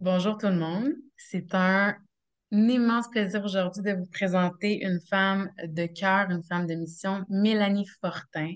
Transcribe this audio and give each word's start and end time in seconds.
Bonjour 0.00 0.38
tout 0.38 0.46
le 0.46 0.54
monde. 0.54 0.92
C'est 1.16 1.52
un 1.56 1.96
immense 2.52 3.08
plaisir 3.08 3.44
aujourd'hui 3.44 3.82
de 3.82 3.94
vous 3.94 4.06
présenter 4.06 4.84
une 4.84 5.00
femme 5.00 5.50
de 5.64 5.86
cœur, 5.86 6.30
une 6.30 6.44
femme 6.44 6.68
de 6.68 6.74
mission, 6.74 7.24
Mélanie 7.28 7.84
Fortin. 8.00 8.54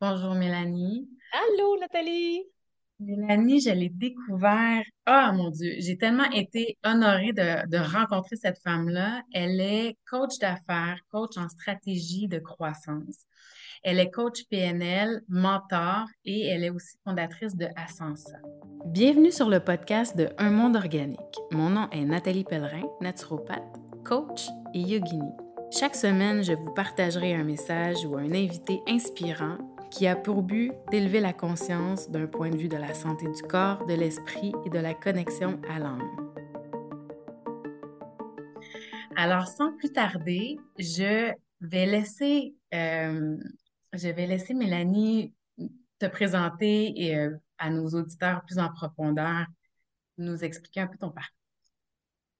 Bonjour 0.00 0.34
Mélanie. 0.34 1.08
Allô 1.32 1.76
Nathalie. 1.80 2.44
Mélanie, 3.00 3.60
je 3.60 3.70
l'ai 3.70 3.88
découvert. 3.88 4.84
Ah 5.06 5.32
mon 5.32 5.50
Dieu, 5.50 5.74
j'ai 5.78 5.98
tellement 5.98 6.30
été 6.30 6.78
honorée 6.84 7.32
de, 7.32 7.68
de 7.68 7.78
rencontrer 7.78 8.36
cette 8.36 8.62
femme-là. 8.62 9.22
Elle 9.32 9.60
est 9.60 9.98
coach 10.08 10.38
d'affaires, 10.38 11.00
coach 11.10 11.36
en 11.36 11.48
stratégie 11.48 12.28
de 12.28 12.38
croissance. 12.38 13.26
Elle 13.88 14.00
est 14.00 14.10
coach 14.10 14.42
PNL, 14.50 15.22
mentor 15.28 16.06
et 16.24 16.48
elle 16.48 16.64
est 16.64 16.70
aussi 16.70 16.96
fondatrice 17.04 17.54
de 17.54 17.68
Ascensa. 17.76 18.36
Bienvenue 18.84 19.30
sur 19.30 19.48
le 19.48 19.60
podcast 19.60 20.16
de 20.16 20.28
Un 20.38 20.50
monde 20.50 20.74
organique. 20.74 21.20
Mon 21.52 21.70
nom 21.70 21.88
est 21.92 22.04
Nathalie 22.04 22.42
Pellerin, 22.42 22.82
naturopathe, 23.00 23.62
coach 24.04 24.48
et 24.74 24.80
yogini. 24.80 25.30
Chaque 25.70 25.94
semaine, 25.94 26.42
je 26.42 26.54
vous 26.54 26.74
partagerai 26.74 27.32
un 27.34 27.44
message 27.44 28.04
ou 28.04 28.16
un 28.16 28.32
invité 28.32 28.80
inspirant 28.88 29.58
qui 29.92 30.08
a 30.08 30.16
pour 30.16 30.42
but 30.42 30.72
d'élever 30.90 31.20
la 31.20 31.32
conscience 31.32 32.10
d'un 32.10 32.26
point 32.26 32.50
de 32.50 32.56
vue 32.56 32.68
de 32.68 32.76
la 32.76 32.92
santé 32.92 33.26
du 33.30 33.42
corps, 33.42 33.86
de 33.86 33.94
l'esprit 33.94 34.52
et 34.64 34.68
de 34.68 34.80
la 34.80 34.94
connexion 34.94 35.60
à 35.70 35.78
l'âme. 35.78 36.02
Alors, 39.14 39.46
sans 39.46 39.76
plus 39.76 39.92
tarder, 39.92 40.58
je 40.76 41.32
vais 41.60 41.86
laisser 41.86 42.52
euh, 42.74 43.36
je 43.96 44.08
vais 44.08 44.26
laisser 44.26 44.54
Mélanie 44.54 45.34
te 45.98 46.06
présenter 46.06 46.92
et 47.00 47.16
euh, 47.16 47.36
à 47.58 47.70
nos 47.70 47.88
auditeurs 47.88 48.42
plus 48.44 48.58
en 48.58 48.72
profondeur, 48.72 49.46
nous 50.18 50.44
expliquer 50.44 50.80
un 50.80 50.86
peu 50.86 50.98
ton 50.98 51.10
parcours. 51.10 51.32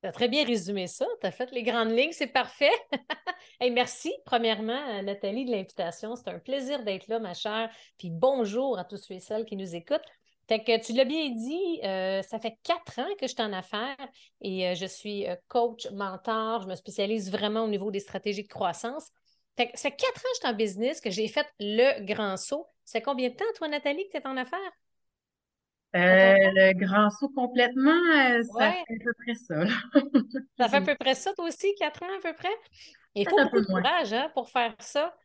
Tu 0.02 0.08
as 0.08 0.12
très 0.12 0.28
bien 0.28 0.44
résumé 0.44 0.86
ça. 0.86 1.06
Tu 1.20 1.26
as 1.26 1.30
fait 1.30 1.50
les 1.52 1.62
grandes 1.62 1.90
lignes, 1.90 2.12
c'est 2.12 2.26
parfait. 2.26 2.70
Et 3.60 3.70
merci, 3.70 4.12
premièrement, 4.26 5.02
Nathalie, 5.02 5.46
de 5.46 5.50
l'invitation. 5.50 6.16
C'est 6.16 6.28
un 6.28 6.38
plaisir 6.38 6.84
d'être 6.84 7.08
là, 7.08 7.18
ma 7.18 7.32
chère. 7.32 7.70
Puis 7.98 8.10
bonjour 8.10 8.78
à 8.78 8.84
tous 8.84 8.98
ceux 8.98 9.14
et 9.14 9.20
celles 9.20 9.46
qui 9.46 9.56
nous 9.56 9.74
écoutent. 9.74 10.04
Fait 10.48 10.62
que 10.62 10.84
tu 10.84 10.92
l'as 10.92 11.06
bien 11.06 11.30
dit, 11.30 11.80
euh, 11.82 12.22
ça 12.22 12.38
fait 12.38 12.56
quatre 12.62 13.00
ans 13.00 13.08
que 13.18 13.26
je 13.26 13.32
suis 13.32 13.42
en 13.42 13.52
affaires 13.52 13.96
et 14.42 14.68
euh, 14.68 14.74
je 14.74 14.86
suis 14.86 15.26
coach, 15.48 15.90
mentor. 15.90 16.62
Je 16.62 16.68
me 16.68 16.74
spécialise 16.76 17.32
vraiment 17.32 17.64
au 17.64 17.68
niveau 17.68 17.90
des 17.90 18.00
stratégies 18.00 18.44
de 18.44 18.48
croissance. 18.48 19.10
Fait 19.56 19.70
que 19.70 19.78
ça 19.78 19.90
fait 19.90 19.96
quatre 19.96 20.18
ans 20.18 20.22
que 20.22 20.34
je 20.34 20.40
suis 20.40 20.48
en 20.48 20.54
business, 20.54 21.00
que 21.00 21.10
j'ai 21.10 21.28
fait 21.28 21.46
le 21.60 22.04
grand 22.04 22.36
saut. 22.36 22.66
C'est 22.84 23.00
combien 23.00 23.30
de 23.30 23.34
temps, 23.34 23.44
toi, 23.56 23.68
Nathalie, 23.68 24.06
que 24.08 24.18
tu 24.18 24.18
es 24.18 24.26
en 24.26 24.36
affaires? 24.36 24.72
Euh, 25.94 26.34
le 26.54 26.72
grand 26.74 27.08
saut 27.10 27.30
complètement, 27.30 27.90
euh, 27.90 28.42
ça 28.42 28.72
fait 28.72 28.80
à 28.80 29.04
peu 29.04 29.12
près 29.24 29.34
ça. 29.34 29.64
ça 30.58 30.68
fait 30.68 30.76
à 30.76 30.80
peu 30.82 30.94
près 30.96 31.14
ça, 31.14 31.32
toi 31.32 31.46
aussi, 31.46 31.74
quatre 31.78 32.02
ans 32.02 32.18
à 32.18 32.20
peu 32.20 32.34
près? 32.34 32.54
Il 33.14 33.26
faut 33.28 33.36
beaucoup 33.36 33.60
de 33.60 33.66
courage 33.66 34.12
hein, 34.12 34.30
pour 34.34 34.50
faire 34.50 34.74
ça. 34.78 35.16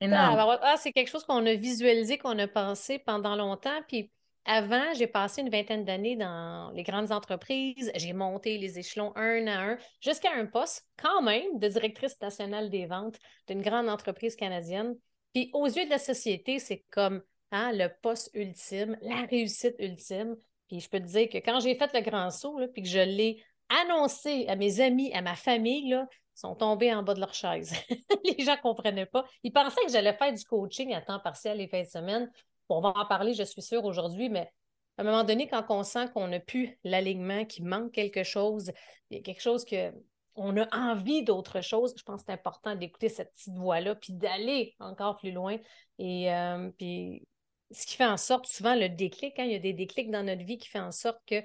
Ah, 0.00 0.74
c'est 0.78 0.92
quelque 0.92 1.10
chose 1.10 1.24
qu'on 1.24 1.44
a 1.46 1.54
visualisé, 1.54 2.18
qu'on 2.18 2.38
a 2.38 2.46
pensé 2.46 2.98
pendant 3.00 3.34
longtemps. 3.34 3.80
Puis 3.88 4.10
avant, 4.46 4.92
j'ai 4.94 5.06
passé 5.06 5.40
une 5.40 5.48
vingtaine 5.48 5.84
d'années 5.84 6.16
dans 6.16 6.70
les 6.74 6.82
grandes 6.82 7.12
entreprises. 7.12 7.90
J'ai 7.94 8.12
monté 8.12 8.58
les 8.58 8.78
échelons 8.78 9.12
un 9.16 9.46
à 9.46 9.72
un 9.72 9.78
jusqu'à 10.00 10.32
un 10.34 10.46
poste, 10.46 10.86
quand 10.96 11.22
même, 11.22 11.58
de 11.58 11.68
directrice 11.68 12.20
nationale 12.20 12.68
des 12.68 12.86
ventes 12.86 13.18
d'une 13.48 13.62
grande 13.62 13.88
entreprise 13.88 14.36
canadienne. 14.36 14.96
Puis 15.32 15.50
aux 15.54 15.66
yeux 15.66 15.86
de 15.86 15.90
la 15.90 15.98
société, 15.98 16.58
c'est 16.58 16.84
comme 16.90 17.22
hein, 17.52 17.72
le 17.72 17.88
poste 18.02 18.30
ultime, 18.34 18.98
la 19.00 19.24
réussite 19.26 19.76
ultime. 19.78 20.36
Puis 20.68 20.80
je 20.80 20.90
peux 20.90 21.00
te 21.00 21.06
dire 21.06 21.28
que 21.28 21.38
quand 21.38 21.60
j'ai 21.60 21.74
fait 21.74 21.92
le 21.94 22.00
grand 22.02 22.30
saut, 22.30 22.60
puis 22.72 22.82
que 22.82 22.88
je 22.88 23.00
l'ai 23.00 23.42
annoncé 23.68 24.46
à 24.48 24.56
mes 24.56 24.80
amis, 24.80 25.12
à 25.14 25.22
ma 25.22 25.36
famille, 25.36 25.88
là, 25.88 26.06
ils 26.36 26.40
sont 26.40 26.54
tombés 26.54 26.92
en 26.92 27.02
bas 27.02 27.14
de 27.14 27.20
leur 27.20 27.32
chaise. 27.32 27.74
les 28.24 28.44
gens 28.44 28.56
ne 28.56 28.60
comprenaient 28.60 29.06
pas. 29.06 29.24
Ils 29.42 29.52
pensaient 29.52 29.84
que 29.86 29.92
j'allais 29.92 30.14
faire 30.14 30.32
du 30.32 30.44
coaching 30.44 30.92
à 30.92 31.00
temps 31.00 31.20
partiel 31.20 31.58
les 31.58 31.68
fins 31.68 31.82
de 31.82 31.88
semaine 31.88 32.30
on 32.68 32.80
va 32.80 32.92
en 32.96 33.06
parler, 33.06 33.34
je 33.34 33.42
suis 33.42 33.62
sûre, 33.62 33.84
aujourd'hui, 33.84 34.28
mais 34.28 34.50
à 34.96 35.02
un 35.02 35.04
moment 35.04 35.24
donné, 35.24 35.48
quand 35.48 35.64
on 35.70 35.82
sent 35.82 36.08
qu'on 36.14 36.28
n'a 36.28 36.40
plus 36.40 36.78
l'alignement, 36.84 37.44
qu'il 37.44 37.64
manque 37.64 37.92
quelque 37.92 38.22
chose, 38.22 38.70
il 39.10 39.16
y 39.18 39.20
a 39.20 39.22
quelque 39.22 39.42
chose 39.42 39.64
que 39.64 39.92
on 40.36 40.56
a 40.56 40.66
envie 40.76 41.22
d'autre 41.22 41.60
chose, 41.60 41.94
je 41.96 42.02
pense 42.02 42.22
que 42.22 42.26
c'est 42.26 42.32
important 42.32 42.74
d'écouter 42.74 43.08
cette 43.08 43.32
petite 43.34 43.56
voix-là, 43.56 43.94
puis 43.94 44.12
d'aller 44.12 44.74
encore 44.80 45.16
plus 45.16 45.30
loin. 45.30 45.56
Et 45.98 46.32
euh, 46.32 46.70
puis, 46.76 47.26
ce 47.70 47.86
qui 47.86 47.96
fait 47.96 48.06
en 48.06 48.16
sorte, 48.16 48.46
souvent, 48.46 48.74
le 48.74 48.88
déclic, 48.88 49.38
hein, 49.38 49.44
il 49.44 49.52
y 49.52 49.54
a 49.54 49.60
des 49.60 49.72
déclics 49.72 50.10
dans 50.10 50.24
notre 50.24 50.44
vie 50.44 50.58
qui 50.58 50.68
fait 50.68 50.80
en 50.80 50.90
sorte 50.90 51.20
que 51.26 51.36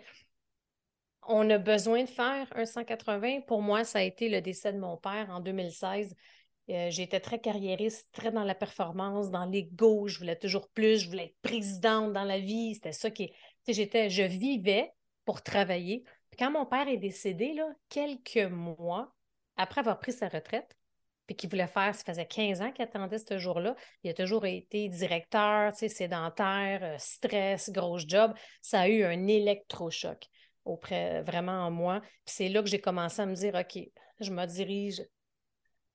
on 1.27 1.47
a 1.51 1.59
besoin 1.59 2.03
de 2.03 2.09
faire 2.09 2.47
un 2.55 2.65
180. 2.65 3.41
Pour 3.41 3.61
moi, 3.61 3.83
ça 3.83 3.99
a 3.99 4.01
été 4.01 4.29
le 4.29 4.41
décès 4.41 4.73
de 4.73 4.79
mon 4.79 4.97
père 4.97 5.29
en 5.29 5.39
2016. 5.39 6.15
Euh, 6.69 6.89
j'étais 6.91 7.19
très 7.19 7.39
carriériste, 7.39 8.09
très 8.11 8.31
dans 8.31 8.43
la 8.43 8.55
performance, 8.55 9.31
dans 9.31 9.45
l'ego. 9.45 10.07
Je 10.07 10.19
voulais 10.19 10.35
toujours 10.35 10.69
plus. 10.69 10.99
Je 10.99 11.09
voulais 11.09 11.25
être 11.25 11.41
présidente 11.41 12.13
dans 12.13 12.23
la 12.23 12.39
vie. 12.39 12.75
C'était 12.75 12.91
ça 12.91 13.09
qui. 13.09 13.31
J'étais, 13.67 14.09
je 14.09 14.23
vivais 14.23 14.93
pour 15.25 15.41
travailler. 15.41 16.03
Puis 16.29 16.37
quand 16.37 16.51
mon 16.51 16.65
père 16.65 16.87
est 16.87 16.97
décédé, 16.97 17.53
là, 17.53 17.67
quelques 17.89 18.51
mois 18.51 19.13
après 19.57 19.81
avoir 19.81 19.99
pris 19.99 20.13
sa 20.13 20.27
retraite, 20.29 20.75
puis 21.25 21.35
qu'il 21.35 21.49
voulait 21.49 21.67
faire, 21.67 21.93
ça 21.93 22.03
faisait 22.03 22.25
15 22.25 22.61
ans 22.61 22.71
qu'il 22.71 22.83
attendait 22.83 23.19
ce 23.19 23.37
jour-là. 23.37 23.75
Il 24.03 24.09
a 24.09 24.13
toujours 24.13 24.45
été 24.45 24.89
directeur, 24.89 25.75
sédentaire, 25.75 26.79
euh, 26.83 26.95
stress, 26.97 27.69
gros 27.71 27.99
job. 27.99 28.33
Ça 28.61 28.81
a 28.81 28.87
eu 28.87 29.03
un 29.03 29.27
électrochoc 29.27 30.27
auprès, 30.65 31.21
vraiment 31.21 31.65
en 31.65 31.71
moi. 31.71 32.01
Puis 32.01 32.35
c'est 32.35 32.49
là 32.49 32.61
que 32.61 32.69
j'ai 32.69 32.81
commencé 32.81 33.21
à 33.21 33.25
me 33.25 33.35
dire, 33.35 33.53
OK, 33.55 33.79
je 34.19 34.31
me 34.31 34.45
dirige 34.45 35.03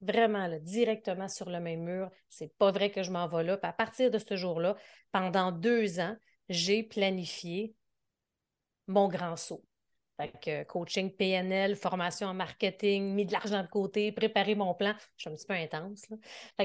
vraiment 0.04 0.48
directement 0.60 1.28
sur 1.28 1.50
le 1.50 1.60
même 1.60 1.82
mur. 1.82 2.10
C'est 2.28 2.56
pas 2.58 2.70
vrai 2.70 2.90
que 2.90 3.02
je 3.02 3.10
m'en 3.10 3.26
vais 3.28 3.44
là. 3.44 3.58
à 3.62 3.72
partir 3.72 4.10
de 4.10 4.18
ce 4.18 4.36
jour-là, 4.36 4.76
pendant 5.12 5.52
deux 5.52 6.00
ans, 6.00 6.16
j'ai 6.48 6.82
planifié 6.82 7.74
mon 8.86 9.08
grand 9.08 9.36
saut. 9.36 9.64
Fait 10.16 10.64
coaching 10.66 11.10
PNL, 11.10 11.74
formation 11.74 12.28
en 12.28 12.34
marketing, 12.34 13.14
mis 13.14 13.26
de 13.26 13.32
l'argent 13.32 13.62
de 13.62 13.68
côté, 13.68 14.12
préparer 14.12 14.54
mon 14.54 14.72
plan. 14.72 14.94
Je 15.16 15.22
suis 15.22 15.30
un 15.30 15.34
petit 15.34 15.46
peu 15.46 15.54
intense. 15.54 16.06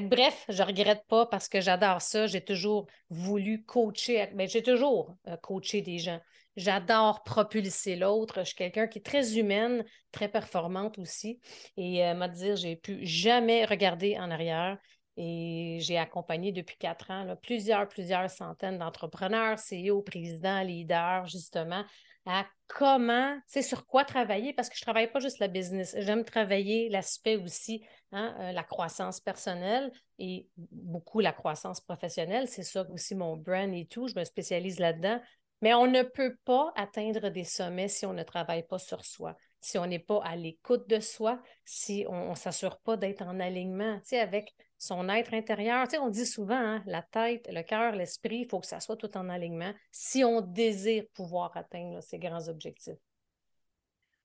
bref, 0.04 0.46
je 0.50 0.62
ne 0.62 0.68
regrette 0.68 1.04
pas 1.08 1.26
parce 1.26 1.50
que 1.50 1.60
j'adore 1.60 2.02
ça. 2.02 2.28
J'ai 2.28 2.42
toujours 2.42 2.86
voulu 3.10 3.66
coacher, 3.66 4.28
mais 4.34 4.46
ben, 4.46 4.50
j'ai 4.50 4.62
toujours 4.62 5.18
euh, 5.28 5.36
coaché 5.38 5.82
des 5.82 5.98
gens. 5.98 6.20
J'adore 6.60 7.24
propulser 7.24 7.96
l'autre. 7.96 8.40
Je 8.40 8.48
suis 8.48 8.56
quelqu'un 8.56 8.88
qui 8.88 9.00
est 9.00 9.06
très 9.06 9.38
humaine, 9.38 9.86
très 10.12 10.28
performante 10.28 11.00
aussi. 11.00 11.40
Et 11.78 12.06
euh, 12.06 12.14
m'a 12.14 12.28
dire, 12.28 12.58
j'ai 12.58 12.76
pu 12.76 13.00
jamais 13.06 13.64
regarder 13.64 14.20
en 14.20 14.30
arrière. 14.30 14.78
Et 15.16 15.78
j'ai 15.80 15.98
accompagné 15.98 16.52
depuis 16.52 16.78
quatre 16.78 17.12
ans 17.12 17.36
plusieurs, 17.42 17.88
plusieurs 17.88 18.30
centaines 18.30 18.78
d'entrepreneurs, 18.78 19.58
CEO, 19.58 20.02
présidents, 20.02 20.62
leaders, 20.62 21.28
justement, 21.28 21.86
à 22.26 22.46
comment, 22.68 23.40
c'est 23.48 23.62
sur 23.62 23.86
quoi 23.86 24.06
travailler, 24.06 24.54
parce 24.54 24.70
que 24.70 24.76
je 24.76 24.82
ne 24.82 24.86
travaille 24.86 25.12
pas 25.12 25.20
juste 25.20 25.40
la 25.40 25.48
business, 25.48 25.96
j'aime 25.98 26.24
travailler 26.24 26.90
l'aspect 26.90 27.38
aussi, 27.38 27.84
hein, 28.12 28.36
euh, 28.40 28.52
la 28.52 28.64
croissance 28.64 29.20
personnelle 29.20 29.92
et 30.20 30.48
beaucoup 30.56 31.22
la 31.22 31.32
croissance 31.32 31.82
professionnelle. 31.82 32.48
C'est 32.48 32.64
ça 32.64 32.86
aussi 32.92 33.16
mon 33.16 33.36
brand 33.36 33.74
et 33.74 33.86
tout, 33.86 34.08
je 34.08 34.16
me 34.20 34.24
spécialise 34.24 34.80
là-dedans. 34.80 35.20
Mais 35.62 35.74
on 35.74 35.88
ne 35.88 36.04
peut 36.04 36.36
pas 36.46 36.72
atteindre 36.76 37.30
des 37.30 37.44
sommets 37.44 37.88
si 37.88 38.06
on 38.06 38.14
ne 38.14 38.24
travaille 38.24 38.66
pas 38.66 38.80
sur 38.80 39.04
soi, 39.04 39.36
si 39.60 39.78
on 39.78 39.86
n'est 39.86 40.00
pas 40.00 40.22
à 40.24 40.36
l'écoute 40.36 40.90
de 40.90 41.00
soi, 41.00 41.42
si 41.66 42.06
on 42.08 42.30
ne 42.30 42.36
s'assure 42.36 42.80
pas 42.80 42.96
d'être 42.96 43.24
en 43.24 43.40
alignement 43.40 44.00
avec 44.14 44.56
son 44.78 45.10
être 45.10 45.34
intérieur. 45.34 45.86
on 46.02 46.10
dit 46.10 46.26
souvent, 46.26 46.56
hein, 46.56 46.84
la 46.86 47.02
tête, 47.02 47.50
le 47.52 47.62
cœur, 47.64 47.94
l'esprit, 47.94 48.40
il 48.44 48.48
faut 48.50 48.62
que 48.62 48.68
ça 48.68 48.80
soit 48.80 48.96
tout 48.96 49.18
en 49.18 49.28
alignement 49.28 49.74
si 49.92 50.24
on 50.24 50.40
désire 50.40 51.04
pouvoir 51.14 51.52
atteindre 51.56 52.02
ces 52.02 52.18
grands 52.18 52.48
objectifs. 52.48 52.98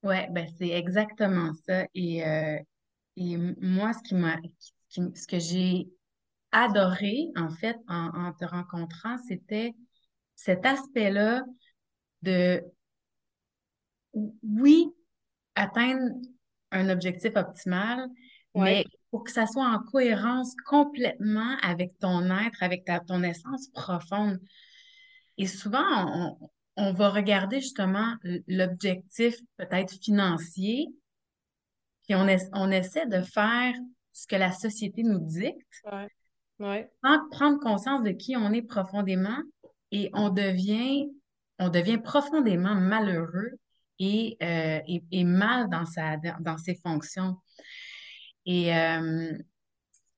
Oui, 0.05 0.17
ben 0.31 0.47
c'est 0.57 0.69
exactement 0.69 1.51
ça. 1.67 1.87
Et, 1.95 2.25
euh, 2.25 2.59
et 3.17 3.37
moi, 3.37 3.93
ce, 3.93 4.03
qui 4.03 4.15
m'a, 4.15 4.37
ce 4.89 5.27
que 5.27 5.39
j'ai 5.41 5.89
adoré, 6.53 7.31
en 7.37 7.51
fait, 7.51 7.77
en 7.89 8.33
te 8.39 8.45
rencontrant, 8.45 9.17
c'était 9.27 9.75
cet 10.35 10.67
aspect-là 10.67 11.43
de, 12.23 12.63
oui, 14.15 14.89
atteindre 15.55 16.15
un 16.71 16.89
objectif 16.89 17.37
optimal, 17.37 18.09
mais 18.55 18.85
pour 19.11 19.25
que 19.25 19.31
ça 19.31 19.47
soit 19.47 19.67
en 19.67 19.79
cohérence 19.79 20.55
complètement 20.67 21.57
avec 21.63 21.99
ton 21.99 22.25
être, 22.31 22.63
avec 22.63 22.85
ta, 22.85 23.01
ton 23.01 23.23
essence 23.23 23.69
profonde. 23.69 24.41
Et 25.39 25.47
souvent, 25.47 26.37
on, 26.77 26.93
va 26.93 27.11
regarder 27.11 27.61
justement 27.61 28.15
l'objectif 28.49 29.37
peut-être 29.57 29.93
financier, 30.03 30.89
puis 32.05 32.15
on, 32.15 32.27
on 32.53 32.71
essaie 32.71 33.07
de 33.07 33.23
faire 33.23 33.75
ce 34.13 34.27
que 34.27 34.37
la 34.37 34.53
société 34.53 35.03
nous 35.03 35.21
dicte, 35.21 35.83
sans 36.59 37.29
prendre 37.31 37.59
conscience 37.61 38.03
de 38.03 38.11
qui 38.11 38.37
on 38.37 38.53
est 38.53 38.63
profondément 38.63 39.39
et 39.95 40.11
on 40.13 40.29
devient, 40.29 41.09
on 41.61 41.69
devient 41.69 41.99
profondément 41.99 42.75
malheureux 42.75 43.53
et, 44.01 44.37
et, 44.41 45.25
mal 45.25 45.71
dans, 45.71 45.87
sa, 45.87 46.17
dans 46.17 46.59
ses 46.59 46.75
fonctions. 46.75 47.37
Et, 48.45 48.71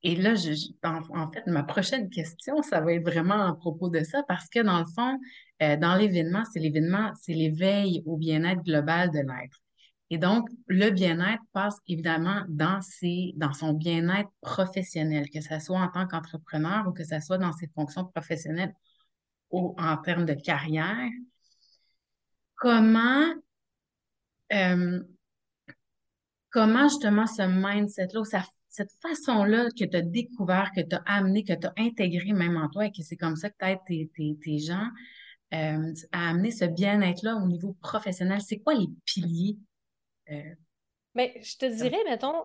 et 0.02 0.17
là, 0.17 0.34
en, 0.82 1.31
fait, 1.31 1.46
ma 1.46 1.62
prochaine 1.62 2.08
question, 2.08 2.62
ça 2.62 2.81
va 2.81 2.94
être 2.94 3.05
vraiment 3.05 3.46
à 3.46 3.55
propos 3.55 3.90
de 3.90 4.02
ça, 4.02 4.23
parce 4.26 4.49
que 4.49 4.61
dans 4.61 4.78
le 4.78 4.87
fond, 4.87 5.20
dans 5.61 5.94
l'événement, 5.99 6.44
c'est 6.50 6.61
l'événement, 6.61 7.12
c'est 7.20 7.34
l'éveil 7.34 8.02
au 8.06 8.17
bien-être 8.17 8.62
global 8.62 9.11
de 9.11 9.19
l'être. 9.19 9.61
Et 10.08 10.17
donc, 10.17 10.49
le 10.69 10.88
bien-être 10.88 11.43
passe 11.52 11.76
évidemment 11.87 12.44
dans, 12.49 12.81
ses, 12.81 13.34
dans 13.37 13.52
son 13.52 13.75
bien-être 13.75 14.31
professionnel, 14.40 15.28
que 15.28 15.43
ce 15.43 15.58
soit 15.58 15.81
en 15.81 15.88
tant 15.88 16.06
qu'entrepreneur 16.06 16.87
ou 16.88 16.93
que 16.93 17.05
ce 17.05 17.20
soit 17.20 17.38
dans 17.38 17.52
ses 17.52 17.67
fonctions 17.75 18.06
professionnelles 18.06 18.73
ou 19.51 19.75
en 19.79 19.97
termes 19.99 20.25
de 20.25 20.35
carrière. 20.35 21.11
Comment, 22.57 23.35
euh, 24.53 25.01
comment 26.51 26.89
justement 26.89 27.27
ce 27.27 27.43
mindset-là, 27.43 28.23
cette 28.69 28.93
façon-là 29.03 29.69
que 29.79 29.85
tu 29.85 29.97
as 29.97 30.03
découvert, 30.03 30.71
que 30.75 30.81
tu 30.81 30.97
as 30.97 31.03
amené, 31.07 31.45
que 31.45 31.53
tu 31.53 31.67
as 31.67 31.75
intégré 31.77 32.33
même 32.33 32.57
en 32.57 32.69
toi 32.69 32.87
et 32.87 32.93
que 32.93 33.03
c'est 33.03 33.17
comme 33.17 33.37
ça 33.37 33.51
que 33.51 33.57
tu 33.57 33.85
tes, 33.87 34.11
tes, 34.15 34.39
tes, 34.43 34.59
gens, 34.59 34.89
euh, 35.55 35.93
à 36.13 36.31
amener 36.31 36.51
ce 36.51 36.65
bien-être-là 36.65 37.37
au 37.37 37.47
niveau 37.47 37.77
professionnel, 37.81 38.41
c'est 38.41 38.59
quoi 38.59 38.75
les 38.75 38.89
piliers 39.05 39.59
mais 41.15 41.35
euh, 41.37 41.41
je 41.43 41.57
te 41.57 41.67
dirais, 41.67 42.03
mettons, 42.05 42.45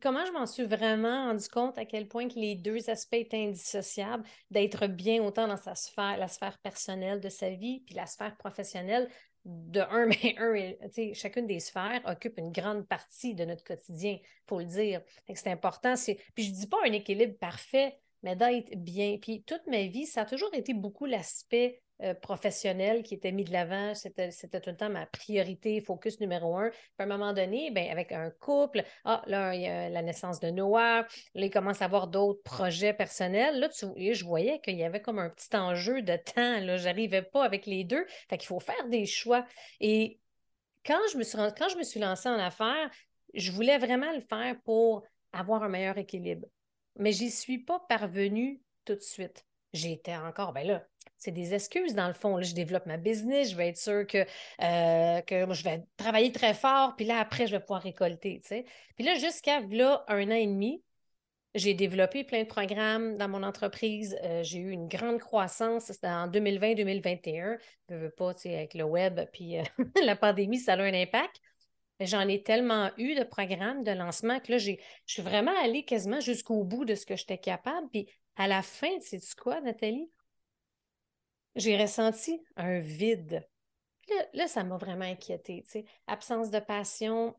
comment 0.00 0.24
je 0.24 0.32
m'en 0.32 0.46
suis 0.46 0.64
vraiment 0.64 1.26
rendu 1.26 1.48
compte 1.48 1.78
à 1.78 1.84
quel 1.84 2.08
point 2.08 2.28
que 2.28 2.38
les 2.38 2.54
deux 2.54 2.88
aspects 2.90 3.14
étaient 3.14 3.44
indissociables, 3.44 4.24
d'être 4.50 4.86
bien 4.86 5.22
autant 5.22 5.48
dans 5.48 5.56
sa 5.56 5.74
sphère, 5.74 6.16
la 6.16 6.28
sphère 6.28 6.58
personnelle 6.58 7.20
de 7.20 7.28
sa 7.28 7.50
vie, 7.50 7.80
puis 7.80 7.94
la 7.94 8.06
sphère 8.06 8.36
professionnelle. 8.36 9.08
De 9.44 9.80
un, 9.80 10.06
mais 10.06 10.36
un, 10.38 11.14
chacune 11.14 11.48
des 11.48 11.58
sphères 11.58 12.00
occupe 12.04 12.38
une 12.38 12.52
grande 12.52 12.86
partie 12.86 13.34
de 13.34 13.44
notre 13.44 13.64
quotidien, 13.64 14.18
il 14.20 14.44
faut 14.46 14.60
le 14.60 14.66
dire. 14.66 15.02
C'est 15.34 15.50
important. 15.50 15.94
Puis 15.96 16.44
je 16.44 16.50
ne 16.50 16.54
dis 16.54 16.66
pas 16.68 16.78
un 16.86 16.92
équilibre 16.92 17.36
parfait, 17.38 17.98
mais 18.22 18.36
d'être 18.36 18.70
bien. 18.76 19.18
Puis 19.20 19.42
toute 19.42 19.66
ma 19.66 19.82
vie, 19.86 20.06
ça 20.06 20.22
a 20.22 20.26
toujours 20.26 20.54
été 20.54 20.74
beaucoup 20.74 21.06
l'aspect 21.06 21.82
euh, 22.02 22.14
professionnel 22.14 23.02
qui 23.02 23.14
était 23.14 23.32
mis 23.32 23.44
de 23.44 23.52
l'avant. 23.52 23.94
C'était, 23.94 24.30
tout 24.30 24.70
le 24.70 24.76
temps 24.76 24.90
ma 24.90 25.06
priorité, 25.06 25.80
focus 25.80 26.20
numéro 26.20 26.56
un. 26.56 26.70
Puis 26.70 26.80
à 26.98 27.02
un 27.04 27.06
moment 27.06 27.32
donné, 27.32 27.70
ben, 27.70 27.90
avec 27.90 28.12
un 28.12 28.30
couple, 28.30 28.84
ah, 29.04 29.22
là, 29.26 29.54
il 29.54 29.62
y 29.62 29.66
a 29.66 29.88
la 29.88 30.02
naissance 30.02 30.40
de 30.40 30.50
Noah, 30.50 31.02
là, 31.02 31.06
il 31.34 31.50
commence 31.50 31.80
à 31.80 31.84
avoir 31.84 32.08
d'autres 32.08 32.42
projets 32.42 32.92
personnels. 32.92 33.60
Là, 33.60 33.68
tu, 33.68 33.86
je 34.14 34.24
voyais 34.24 34.60
qu'il 34.60 34.76
y 34.76 34.84
avait 34.84 35.00
comme 35.00 35.18
un 35.18 35.30
petit 35.30 35.54
enjeu 35.56 36.02
de 36.02 36.16
temps. 36.16 36.60
Là, 36.60 36.76
j'arrivais 36.76 37.22
pas 37.22 37.44
avec 37.44 37.66
les 37.66 37.84
deux. 37.84 38.04
Fait 38.28 38.38
qu'il 38.38 38.48
faut 38.48 38.60
faire 38.60 38.88
des 38.88 39.06
choix. 39.06 39.46
Et 39.80 40.18
quand 40.84 40.98
je 41.12 41.18
me 41.18 41.22
suis, 41.22 41.38
quand 41.38 42.00
lancée 42.00 42.28
en 42.28 42.38
affaires, 42.38 42.90
je 43.34 43.52
voulais 43.52 43.78
vraiment 43.78 44.12
le 44.12 44.20
faire 44.20 44.56
pour 44.64 45.04
avoir 45.32 45.62
un 45.62 45.68
meilleur 45.68 45.98
équilibre. 45.98 46.46
Mais 46.96 47.12
j'y 47.12 47.30
suis 47.30 47.58
pas 47.58 47.80
parvenue 47.88 48.60
tout 48.84 48.94
de 48.94 49.00
suite. 49.00 49.46
J'étais 49.72 50.16
encore, 50.16 50.52
ben 50.52 50.66
là, 50.66 50.86
c'est 51.22 51.30
des 51.30 51.54
excuses 51.54 51.94
dans 51.94 52.08
le 52.08 52.14
fond. 52.14 52.36
Là, 52.36 52.42
je 52.42 52.54
développe 52.54 52.86
ma 52.86 52.96
business, 52.96 53.50
je 53.50 53.56
vais 53.56 53.68
être 53.68 53.78
sûre 53.78 54.06
que, 54.06 54.18
euh, 54.18 55.20
que 55.20 55.54
je 55.54 55.62
vais 55.62 55.84
travailler 55.96 56.32
très 56.32 56.52
fort, 56.52 56.96
puis 56.96 57.06
là, 57.06 57.20
après, 57.20 57.46
je 57.46 57.52
vais 57.52 57.60
pouvoir 57.60 57.82
récolter. 57.82 58.40
Puis 58.96 59.04
là, 59.04 59.14
jusqu'à 59.14 59.60
là, 59.60 60.04
un 60.08 60.26
an 60.30 60.34
et 60.34 60.46
demi, 60.46 60.82
j'ai 61.54 61.74
développé 61.74 62.24
plein 62.24 62.42
de 62.42 62.48
programmes 62.48 63.16
dans 63.18 63.28
mon 63.28 63.42
entreprise. 63.42 64.16
Euh, 64.24 64.42
j'ai 64.42 64.58
eu 64.58 64.70
une 64.70 64.88
grande 64.88 65.18
croissance. 65.18 65.84
C'était 65.84 66.08
en 66.08 66.26
2020-2021. 66.28 67.58
Je 67.90 67.94
veux 67.94 68.10
pas, 68.10 68.32
avec 68.44 68.74
le 68.74 68.84
web, 68.84 69.20
puis 69.32 69.58
euh, 69.58 69.62
la 70.02 70.16
pandémie, 70.16 70.58
ça 70.58 70.72
a 70.72 70.82
un 70.82 70.94
impact. 70.94 71.40
J'en 72.00 72.26
ai 72.26 72.42
tellement 72.42 72.90
eu 72.96 73.14
de 73.14 73.22
programmes 73.22 73.84
de 73.84 73.92
lancement 73.92 74.40
que 74.40 74.52
là, 74.52 74.58
je 74.58 74.72
suis 75.06 75.22
vraiment 75.22 75.56
allée 75.62 75.84
quasiment 75.84 76.18
jusqu'au 76.18 76.64
bout 76.64 76.84
de 76.84 76.96
ce 76.96 77.06
que 77.06 77.14
j'étais 77.14 77.38
capable. 77.38 77.86
Puis 77.92 78.08
à 78.36 78.48
la 78.48 78.62
fin, 78.62 78.98
sais-tu 79.00 79.34
quoi, 79.36 79.60
Nathalie? 79.60 80.10
J'ai 81.56 81.76
ressenti 81.76 82.42
un 82.56 82.78
vide. 82.78 83.46
Là, 84.34 84.48
ça 84.48 84.64
m'a 84.64 84.76
vraiment 84.76 85.04
inquiétée. 85.04 85.64
Absence 86.06 86.50
de 86.50 86.58
passion, 86.58 87.34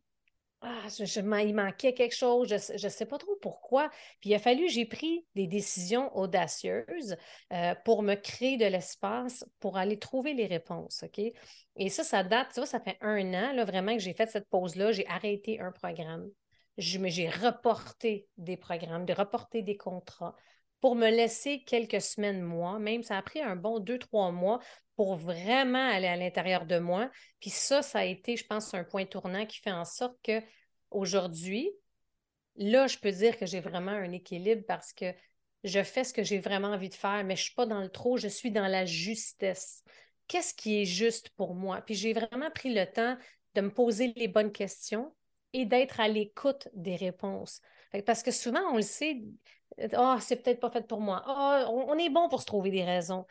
ah, 0.66 0.88
je, 0.88 1.20
il 1.46 1.54
manquait 1.54 1.94
quelque 1.94 2.16
chose, 2.16 2.48
je 2.48 2.86
ne 2.86 2.90
sais 2.90 3.06
pas 3.06 3.18
trop 3.18 3.36
pourquoi. 3.42 3.90
Puis 4.22 4.30
il 4.30 4.34
a 4.34 4.40
fallu, 4.40 4.70
j'ai 4.70 4.86
pris 4.86 5.26
des 5.36 5.46
décisions 5.46 6.16
audacieuses 6.16 7.18
euh, 7.52 7.76
pour 7.84 8.02
me 8.02 8.16
créer 8.16 8.56
de 8.56 8.66
l'espace 8.66 9.46
pour 9.60 9.78
aller 9.78 10.00
trouver 10.00 10.34
les 10.34 10.46
réponses. 10.46 11.04
Et 11.76 11.90
ça, 11.90 12.06
ça 12.06 12.24
date, 12.24 12.48
tu 12.54 12.62
vois, 12.62 12.66
ça 12.66 12.80
fait 12.80 12.98
un 13.02 13.34
an, 13.34 13.52
là, 13.52 13.66
vraiment, 13.66 13.94
que 13.94 14.00
j'ai 14.00 14.14
fait 14.14 14.30
cette 14.30 14.48
pause-là. 14.48 14.94
J'ai 14.94 15.06
arrêté 15.08 15.60
un 15.60 15.74
programme. 15.74 16.30
J'ai 16.78 17.30
reporté 17.30 18.30
des 18.38 18.56
programmes, 18.56 19.06
de 19.06 19.14
reporté 19.14 19.64
des 19.64 19.76
contrats 19.76 20.34
pour 20.84 20.98
me 20.98 21.10
laisser 21.10 21.64
quelques 21.64 22.02
semaines, 22.02 22.42
mois, 22.42 22.78
même 22.78 23.04
ça 23.04 23.18
a 23.18 23.22
pris 23.22 23.40
un 23.40 23.56
bon 23.56 23.80
deux, 23.80 23.98
trois 23.98 24.32
mois 24.32 24.60
pour 24.98 25.16
vraiment 25.16 25.90
aller 25.90 26.08
à 26.08 26.18
l'intérieur 26.18 26.66
de 26.66 26.78
moi. 26.78 27.10
Puis 27.40 27.52
ça, 27.52 27.82
ça 27.82 28.00
a 28.00 28.04
été, 28.04 28.36
je 28.36 28.46
pense, 28.46 28.74
un 28.74 28.84
point 28.84 29.06
tournant 29.06 29.46
qui 29.46 29.60
fait 29.60 29.72
en 29.72 29.86
sorte 29.86 30.18
que 30.22 30.42
aujourd'hui, 30.92 31.72
là, 32.58 32.88
je 32.88 32.98
peux 32.98 33.14
dire 33.14 33.38
que 33.38 33.46
j'ai 33.46 33.62
vraiment 33.62 33.92
un 33.92 34.12
équilibre 34.12 34.64
parce 34.68 34.92
que 34.92 35.06
je 35.64 35.82
fais 35.82 36.04
ce 36.04 36.12
que 36.12 36.22
j'ai 36.22 36.40
vraiment 36.40 36.72
envie 36.72 36.90
de 36.90 36.96
faire, 36.96 37.24
mais 37.24 37.38
je 37.38 37.44
ne 37.44 37.46
suis 37.46 37.56
pas 37.56 37.66
dans 37.66 37.80
le 37.80 37.90
trop, 37.90 38.18
je 38.18 38.28
suis 38.28 38.52
dans 38.52 38.68
la 38.68 38.86
justesse. 38.86 39.86
Qu'est-ce 40.28 40.54
qui 40.54 40.82
est 40.82 40.86
juste 40.86 41.30
pour 41.38 41.56
moi? 41.56 41.80
Puis 41.80 41.96
j'ai 41.96 42.12
vraiment 42.12 42.52
pris 42.52 42.74
le 42.74 42.86
temps 42.92 43.16
de 43.56 43.62
me 43.62 43.72
poser 43.74 44.12
les 44.18 44.28
bonnes 44.28 44.52
questions 44.52 45.16
et 45.54 45.64
d'être 45.64 46.02
à 46.02 46.10
l'écoute 46.10 46.68
des 46.74 46.98
réponses. 46.98 47.62
Parce 48.06 48.22
que 48.22 48.32
souvent, 48.32 48.64
on 48.72 48.76
le 48.78 48.82
sait, 48.82 49.22
ah, 49.94 50.18
c'est 50.22 50.38
peut-être 50.38 50.60
pas 50.60 50.70
fait 50.70 50.88
pour 50.88 51.02
moi. 51.02 51.24
Ah, 51.26 51.68
on, 51.70 51.98
est 51.98 52.10
bon 52.10 52.30
pour 52.30 52.42
se 52.42 52.46
trouver 52.46 52.72
des 52.72 52.84
raisons. 52.84 53.26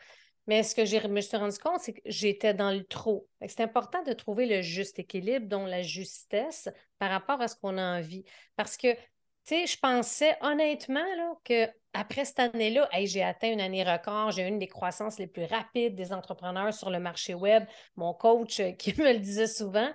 Mais 0.47 0.63
ce 0.63 0.75
que 0.75 0.85
je 0.85 1.07
me 1.07 1.21
suis 1.21 1.37
rendu 1.37 1.57
compte, 1.57 1.79
c'est 1.79 1.93
que 1.93 2.01
j'étais 2.05 2.53
dans 2.53 2.71
le 2.71 2.83
trop. 2.83 3.27
C'est 3.47 3.61
important 3.61 4.03
de 4.03 4.11
trouver 4.13 4.45
le 4.45 4.61
juste 4.61 4.99
équilibre, 4.99 5.47
dont 5.47 5.65
la 5.65 5.81
justesse 5.81 6.69
par 6.99 7.11
rapport 7.11 7.41
à 7.41 7.47
ce 7.47 7.55
qu'on 7.55 7.77
a 7.77 7.99
envie. 7.99 8.25
Parce 8.57 8.75
que, 8.75 8.93
tu 8.93 8.99
sais, 9.45 9.67
je 9.67 9.77
pensais 9.79 10.35
honnêtement 10.41 11.05
là, 11.15 11.33
que 11.45 11.69
après 11.93 12.25
cette 12.25 12.39
année-là, 12.39 12.89
j'ai 13.03 13.23
atteint 13.23 13.51
une 13.51 13.61
année 13.61 13.83
record, 13.83 14.31
j'ai 14.31 14.47
une 14.47 14.59
des 14.59 14.67
croissances 14.67 15.19
les 15.19 15.27
plus 15.27 15.45
rapides 15.45 15.95
des 15.95 16.11
entrepreneurs 16.11 16.73
sur 16.73 16.89
le 16.89 16.99
marché 16.99 17.35
web. 17.35 17.63
Mon 17.95 18.13
coach 18.13 18.59
euh, 18.59 18.71
qui 18.71 18.93
me 18.99 19.13
le 19.13 19.19
disait 19.19 19.47
souvent, 19.47 19.89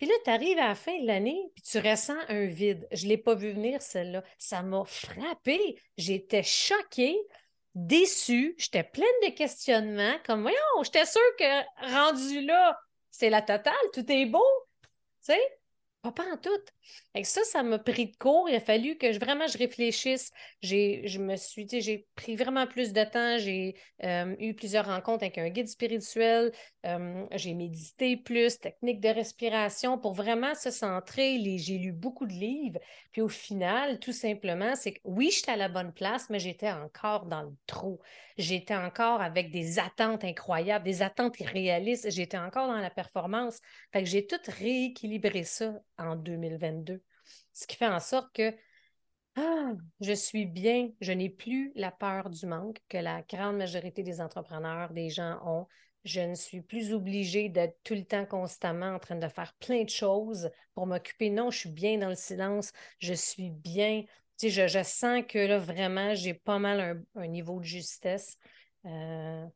puis 0.00 0.08
là, 0.08 0.14
tu 0.24 0.30
arrives 0.30 0.58
à 0.58 0.68
la 0.68 0.74
fin 0.74 0.98
de 0.98 1.06
l'année, 1.06 1.52
puis 1.54 1.62
tu 1.62 1.78
ressens 1.78 2.16
un 2.28 2.46
vide. 2.46 2.88
Je 2.90 3.04
ne 3.04 3.10
l'ai 3.10 3.18
pas 3.18 3.34
vu 3.34 3.52
venir, 3.52 3.82
celle-là. 3.82 4.24
Ça 4.38 4.62
m'a 4.62 4.82
frappé. 4.86 5.78
J'étais 5.98 6.42
choquée, 6.42 7.18
déçue. 7.74 8.54
J'étais 8.56 8.82
pleine 8.82 9.06
de 9.22 9.28
questionnements, 9.28 10.16
comme, 10.24 10.40
voyons, 10.40 10.56
j'étais 10.84 11.04
sûre 11.04 11.20
que 11.38 11.90
rendu 11.92 12.40
là, 12.46 12.80
c'est 13.10 13.28
la 13.28 13.42
totale, 13.42 13.74
tout 13.92 14.10
est 14.10 14.24
beau. 14.24 14.42
Tu 14.82 15.34
sais? 15.34 15.58
Pas, 16.00 16.24
en 16.32 16.38
tout. 16.38 16.48
Et 17.16 17.24
ça, 17.24 17.40
ça 17.44 17.62
m'a 17.62 17.78
pris 17.78 18.06
de 18.06 18.16
court. 18.16 18.48
Il 18.48 18.54
a 18.54 18.60
fallu 18.60 18.96
que 18.96 19.12
je, 19.12 19.18
vraiment 19.18 19.48
je 19.48 19.58
réfléchisse. 19.58 20.30
J'ai, 20.62 21.02
je 21.08 21.18
me 21.18 21.34
suis, 21.36 21.66
j'ai 21.68 22.06
pris 22.14 22.36
vraiment 22.36 22.66
plus 22.68 22.92
de 22.92 23.02
temps. 23.02 23.36
J'ai 23.38 23.74
euh, 24.04 24.36
eu 24.38 24.54
plusieurs 24.54 24.86
rencontres 24.86 25.24
avec 25.24 25.38
un 25.38 25.48
guide 25.48 25.68
spirituel. 25.68 26.52
Euh, 26.86 27.26
j'ai 27.32 27.54
médité 27.54 28.16
plus, 28.16 28.58
technique 28.60 29.00
de 29.00 29.08
respiration 29.08 29.98
pour 29.98 30.14
vraiment 30.14 30.54
se 30.54 30.70
centrer. 30.70 31.38
j'ai 31.58 31.78
lu 31.78 31.92
beaucoup 31.92 32.26
de 32.26 32.32
livres. 32.32 32.78
Puis 33.12 33.22
au 33.22 33.28
final, 33.28 33.98
tout 33.98 34.12
simplement, 34.12 34.76
c'est 34.76 34.92
que 34.92 35.00
oui, 35.04 35.30
j'étais 35.34 35.52
à 35.52 35.56
la 35.56 35.68
bonne 35.68 35.92
place, 35.92 36.30
mais 36.30 36.38
j'étais 36.38 36.70
encore 36.70 37.26
dans 37.26 37.42
le 37.42 37.52
trou. 37.66 37.98
J'étais 38.38 38.76
encore 38.76 39.20
avec 39.20 39.50
des 39.50 39.78
attentes 39.78 40.24
incroyables, 40.24 40.84
des 40.84 41.02
attentes 41.02 41.38
irréalistes. 41.40 42.10
J'étais 42.10 42.38
encore 42.38 42.68
dans 42.68 42.78
la 42.78 42.90
performance. 42.90 43.60
Fait 43.92 44.02
que 44.02 44.08
j'ai 44.08 44.26
tout 44.26 44.40
rééquilibré 44.46 45.44
ça 45.44 45.74
en 45.98 46.16
2022. 46.16 46.79
Ce 47.52 47.66
qui 47.66 47.76
fait 47.76 47.86
en 47.86 48.00
sorte 48.00 48.34
que 48.34 48.54
ah, 49.36 49.72
je 50.00 50.12
suis 50.12 50.46
bien, 50.46 50.90
je 51.00 51.12
n'ai 51.12 51.30
plus 51.30 51.72
la 51.76 51.90
peur 51.92 52.30
du 52.30 52.46
manque 52.46 52.80
que 52.88 52.98
la 52.98 53.22
grande 53.22 53.58
majorité 53.58 54.02
des 54.02 54.20
entrepreneurs, 54.20 54.92
des 54.92 55.08
gens 55.08 55.40
ont. 55.46 55.66
Je 56.04 56.20
ne 56.20 56.34
suis 56.34 56.62
plus 56.62 56.92
obligée 56.94 57.48
d'être 57.48 57.78
tout 57.84 57.94
le 57.94 58.04
temps 58.04 58.24
constamment 58.26 58.94
en 58.94 58.98
train 58.98 59.16
de 59.16 59.28
faire 59.28 59.54
plein 59.60 59.84
de 59.84 59.90
choses 59.90 60.50
pour 60.74 60.86
m'occuper. 60.86 61.30
Non, 61.30 61.50
je 61.50 61.58
suis 61.58 61.70
bien 61.70 61.98
dans 61.98 62.08
le 62.08 62.14
silence, 62.14 62.72
je 62.98 63.12
suis 63.14 63.50
bien. 63.50 64.04
Tu 64.38 64.50
sais, 64.50 64.68
je, 64.68 64.82
sens 64.82 65.22
que 65.28 65.38
là, 65.38 65.58
vraiment, 65.58 66.14
j'ai 66.14 66.34
pas 66.34 66.58
mal 66.58 67.04
un, 67.14 67.26
niveau 67.26 67.60
de 67.60 67.64
justesse. 67.64 68.38
Euh, 68.86 69.46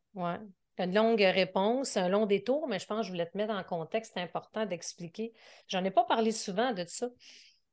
une 0.78 0.94
longue 0.94 1.20
réponse, 1.20 1.96
un 1.96 2.08
long 2.08 2.26
détour, 2.26 2.66
mais 2.68 2.78
je 2.78 2.86
pense 2.86 3.00
que 3.00 3.06
je 3.06 3.12
voulais 3.12 3.26
te 3.26 3.36
mettre 3.36 3.54
en 3.54 3.62
contexte 3.62 4.16
important 4.16 4.66
d'expliquer. 4.66 5.32
J'en 5.68 5.84
ai 5.84 5.90
pas 5.90 6.04
parlé 6.04 6.32
souvent 6.32 6.72
de 6.72 6.84
ça, 6.86 7.08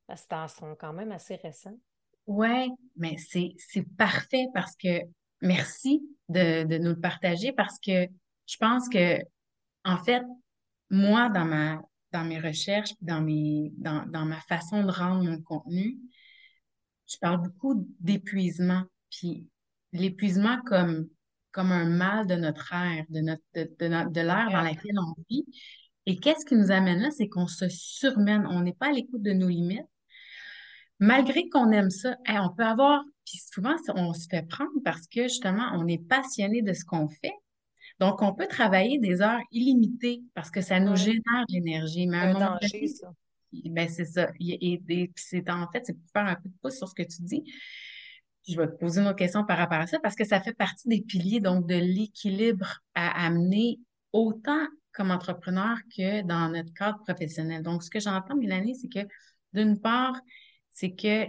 parce 0.07 0.27
que 0.27 0.35
c'est 0.47 0.77
quand 0.79 0.93
même 0.93 1.11
assez 1.11 1.35
récent. 1.35 1.77
Oui, 2.27 2.69
mais 2.95 3.15
c'est 3.17 3.55
parfait 3.97 4.47
parce 4.53 4.75
que 4.75 5.01
merci 5.41 6.03
de, 6.29 6.63
nous 6.77 6.91
le 6.91 6.99
partager 6.99 7.51
parce 7.51 7.79
que 7.79 8.07
je 8.47 8.57
pense 8.57 8.87
que, 8.89 9.17
en 9.83 9.97
fait, 9.97 10.23
moi, 10.89 11.29
dans 11.29 11.45
ma, 11.45 11.81
dans 12.11 12.23
mes 12.23 12.39
recherches, 12.39 12.93
dans, 13.01 13.21
mes, 13.21 13.71
dans, 13.77 14.05
dans 14.07 14.25
ma 14.25 14.39
façon 14.41 14.83
de 14.83 14.91
rendre 14.91 15.23
mon 15.23 15.41
contenu, 15.41 15.97
je 17.07 17.17
parle 17.17 17.41
beaucoup 17.41 17.85
d'épuisement. 17.99 18.83
Puis 19.09 19.47
l'épuisement 19.93 20.61
comme, 20.65 21.07
comme 21.51 21.71
un 21.71 21.85
mal 21.85 22.27
de 22.27 22.35
notre 22.35 22.73
ère, 22.73 23.05
de, 23.09 23.19
notre, 23.19 23.43
de, 23.55 24.09
de, 24.09 24.21
l'ère 24.21 24.49
dans 24.51 24.61
laquelle 24.61 24.97
on 24.97 25.15
vit. 25.29 25.45
Et 26.05 26.17
qu'est-ce 26.17 26.45
qui 26.45 26.55
nous 26.55 26.71
amène 26.71 26.99
là? 26.99 27.11
C'est 27.11 27.27
qu'on 27.27 27.47
se 27.47 27.69
surmène. 27.69 28.47
On 28.47 28.61
n'est 28.61 28.73
pas 28.73 28.87
à 28.87 28.91
l'écoute 28.91 29.21
de 29.21 29.33
nos 29.33 29.47
limites. 29.47 29.85
Malgré 30.99 31.49
qu'on 31.49 31.71
aime 31.71 31.89
ça, 31.89 32.15
on 32.27 32.49
peut 32.55 32.63
avoir, 32.63 33.03
puis 33.25 33.39
souvent, 33.51 33.75
on 33.95 34.13
se 34.13 34.27
fait 34.29 34.47
prendre 34.47 34.71
parce 34.85 35.07
que 35.07 35.23
justement, 35.23 35.71
on 35.73 35.87
est 35.87 35.97
passionné 35.97 36.61
de 36.61 36.73
ce 36.73 36.85
qu'on 36.85 37.09
fait. 37.09 37.33
Donc, 37.99 38.21
on 38.21 38.33
peut 38.33 38.47
travailler 38.47 38.99
des 38.99 39.21
heures 39.21 39.41
illimitées 39.51 40.21
parce 40.33 40.49
que 40.49 40.61
ça 40.61 40.79
nous 40.79 40.95
génère 40.95 41.45
de 41.49 41.53
l'énergie. 41.53 42.07
Mais 42.07 42.17
un, 42.17 42.33
danger, 42.33 42.87
ça. 42.87 43.11
Ben, 43.65 43.89
c'est 43.89 44.05
ça. 44.05 44.31
Et, 44.39 44.81
c'est 45.15 45.49
en 45.49 45.67
fait, 45.71 45.85
c'est 45.85 45.93
pour 45.93 46.09
faire 46.11 46.25
un 46.25 46.35
peu 46.35 46.49
de 46.49 46.55
pouce 46.61 46.77
sur 46.77 46.87
ce 46.87 46.95
que 46.95 47.03
tu 47.03 47.21
dis. 47.21 47.43
Je 48.47 48.57
vais 48.57 48.67
te 48.67 48.75
poser 48.75 49.01
une 49.01 49.15
question 49.15 49.45
par 49.45 49.57
rapport 49.57 49.79
à 49.79 49.87
ça 49.87 49.99
parce 49.99 50.15
que 50.15 50.25
ça 50.25 50.41
fait 50.41 50.53
partie 50.53 50.87
des 50.87 51.01
piliers 51.01 51.39
donc 51.39 51.67
de 51.67 51.75
l'équilibre 51.75 52.79
à 52.95 53.25
amener 53.25 53.79
autant 54.13 54.67
comme 54.93 55.11
entrepreneur 55.11 55.77
que 55.95 56.21
dans 56.23 56.49
notre 56.49 56.73
cadre 56.73 56.99
professionnel. 57.03 57.63
Donc, 57.63 57.83
ce 57.83 57.89
que 57.89 57.99
j'entends, 57.99 58.35
Mélanie, 58.35 58.75
c'est 58.75 58.89
que 58.89 59.07
d'une 59.53 59.79
part, 59.79 60.19
c'est 60.71 60.93
que 60.93 61.27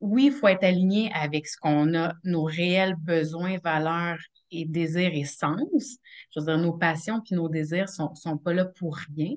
oui, 0.00 0.26
il 0.26 0.32
faut 0.32 0.48
être 0.48 0.64
aligné 0.64 1.10
avec 1.14 1.46
ce 1.46 1.56
qu'on 1.56 1.94
a, 1.94 2.14
nos 2.24 2.44
réels 2.44 2.96
besoins, 2.96 3.58
valeurs 3.62 4.18
et 4.50 4.64
désirs 4.64 5.12
et 5.14 5.24
sens. 5.24 5.98
Je 6.30 6.40
veux 6.40 6.46
dire, 6.46 6.58
nos 6.58 6.74
passions 6.74 7.20
puis 7.20 7.34
nos 7.34 7.48
désirs 7.48 7.88
sont, 7.88 8.14
sont 8.14 8.36
pas 8.36 8.52
là 8.52 8.66
pour 8.66 8.96
rien. 8.96 9.34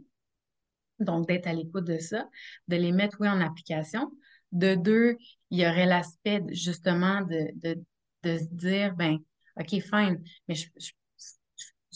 Donc, 1.00 1.28
d'être 1.28 1.48
à 1.48 1.54
l'écoute 1.54 1.86
de 1.86 2.00
ça, 2.00 2.28
de 2.68 2.76
les 2.76 2.92
mettre, 2.92 3.18
oui, 3.20 3.30
en 3.30 3.40
application. 3.40 4.12
De 4.52 4.76
deux, 4.76 5.18
il 5.50 5.60
y 5.60 5.68
aurait 5.68 5.86
l'aspect 5.86 6.42
justement 6.50 7.22
de, 7.22 7.50
de, 7.56 7.84
de, 8.24 8.38
se 8.38 8.46
dire, 8.46 8.96
ben, 8.96 9.18
OK, 9.60 9.70
fine, 9.82 10.24
mais 10.48 10.56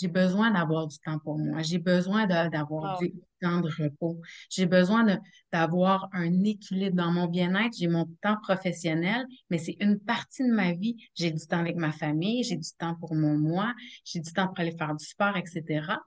j'ai 0.01 0.07
besoin 0.07 0.51
d'avoir 0.51 0.87
du 0.87 0.97
temps 0.99 1.19
pour 1.19 1.37
moi. 1.37 1.61
J'ai 1.61 1.77
besoin 1.77 2.25
d'avoir 2.25 2.99
du 2.99 3.13
temps 3.41 3.61
de 3.61 3.69
repos. 3.69 4.19
J'ai 4.49 4.65
besoin 4.65 5.05
d'avoir 5.51 6.09
un 6.13 6.43
équilibre 6.43 6.95
dans 6.95 7.11
mon 7.11 7.27
bien-être. 7.27 7.73
J'ai 7.77 7.87
mon 7.87 8.05
temps 8.21 8.37
professionnel, 8.41 9.25
mais 9.49 9.57
c'est 9.57 9.77
une 9.79 9.99
partie 9.99 10.43
de 10.43 10.53
ma 10.53 10.73
vie. 10.73 10.97
J'ai 11.13 11.31
du 11.31 11.45
temps 11.45 11.59
avec 11.59 11.75
ma 11.75 11.91
famille, 11.91 12.43
j'ai 12.43 12.57
du 12.57 12.69
temps 12.77 12.95
pour 12.95 13.13
mon 13.15 13.37
moi, 13.37 13.73
j'ai 14.03 14.19
du 14.19 14.31
temps 14.33 14.47
pour 14.47 14.59
aller 14.59 14.75
faire 14.75 14.95
du 14.95 15.05
sport, 15.05 15.37
etc. 15.37 15.99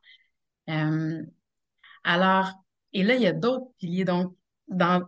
Euh, 0.71 1.23
alors, 2.03 2.51
et 2.93 3.03
là, 3.03 3.15
il 3.15 3.23
y 3.23 3.27
a 3.27 3.33
d'autres 3.33 3.67
piliers. 3.79 4.05
Donc, 4.05 4.35
dans, 4.69 5.03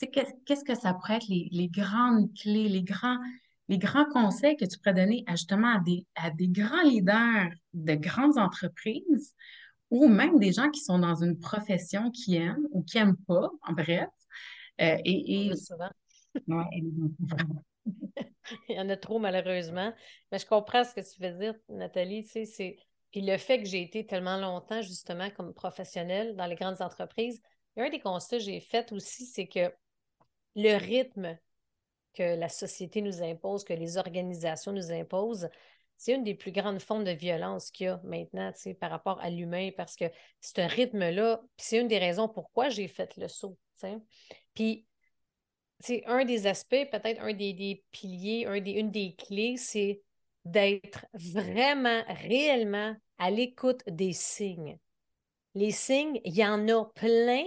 qu'est-ce 0.00 0.64
que 0.64 0.74
ça 0.74 0.94
pourrait 0.94 1.16
être 1.16 1.28
les, 1.28 1.68
grandes 1.68 2.32
clés, 2.34 2.68
les 2.68 2.82
grands, 2.82 3.18
les 3.68 3.78
grands 3.78 4.04
conseils 4.06 4.56
que 4.56 4.64
tu 4.64 4.78
pourrais 4.78 4.94
donner 4.94 5.24
justement 5.30 5.76
à 5.76 5.80
des, 5.80 6.06
à 6.14 6.30
des 6.30 6.48
grands 6.48 6.82
leaders 6.82 7.50
de 7.72 7.94
grandes 7.94 8.38
entreprises 8.38 9.34
ou 9.90 10.08
même 10.08 10.38
des 10.38 10.52
gens 10.52 10.70
qui 10.70 10.80
sont 10.80 10.98
dans 10.98 11.14
une 11.22 11.38
profession 11.38 12.10
qui 12.10 12.36
aiment 12.36 12.66
ou 12.72 12.82
qui 12.82 12.98
n'aiment 12.98 13.16
pas, 13.28 13.50
en 13.62 13.72
bref. 13.72 14.08
Euh, 14.80 14.96
et, 15.04 15.46
et... 15.46 15.56
Souvent. 15.56 15.90
Il 18.68 18.76
y 18.76 18.80
en 18.80 18.88
a 18.88 18.96
trop, 18.96 19.18
malheureusement. 19.18 19.92
Mais 20.30 20.38
je 20.38 20.46
comprends 20.46 20.84
ce 20.84 20.94
que 20.94 21.00
tu 21.00 21.20
veux 21.20 21.36
dire, 21.38 21.54
Nathalie. 21.68 22.22
Tu 22.24 22.30
sais, 22.30 22.44
c'est 22.44 22.76
puis 23.10 23.24
le 23.24 23.38
fait 23.38 23.62
que 23.62 23.68
j'ai 23.68 23.82
été 23.82 24.04
tellement 24.04 24.36
longtemps, 24.36 24.82
justement, 24.82 25.30
comme 25.30 25.54
professionnelle 25.54 26.36
dans 26.36 26.46
les 26.46 26.54
grandes 26.54 26.82
entreprises, 26.82 27.40
un 27.76 27.88
des 27.88 28.00
constats 28.00 28.38
que 28.38 28.42
j'ai 28.42 28.60
fait 28.60 28.92
aussi, 28.92 29.24
c'est 29.26 29.46
que 29.46 29.72
le 30.56 30.76
rythme 30.76 31.38
que 32.14 32.36
la 32.36 32.48
société 32.48 33.02
nous 33.02 33.22
impose, 33.22 33.62
que 33.62 33.74
les 33.74 33.98
organisations 33.98 34.72
nous 34.72 34.90
imposent, 34.90 35.48
c'est 35.98 36.14
une 36.14 36.24
des 36.24 36.34
plus 36.34 36.52
grandes 36.52 36.80
formes 36.80 37.04
de 37.04 37.10
violence 37.10 37.70
qu'il 37.70 37.86
y 37.86 37.88
a 37.88 38.00
maintenant 38.04 38.52
par 38.80 38.90
rapport 38.90 39.20
à 39.20 39.30
l'humain, 39.30 39.70
parce 39.76 39.96
que 39.96 40.06
ce 40.40 40.60
rythme-là, 40.60 41.42
c'est 41.56 41.78
une 41.78 41.88
des 41.88 41.98
raisons 41.98 42.28
pourquoi 42.28 42.68
j'ai 42.68 42.88
fait 42.88 43.16
le 43.16 43.28
saut. 43.28 43.58
Puis, 44.54 44.86
c'est 45.80 46.04
un 46.06 46.24
des 46.24 46.46
aspects, 46.46 46.88
peut-être 46.90 47.20
un 47.20 47.34
des, 47.34 47.52
des 47.52 47.84
piliers, 47.90 48.46
un 48.46 48.60
des, 48.60 48.72
une 48.72 48.90
des 48.90 49.14
clés, 49.14 49.56
c'est 49.56 50.02
d'être 50.44 51.06
vraiment, 51.12 52.02
réellement 52.08 52.94
à 53.18 53.30
l'écoute 53.30 53.82
des 53.86 54.12
signes. 54.12 54.78
Les 55.54 55.70
signes, 55.70 56.20
il 56.24 56.34
y 56.34 56.44
en 56.44 56.68
a 56.68 56.84
plein, 56.94 57.44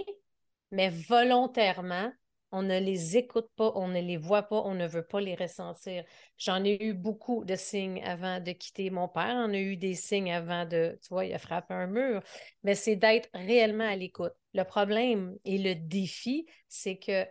mais 0.70 0.90
volontairement, 0.90 2.12
on 2.52 2.62
ne 2.62 2.78
les 2.78 3.16
écoute 3.16 3.48
pas, 3.56 3.72
on 3.74 3.88
ne 3.88 4.00
les 4.00 4.16
voit 4.16 4.42
pas, 4.42 4.62
on 4.64 4.74
ne 4.74 4.86
veut 4.86 5.06
pas 5.06 5.20
les 5.20 5.34
ressentir. 5.34 6.04
J'en 6.36 6.64
ai 6.64 6.82
eu 6.84 6.94
beaucoup 6.94 7.44
de 7.44 7.56
signes 7.56 8.02
avant 8.04 8.40
de 8.40 8.52
quitter 8.52 8.90
mon 8.90 9.08
père, 9.08 9.34
on 9.36 9.52
a 9.52 9.58
eu 9.58 9.76
des 9.76 9.94
signes 9.94 10.32
avant 10.32 10.64
de, 10.64 10.98
tu 11.02 11.08
vois, 11.10 11.24
il 11.24 11.32
a 11.32 11.38
frappé 11.38 11.74
un 11.74 11.86
mur, 11.86 12.22
mais 12.62 12.74
c'est 12.74 12.96
d'être 12.96 13.28
réellement 13.34 13.88
à 13.88 13.96
l'écoute. 13.96 14.32
Le 14.54 14.64
problème 14.64 15.36
et 15.44 15.58
le 15.58 15.74
défi, 15.74 16.46
c'est 16.68 16.98
que 16.98 17.24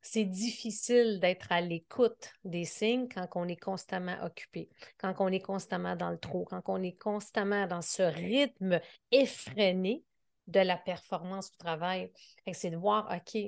c'est 0.00 0.24
difficile 0.24 1.18
d'être 1.20 1.50
à 1.50 1.60
l'écoute 1.60 2.32
des 2.44 2.64
signes 2.64 3.08
quand 3.08 3.26
on 3.34 3.48
est 3.48 3.60
constamment 3.60 4.16
occupé, 4.22 4.70
quand 4.98 5.14
on 5.18 5.28
est 5.28 5.40
constamment 5.40 5.96
dans 5.96 6.10
le 6.10 6.18
trou, 6.18 6.44
quand 6.44 6.62
on 6.66 6.82
est 6.82 6.96
constamment 6.98 7.66
dans 7.66 7.82
ce 7.82 8.02
rythme 8.02 8.80
effréné 9.10 10.04
de 10.46 10.60
la 10.60 10.76
performance 10.76 11.50
au 11.50 11.62
travail. 11.62 12.10
C'est 12.52 12.70
de 12.70 12.76
voir, 12.76 13.14
OK, 13.14 13.40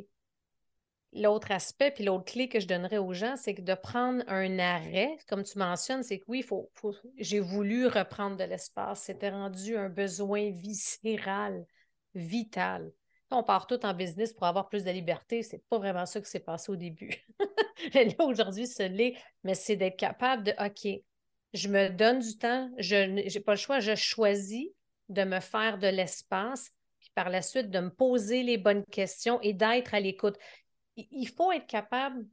l'autre 1.12 1.50
aspect, 1.50 1.90
puis 1.90 2.04
l'autre 2.04 2.24
clé 2.24 2.48
que 2.48 2.60
je 2.60 2.66
donnerais 2.66 2.98
aux 2.98 3.12
gens, 3.12 3.36
c'est 3.36 3.54
que 3.54 3.62
de 3.62 3.74
prendre 3.74 4.22
un 4.28 4.58
arrêt, 4.58 5.16
comme 5.28 5.42
tu 5.42 5.58
mentionnes, 5.58 6.02
c'est 6.02 6.18
que 6.18 6.24
oui, 6.28 6.42
faut, 6.42 6.70
j'ai 7.18 7.40
voulu 7.40 7.86
reprendre 7.86 8.36
de 8.36 8.44
l'espace. 8.44 9.02
C'était 9.02 9.30
rendu 9.30 9.76
un 9.76 9.88
besoin 9.88 10.50
viscéral, 10.50 11.66
vital 12.14 12.92
on 13.30 13.42
part 13.42 13.66
tout 13.66 13.84
en 13.86 13.94
business 13.94 14.32
pour 14.32 14.46
avoir 14.46 14.68
plus 14.68 14.84
de 14.84 14.90
liberté. 14.90 15.42
C'est 15.42 15.64
pas 15.68 15.78
vraiment 15.78 16.06
ça 16.06 16.20
qui 16.20 16.28
s'est 16.28 16.40
passé 16.40 16.70
au 16.72 16.76
début. 16.76 17.24
là, 17.94 18.24
aujourd'hui, 18.24 18.66
ce 18.66 18.82
l'est, 18.82 19.16
mais 19.44 19.54
c'est 19.54 19.76
d'être 19.76 19.96
capable 19.96 20.42
de 20.42 20.52
OK, 20.58 21.00
je 21.52 21.68
me 21.68 21.88
donne 21.88 22.20
du 22.20 22.36
temps, 22.38 22.70
je 22.78 22.96
n'ai 22.96 23.40
pas 23.40 23.52
le 23.52 23.58
choix, 23.58 23.80
je 23.80 23.94
choisis 23.94 24.68
de 25.08 25.24
me 25.24 25.40
faire 25.40 25.78
de 25.78 25.88
l'espace, 25.88 26.70
puis 27.00 27.10
par 27.14 27.30
la 27.30 27.42
suite 27.42 27.70
de 27.70 27.80
me 27.80 27.90
poser 27.90 28.42
les 28.42 28.58
bonnes 28.58 28.84
questions 28.84 29.40
et 29.42 29.52
d'être 29.52 29.94
à 29.94 30.00
l'écoute. 30.00 30.36
Il 30.97 31.28
faut 31.28 31.52
être 31.52 31.66
capable, 31.66 32.26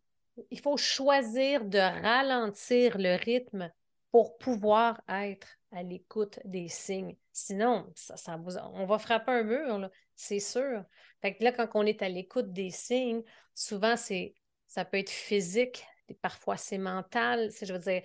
il 0.52 0.60
faut 0.60 0.78
choisir 0.78 1.66
de 1.66 1.78
ralentir 1.78 2.98
le 2.98 3.16
rythme 3.16 3.72
pour 4.12 4.38
pouvoir 4.38 5.02
être 5.08 5.48
à 5.72 5.84
l'écoute 5.84 6.40
des 6.46 6.68
signes. 6.68 7.16
Sinon, 7.34 7.92
ça, 7.96 8.40
on 8.74 8.86
va 8.86 8.98
frapper 9.00 9.32
un 9.32 9.44
mur, 9.44 9.90
c'est 10.16 10.40
sûr. 10.40 10.84
Fait 11.22 11.36
que 11.36 11.44
là, 11.44 11.52
quand 11.52 11.68
on 11.76 11.86
est 11.86 12.02
à 12.02 12.10
l'écoute 12.10 12.52
des 12.52 12.72
signes, 12.72 13.24
souvent, 13.54 13.96
c'est, 13.96 14.34
ça 14.68 14.86
peut 14.86 14.98
être 14.98 15.10
physique, 15.10 15.86
parfois 16.22 16.58
c'est 16.58 16.78
mental. 16.78 17.50
Je 17.62 17.74
veux 17.74 17.80
dire, 17.80 18.02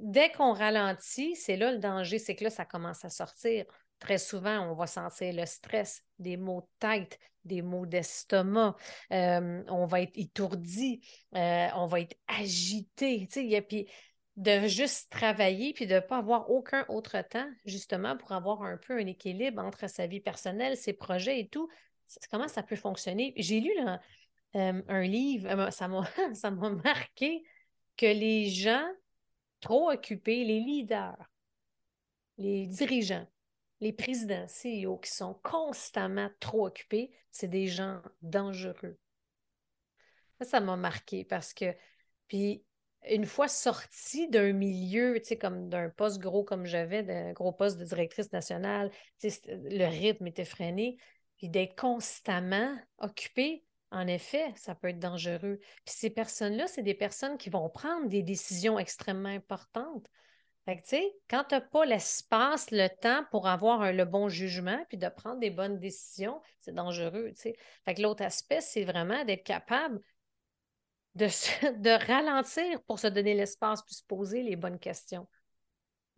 dès 0.00 0.30
qu'on 0.32 0.52
ralentit, 0.52 1.34
c'est 1.34 1.56
là 1.56 1.72
le 1.72 1.78
danger, 1.78 2.18
c'est 2.18 2.36
que 2.36 2.44
là, 2.44 2.50
ça 2.50 2.64
commence 2.64 3.04
à 3.04 3.10
sortir. 3.10 3.64
Très 3.98 4.18
souvent, 4.18 4.70
on 4.70 4.74
va 4.74 4.86
sentir 4.86 5.32
le 5.32 5.46
stress, 5.46 6.04
des 6.18 6.36
maux 6.36 6.60
de 6.60 6.66
tête, 6.78 7.18
des 7.44 7.62
maux 7.62 7.86
d'estomac, 7.86 8.76
euh, 9.12 9.62
on 9.68 9.86
va 9.86 10.02
être 10.02 10.16
étourdi, 10.16 11.00
euh, 11.34 11.68
on 11.74 11.86
va 11.86 12.00
être 12.00 12.16
agité. 12.26 13.28
Puis 13.68 13.88
de 14.36 14.66
juste 14.66 15.10
travailler 15.10 15.72
puis 15.72 15.86
de 15.86 15.94
ne 15.94 16.00
pas 16.00 16.18
avoir 16.18 16.50
aucun 16.50 16.84
autre 16.88 17.18
temps, 17.22 17.48
justement, 17.64 18.16
pour 18.16 18.32
avoir 18.32 18.62
un 18.62 18.76
peu 18.76 18.98
un 18.98 19.06
équilibre 19.06 19.62
entre 19.62 19.88
sa 19.88 20.06
vie 20.06 20.20
personnelle, 20.20 20.76
ses 20.76 20.92
projets 20.92 21.40
et 21.40 21.48
tout. 21.48 21.68
Comment 22.30 22.48
ça 22.48 22.62
peut 22.62 22.76
fonctionner? 22.76 23.32
J'ai 23.36 23.60
lu 23.60 23.72
euh, 24.56 24.82
un 24.88 25.02
livre, 25.02 25.70
ça 25.70 25.88
m'a 25.88 26.70
marqué 26.70 27.42
que 27.96 28.06
les 28.06 28.50
gens 28.50 28.86
trop 29.60 29.90
occupés, 29.90 30.44
les 30.44 30.60
leaders, 30.60 31.16
les 32.36 32.66
dirigeants, 32.66 33.26
les 33.80 33.92
présidents, 33.92 34.46
CEO 34.46 34.98
qui 34.98 35.10
sont 35.10 35.34
constamment 35.42 36.30
trop 36.40 36.66
occupés, 36.66 37.10
c'est 37.30 37.48
des 37.48 37.66
gens 37.66 38.00
dangereux. 38.22 38.98
Ça, 40.40 40.60
m'a 40.60 40.76
marqué 40.76 41.24
parce 41.24 41.54
que, 41.54 41.74
puis 42.28 42.64
une 43.08 43.26
fois 43.26 43.48
sortie 43.48 44.28
d'un 44.28 44.52
milieu, 44.52 45.18
tu 45.20 45.28
sais, 45.28 45.38
comme 45.38 45.68
d'un 45.68 45.90
poste 45.90 46.18
gros 46.18 46.44
comme 46.44 46.66
j'avais, 46.66 47.02
d'un 47.02 47.32
gros 47.32 47.52
poste 47.52 47.78
de 47.78 47.84
directrice 47.84 48.32
nationale, 48.32 48.90
le 49.22 49.86
rythme 49.86 50.26
était 50.26 50.44
freiné, 50.44 50.96
puis 51.36 51.48
d'être 51.48 51.78
constamment 51.78 52.76
occupé, 52.98 53.64
en 53.90 54.06
effet, 54.06 54.52
ça 54.56 54.74
peut 54.74 54.88
être 54.88 54.98
dangereux. 54.98 55.58
Puis 55.84 55.94
ces 55.94 56.10
personnes-là, 56.10 56.66
c'est 56.66 56.82
des 56.82 56.94
personnes 56.94 57.38
qui 57.38 57.50
vont 57.50 57.68
prendre 57.68 58.08
des 58.08 58.22
décisions 58.22 58.78
extrêmement 58.78 59.28
importantes. 59.28 60.10
Fait 60.66 60.78
que, 60.78 60.82
tu 60.82 60.88
sais, 60.88 61.14
quand 61.30 61.44
tu 61.44 61.54
n'as 61.54 61.60
pas 61.60 61.84
l'espace, 61.84 62.72
le 62.72 62.88
temps 62.88 63.24
pour 63.30 63.46
avoir 63.46 63.92
le 63.92 64.04
bon 64.04 64.28
jugement 64.28 64.84
puis 64.88 64.98
de 64.98 65.08
prendre 65.08 65.38
des 65.38 65.50
bonnes 65.50 65.78
décisions, 65.78 66.42
c'est 66.60 66.74
dangereux, 66.74 67.30
tu 67.36 67.40
sais. 67.40 67.56
Fait 67.84 67.94
que 67.94 68.02
l'autre 68.02 68.24
aspect, 68.24 68.60
c'est 68.60 68.84
vraiment 68.84 69.24
d'être 69.24 69.44
capable 69.44 70.00
de, 71.14 71.26
de 71.82 72.06
ralentir 72.06 72.82
pour 72.82 72.98
se 72.98 73.06
donner 73.06 73.34
l'espace 73.34 73.82
puis 73.82 73.94
se 73.94 74.02
poser 74.04 74.42
les 74.42 74.56
bonnes 74.56 74.80
questions. 74.80 75.28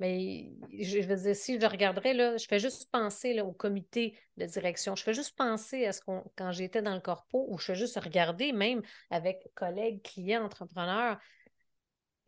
Mais 0.01 0.53
je 0.79 1.01
veux 1.01 1.17
dire, 1.17 1.37
si 1.37 1.61
je 1.61 1.67
regarderais, 1.67 2.15
là, 2.15 2.37
je 2.37 2.47
fais 2.47 2.61
juste 2.61 2.89
penser 2.91 3.35
là, 3.35 3.45
au 3.45 3.53
comité 3.53 4.17
de 4.37 4.47
direction. 4.47 4.95
Je 4.95 5.03
fais 5.03 5.13
juste 5.13 5.37
penser 5.37 5.87
à 5.87 5.93
ce 5.93 6.01
qu'on 6.01 6.25
quand 6.37 6.53
j'étais 6.53 6.83
dans 6.83 6.95
le 6.95 7.01
corpo, 7.01 7.47
ou 7.49 7.59
je 7.59 7.65
fais 7.65 7.75
juste 7.75 7.99
regarder, 7.99 8.53
même 8.53 8.81
avec 9.11 9.49
collègues, 9.55 10.01
clients, 10.03 10.45
entrepreneurs, 10.45 11.19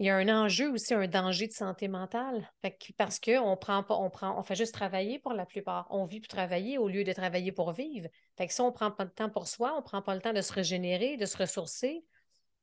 il 0.01 0.07
y 0.07 0.09
a 0.09 0.17
un 0.17 0.29
enjeu 0.31 0.71
aussi, 0.73 0.95
un 0.95 1.07
danger 1.07 1.47
de 1.47 1.53
santé 1.53 1.87
mentale. 1.87 2.51
parce 2.97 3.21
qu'on 3.21 3.55
prend 3.59 3.83
pas, 3.83 3.97
on 3.97 4.09
prend, 4.09 4.39
on 4.39 4.43
fait 4.43 4.55
juste 4.55 4.73
travailler 4.73 5.19
pour 5.19 5.35
la 5.35 5.45
plupart. 5.45 5.87
On 5.91 6.07
vit 6.07 6.21
pour 6.21 6.29
travailler 6.29 6.79
au 6.79 6.89
lieu 6.89 7.05
de 7.05 7.13
travailler 7.13 7.53
pour 7.53 7.73
vivre. 7.73 8.09
Fait 8.39 8.47
que 8.47 8.53
si 8.55 8.63
on 8.63 8.69
ne 8.69 8.73
prend 8.73 8.91
pas 8.91 9.05
de 9.05 9.11
temps 9.11 9.29
pour 9.29 9.47
soi, 9.47 9.75
on 9.75 9.81
ne 9.81 9.83
prend 9.83 10.01
pas 10.01 10.15
le 10.15 10.23
temps 10.23 10.33
de 10.33 10.41
se 10.41 10.55
régénérer, 10.55 11.19
de 11.19 11.27
se 11.27 11.37
ressourcer, 11.37 12.03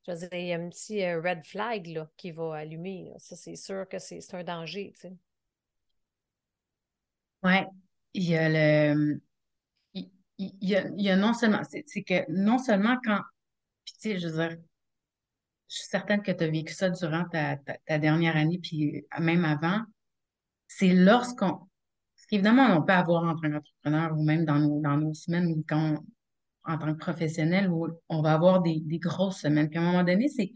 je 0.04 0.12
veux 0.12 0.18
dire, 0.18 0.28
il 0.32 0.46
y 0.46 0.52
a 0.52 0.56
un 0.56 0.68
petit 0.68 1.04
euh, 1.04 1.20
red 1.20 1.46
flag 1.46 1.86
là, 1.86 2.10
qui 2.16 2.32
va 2.32 2.56
allumer. 2.56 3.12
C'est 3.18 3.54
sûr 3.54 3.86
que 3.88 4.00
c'est 4.00 4.34
un 4.34 4.42
danger, 4.42 4.92
tu 4.96 5.02
sais. 5.02 5.16
Oui, 7.44 7.58
il 8.14 8.24
y 8.24 8.36
a 8.36 8.48
le. 8.48 9.20
Il, 9.94 10.10
y 10.60 10.74
a, 11.08 11.16
non 11.16 11.34
seulement. 11.34 11.62
C'est 11.62 12.02
que 12.02 12.28
non 12.32 12.58
seulement 12.58 12.96
quand. 13.04 13.20
Tu 13.84 13.94
sais, 13.96 14.18
je 14.18 14.26
veux 14.26 14.48
dire, 14.48 14.58
suis 15.76 15.88
certaine 15.88 16.22
que 16.22 16.32
tu 16.32 16.44
as 16.44 16.48
vécu 16.48 16.72
ça 16.72 16.90
durant 16.90 17.24
ta, 17.24 17.56
ta, 17.56 17.98
dernière 17.98 18.36
année, 18.36 18.58
puis 18.62 19.06
même 19.18 19.44
avant. 19.44 19.80
C'est 20.66 20.92
lorsqu'on. 20.94 21.60
Évidemment, 22.30 22.76
on 22.76 22.82
peut 22.82 22.92
avoir 22.92 23.24
en 23.24 23.34
tant 23.36 23.50
qu'entrepreneur 23.50 24.18
ou 24.18 24.22
même 24.22 24.44
dans 24.44 24.58
nos, 24.58 24.80
dans 24.82 24.98
nos 24.98 25.14
semaines 25.14 25.62
quand 25.66 25.98
en 26.68 26.76
tant 26.76 26.92
que 26.92 26.98
professionnel 26.98 27.70
où 27.70 27.88
on 28.08 28.20
va 28.20 28.34
avoir 28.34 28.60
des, 28.60 28.82
grosses 28.98 29.40
semaines. 29.40 29.68
Puis 29.70 29.78
à 29.78 29.82
un 29.82 29.86
moment 29.86 30.04
donné, 30.04 30.28
c'est 30.28 30.52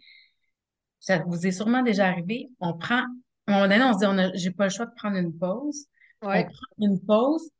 ça 1.01 1.19
vous 1.27 1.47
est 1.47 1.53
sûrement 1.53 1.83
déjà 1.83 2.07
arrivé, 2.07 2.51
on 2.61 2.75
prend, 2.75 3.01
à 3.01 3.07
un 3.49 3.53
moment 3.53 3.69
donné, 3.69 3.83
on 3.83 3.99
se 3.99 4.29
dit, 4.31 4.39
j'ai 4.39 4.53
pas 4.53 4.65
le 4.65 4.71
choix 4.71 4.87
de 4.87 4.95
prendre 4.95 5.17
une 5.17 5.37
pause. 5.37 5.87
On 6.21 6.29
prend 6.29 6.45
une 6.79 7.01
pause, 7.01 7.51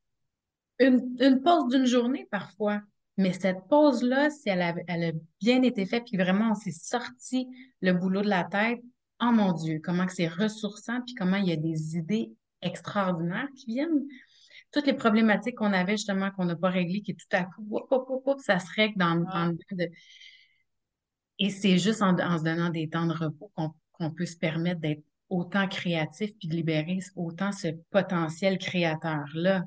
une, 0.79 1.41
pause 1.43 1.69
d'une 1.69 1.87
journée 1.87 2.29
parfois. 2.31 2.81
Mais 3.19 3.33
cette 3.33 3.69
pause-là, 3.69 4.31
si 4.31 4.49
elle 4.49 4.63
a, 4.63 4.75
elle 4.87 5.05
a 5.05 5.13
bien 5.41 5.63
été 5.63 5.85
faite, 5.85 6.05
puis 6.07 6.17
vraiment 6.17 6.53
on 6.53 6.55
s'est 6.55 6.71
sorti 6.71 7.47
le 7.81 7.93
boulot 7.93 8.23
de 8.23 8.29
la 8.29 8.45
tête, 8.45 8.81
oh 9.21 9.31
mon 9.33 9.53
Dieu, 9.53 9.81
comment 9.83 10.07
que 10.07 10.13
c'est 10.13 10.29
ressourçant, 10.29 11.01
puis 11.03 11.15
comment 11.15 11.37
il 11.37 11.49
y 11.49 11.53
a 11.53 11.57
des 11.57 11.97
idées 11.97 12.33
extraordinaires 12.63 13.49
qui 13.57 13.67
viennent 13.67 14.07
toutes 14.73 14.87
les 14.87 14.95
problématiques 14.95 15.57
qu'on 15.57 15.73
avait 15.73 15.97
justement, 15.97 16.31
qu'on 16.31 16.47
n'a 16.47 16.57
pas 16.57 16.71
réglées, 16.71 17.03
qui 17.03 17.15
tout 17.15 17.27
à 17.33 17.45
coup, 17.45 17.79
ça 18.39 18.59
se 18.59 18.73
règle 18.75 18.97
dans, 18.97 19.15
le 19.15 19.77
de... 19.77 19.91
Et 21.39 21.51
c'est 21.51 21.79
juste 21.79 22.03
en, 22.03 22.17
se 22.17 22.43
donnant 22.43 22.71
des 22.71 22.89
temps 22.89 23.07
de 23.07 23.13
repos 23.13 23.53
qu'on 23.55 24.11
peut 24.11 24.27
se 24.27 24.37
permettre 24.37 24.81
d'être 24.81 25.03
autant 25.29 25.69
créatif 25.69 26.31
puis 26.39 26.49
de 26.49 26.55
libérer 26.55 26.99
autant 27.17 27.53
ce 27.53 27.69
potentiel 27.91 28.59
créateur-là. 28.59 29.65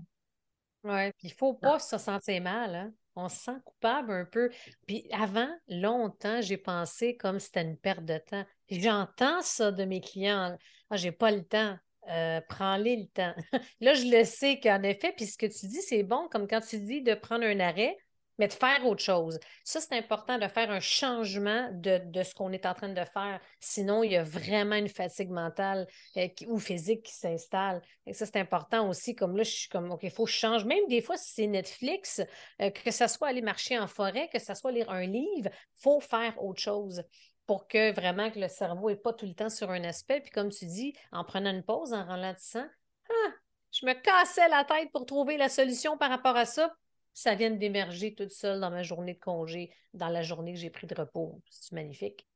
Oui, 0.84 1.12
puis 1.18 1.28
il 1.28 1.32
ne 1.32 1.38
faut 1.38 1.54
pas 1.54 1.80
se 1.80 1.98
sentir 1.98 2.42
mal. 2.42 2.76
Hein? 2.76 2.94
On 3.16 3.30
se 3.30 3.38
sent 3.38 3.58
coupable 3.64 4.12
un 4.12 4.26
peu. 4.26 4.50
Puis 4.88 5.08
avant, 5.12 5.50
longtemps, 5.68 6.42
j'ai 6.42 6.58
pensé 6.58 7.16
comme 7.16 7.40
c'était 7.40 7.62
une 7.62 7.78
perte 7.78 8.06
de 8.06 8.18
temps. 8.18 8.46
J'entends 8.70 9.42
ça 9.42 9.72
de 9.72 9.86
mes 9.86 10.02
clients. 10.02 10.58
Ah, 10.90 10.98
j'ai 10.98 11.12
pas 11.12 11.32
le 11.32 11.44
temps. 11.44 11.78
Euh, 12.10 12.42
prends-les 12.50 12.98
le 12.98 13.08
temps. 13.08 13.34
Là, 13.82 13.94
je 13.94 14.06
le 14.06 14.24
sais 14.26 14.60
qu'en 14.60 14.84
effet, 14.84 15.14
puis 15.16 15.26
ce 15.26 15.38
que 15.38 15.46
tu 15.46 15.68
dis, 15.68 15.82
c'est 15.82 16.04
bon, 16.04 16.28
comme 16.30 16.48
quand 16.48 16.62
tu 16.62 16.80
dis 16.80 17.02
de 17.02 17.14
prendre 17.16 17.46
un 17.46 17.60
arrêt, 17.60 17.98
mais 18.38 18.48
de 18.48 18.54
faire 18.54 18.86
autre 18.86 19.02
chose. 19.02 19.40
Ça, 19.64 19.80
c'est 19.82 19.96
important 19.98 20.38
de 20.38 20.48
faire 20.48 20.72
un 20.72 20.80
changement 20.80 21.70
de, 21.74 22.00
ce 22.24 22.34
qu'on 22.34 22.52
est 22.52 22.66
en 22.66 22.74
train 22.74 22.90
de 22.90 23.06
faire. 23.06 23.40
Sinon, 23.60 24.04
il 24.04 24.12
y 24.12 24.18
a 24.18 24.24
vraiment 24.24 24.76
une 24.76 24.90
fatigue 24.90 25.30
mentale 25.30 25.88
euh, 26.18 26.28
ou 26.48 26.60
physique 26.60 27.04
qui 27.04 27.14
s'installe. 27.14 27.82
Et 28.06 28.14
ça, 28.14 28.26
c'est 28.26 28.40
important 28.40 28.90
aussi. 28.90 29.16
Comme 29.16 29.38
là, 29.38 29.44
je 29.44 29.52
suis 29.52 29.70
comme, 29.70 29.92
OK, 29.92 30.04
il 30.04 30.12
faut 30.12 30.26
que 30.26 30.32
je 30.32 30.38
change. 30.38 30.66
Même 30.66 30.88
des 30.88 31.02
fois, 31.02 31.18
si 31.18 31.34
c'est 31.34 31.48
Netflix, 31.48 32.22
euh, 32.62 32.70
que 32.70 32.92
ce 32.92 33.08
soit 33.08 33.28
aller 33.30 33.42
marcher 33.42 33.78
en 33.80 33.88
forêt, 33.88 34.30
que 34.32 34.40
ce 34.40 34.54
soit 34.54 34.72
lire 34.72 34.90
un 34.90 35.06
livre, 35.06 35.50
il 35.50 35.82
faut 35.82 36.00
faire 36.00 36.42
autre 36.44 36.62
chose 36.62 37.04
pour 37.46 37.68
que 37.68 37.94
vraiment 37.94 38.30
le 38.36 38.48
cerveau 38.48 38.90
n'est 38.90 38.96
pas 38.96 39.14
tout 39.14 39.26
le 39.26 39.34
temps 39.34 39.50
sur 39.50 39.70
un 39.70 39.84
aspect. 39.84 40.22
Puis 40.22 40.32
comme 40.32 40.50
tu 40.50 40.66
dis, 40.66 40.94
en 41.12 41.24
prenant 41.24 41.52
une 41.52 41.64
pause, 41.64 41.94
en 41.94 42.04
ralentissant, 42.04 42.66
ah, 43.10 43.32
je 43.72 43.86
me 43.86 43.94
cassais 43.94 44.48
la 44.50 44.64
tête 44.64 44.92
pour 44.92 45.06
trouver 45.06 45.38
la 45.38 45.50
solution 45.50 45.98
par 45.98 46.10
rapport 46.10 46.36
à 46.36 46.46
ça. 46.46 46.74
Ça 47.16 47.34
vient 47.34 47.50
d'émerger 47.50 48.14
toute 48.14 48.32
seule 48.32 48.60
dans 48.60 48.70
ma 48.70 48.84
journée 48.84 49.14
de 49.14 49.20
congé, 49.20 49.72
dans 49.94 50.10
la 50.10 50.22
journée 50.22 50.54
que 50.54 50.60
j'ai 50.60 50.70
pris 50.70 50.86
de 50.86 50.94
repos. 50.94 51.42
C'est 51.50 51.72
magnifique. 51.72 52.28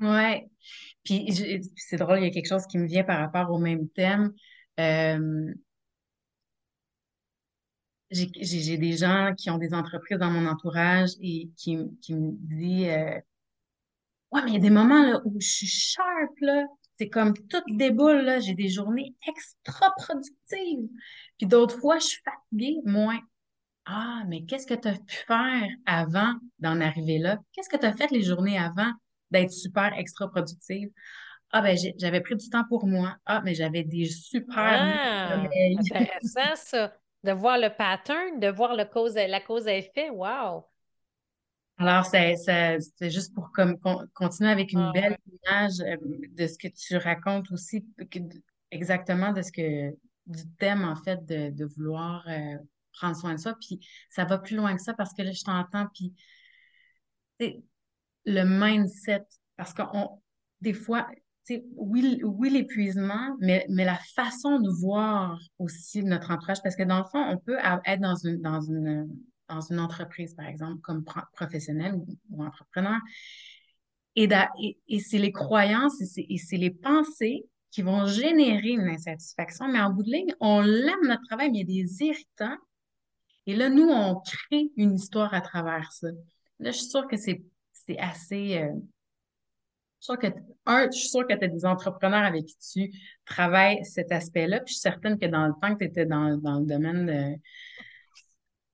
oui. 0.00 0.50
Puis 1.02 1.32
c'est 1.76 1.96
drôle, 1.96 2.18
il 2.18 2.24
y 2.24 2.28
a 2.28 2.30
quelque 2.30 2.48
chose 2.48 2.66
qui 2.66 2.76
me 2.76 2.86
vient 2.86 3.04
par 3.04 3.18
rapport 3.18 3.50
au 3.50 3.58
même 3.58 3.88
thème. 3.88 4.34
Euh, 4.78 5.54
j'ai 8.10 8.76
des 8.76 8.92
gens 8.98 9.32
qui 9.34 9.48
ont 9.48 9.56
des 9.56 9.72
entreprises 9.72 10.18
dans 10.18 10.30
mon 10.30 10.46
entourage 10.46 11.12
et 11.22 11.48
qui, 11.56 11.78
qui 12.02 12.14
me 12.14 12.32
disent 12.32 12.88
euh, 12.88 13.18
Ouais, 14.30 14.42
mais 14.44 14.50
il 14.50 14.54
y 14.54 14.56
a 14.58 14.60
des 14.60 14.70
moments 14.70 15.02
là, 15.02 15.22
où 15.24 15.40
je 15.40 15.48
suis 15.48 15.66
sharp, 15.66 16.32
là. 16.40 16.66
C'est 16.98 17.08
comme 17.08 17.34
tout 17.48 17.62
déboule, 17.68 18.22
là. 18.22 18.40
J'ai 18.40 18.54
des 18.54 18.68
journées 18.68 19.14
extra 19.26 19.94
productives. 19.96 20.88
Puis 21.38 21.46
d'autres 21.46 21.78
fois, 21.78 21.98
je 21.98 22.06
suis 22.06 22.22
fatiguée, 22.22 22.76
moins. 22.84 23.20
Ah, 23.84 24.22
mais 24.28 24.44
qu'est-ce 24.44 24.66
que 24.66 24.74
tu 24.74 24.88
as 24.88 24.92
pu 24.94 25.16
faire 25.26 25.68
avant 25.86 26.34
d'en 26.58 26.80
arriver 26.80 27.18
là? 27.18 27.38
Qu'est-ce 27.52 27.68
que 27.68 27.76
tu 27.76 27.86
as 27.86 27.92
fait 27.92 28.10
les 28.10 28.22
journées 28.22 28.58
avant 28.58 28.92
d'être 29.30 29.50
super 29.50 29.92
extra 29.98 30.30
productive? 30.30 30.90
Ah, 31.50 31.60
ben, 31.60 31.76
j'avais 31.98 32.20
pris 32.20 32.36
du 32.36 32.48
temps 32.48 32.64
pour 32.68 32.86
moi. 32.86 33.16
Ah, 33.26 33.42
mais 33.44 33.54
j'avais 33.54 33.82
des 33.82 34.06
super. 34.06 34.56
Ah, 34.56 35.44
intéressant, 35.78 36.56
ça. 36.56 36.96
De 37.24 37.32
voir 37.32 37.58
le 37.58 37.68
pattern, 37.68 38.40
de 38.40 38.48
voir 38.48 38.74
le 38.74 38.84
cause, 38.84 39.14
la 39.14 39.40
cause 39.40 39.68
à 39.68 39.74
effet. 39.74 40.10
Wow! 40.10 40.64
Alors, 41.78 42.04
c'est 42.06 43.10
juste 43.10 43.34
pour 43.34 43.50
comme, 43.52 43.76
continuer 44.14 44.50
avec 44.50 44.72
une 44.72 44.80
ah, 44.80 44.92
belle 44.92 45.16
image 45.26 45.80
euh, 45.80 45.96
de 46.30 46.46
ce 46.46 46.56
que 46.56 46.68
tu 46.68 46.96
racontes 46.96 47.50
aussi, 47.50 47.84
exactement 48.70 49.32
de 49.32 49.42
ce 49.42 49.52
que 49.52 49.90
du 50.26 50.48
thème, 50.58 50.84
en 50.84 50.96
fait, 50.96 51.24
de, 51.24 51.64
vouloir 51.76 52.24
euh, 52.28 52.56
prendre 52.92 53.16
soin 53.16 53.34
de 53.34 53.40
soi. 53.40 53.56
Puis 53.60 53.80
ça 54.10 54.24
va 54.24 54.38
plus 54.38 54.56
loin 54.56 54.74
que 54.76 54.82
ça 54.82 54.94
parce 54.94 55.12
que 55.14 55.22
là, 55.22 55.32
je 55.32 55.42
t'entends, 55.42 55.86
puis 55.94 56.14
le 58.24 58.44
mindset, 58.44 59.24
parce 59.56 59.74
qu'on, 59.74 60.22
des 60.60 60.74
fois, 60.74 61.08
oui, 61.76 62.20
oui 62.22 62.50
l'épuisement, 62.50 63.36
mais, 63.40 63.66
mais 63.68 63.84
la 63.84 63.98
façon 64.14 64.60
de 64.60 64.70
voir 64.70 65.40
aussi 65.58 66.04
notre 66.04 66.30
entourage, 66.30 66.62
parce 66.62 66.76
que 66.76 66.84
dans 66.84 66.98
le 66.98 67.04
fond, 67.04 67.20
on 67.20 67.38
peut 67.38 67.58
être 67.84 68.00
dans 68.00 68.14
une, 68.14 68.40
dans 68.40 68.60
une 68.60 69.08
dans 69.52 69.60
une 69.60 69.80
entreprise, 69.80 70.34
par 70.34 70.46
exemple, 70.46 70.80
comme 70.80 71.04
professionnel 71.34 71.94
ou, 71.94 72.42
entrepreneur. 72.42 72.98
Et, 74.16 74.28
et, 74.88 75.00
c'est 75.00 75.18
les 75.18 75.32
croyances 75.32 76.00
et 76.00 76.38
c'est 76.38 76.56
les 76.56 76.70
pensées 76.70 77.44
qui 77.70 77.82
vont 77.82 78.06
générer 78.06 78.70
une 78.70 78.88
insatisfaction. 78.88 79.68
Mais 79.68 79.80
en 79.80 79.90
bout 79.90 80.02
de 80.02 80.10
ligne, 80.10 80.34
on 80.40 80.62
aime 80.62 81.06
notre 81.06 81.22
travail, 81.26 81.50
mais 81.50 81.60
il 81.60 81.76
y 81.76 81.80
a 81.80 81.84
des 81.84 82.02
irritants. 82.02 82.58
Et 83.46 83.56
là, 83.56 83.68
nous, 83.68 83.88
on 83.88 84.20
crée 84.20 84.70
une 84.76 84.94
histoire 84.94 85.34
à 85.34 85.40
travers 85.40 85.92
ça. 85.92 86.08
Là, 86.58 86.70
je 86.70 86.76
suis 86.76 86.88
sûre 86.88 87.06
que 87.08 87.16
c'est 87.16 87.42
assez. 87.98 88.58
Euh, 88.58 88.72
je 90.00 90.06
suis 90.06 90.18
sûre 90.18 90.18
que, 90.18 90.26
un, 90.66 90.86
je 90.86 90.98
suis 90.98 91.08
sûre 91.08 91.26
que 91.26 91.34
tu 91.34 91.44
as 91.44 91.48
des 91.48 91.64
entrepreneurs 91.64 92.24
avec 92.24 92.46
qui 92.46 92.90
tu 92.90 92.98
travailles 93.24 93.84
cet 93.84 94.12
aspect-là. 94.12 94.60
Puis 94.60 94.74
je 94.74 94.78
suis 94.78 94.80
certaine 94.80 95.18
que 95.18 95.26
dans 95.26 95.46
le 95.46 95.54
temps 95.60 95.74
que 95.74 95.84
tu 95.84 95.90
étais 95.90 96.06
dans, 96.06 96.36
dans, 96.38 96.60
le 96.60 96.66
domaine 96.66 97.06
de, 97.06 97.38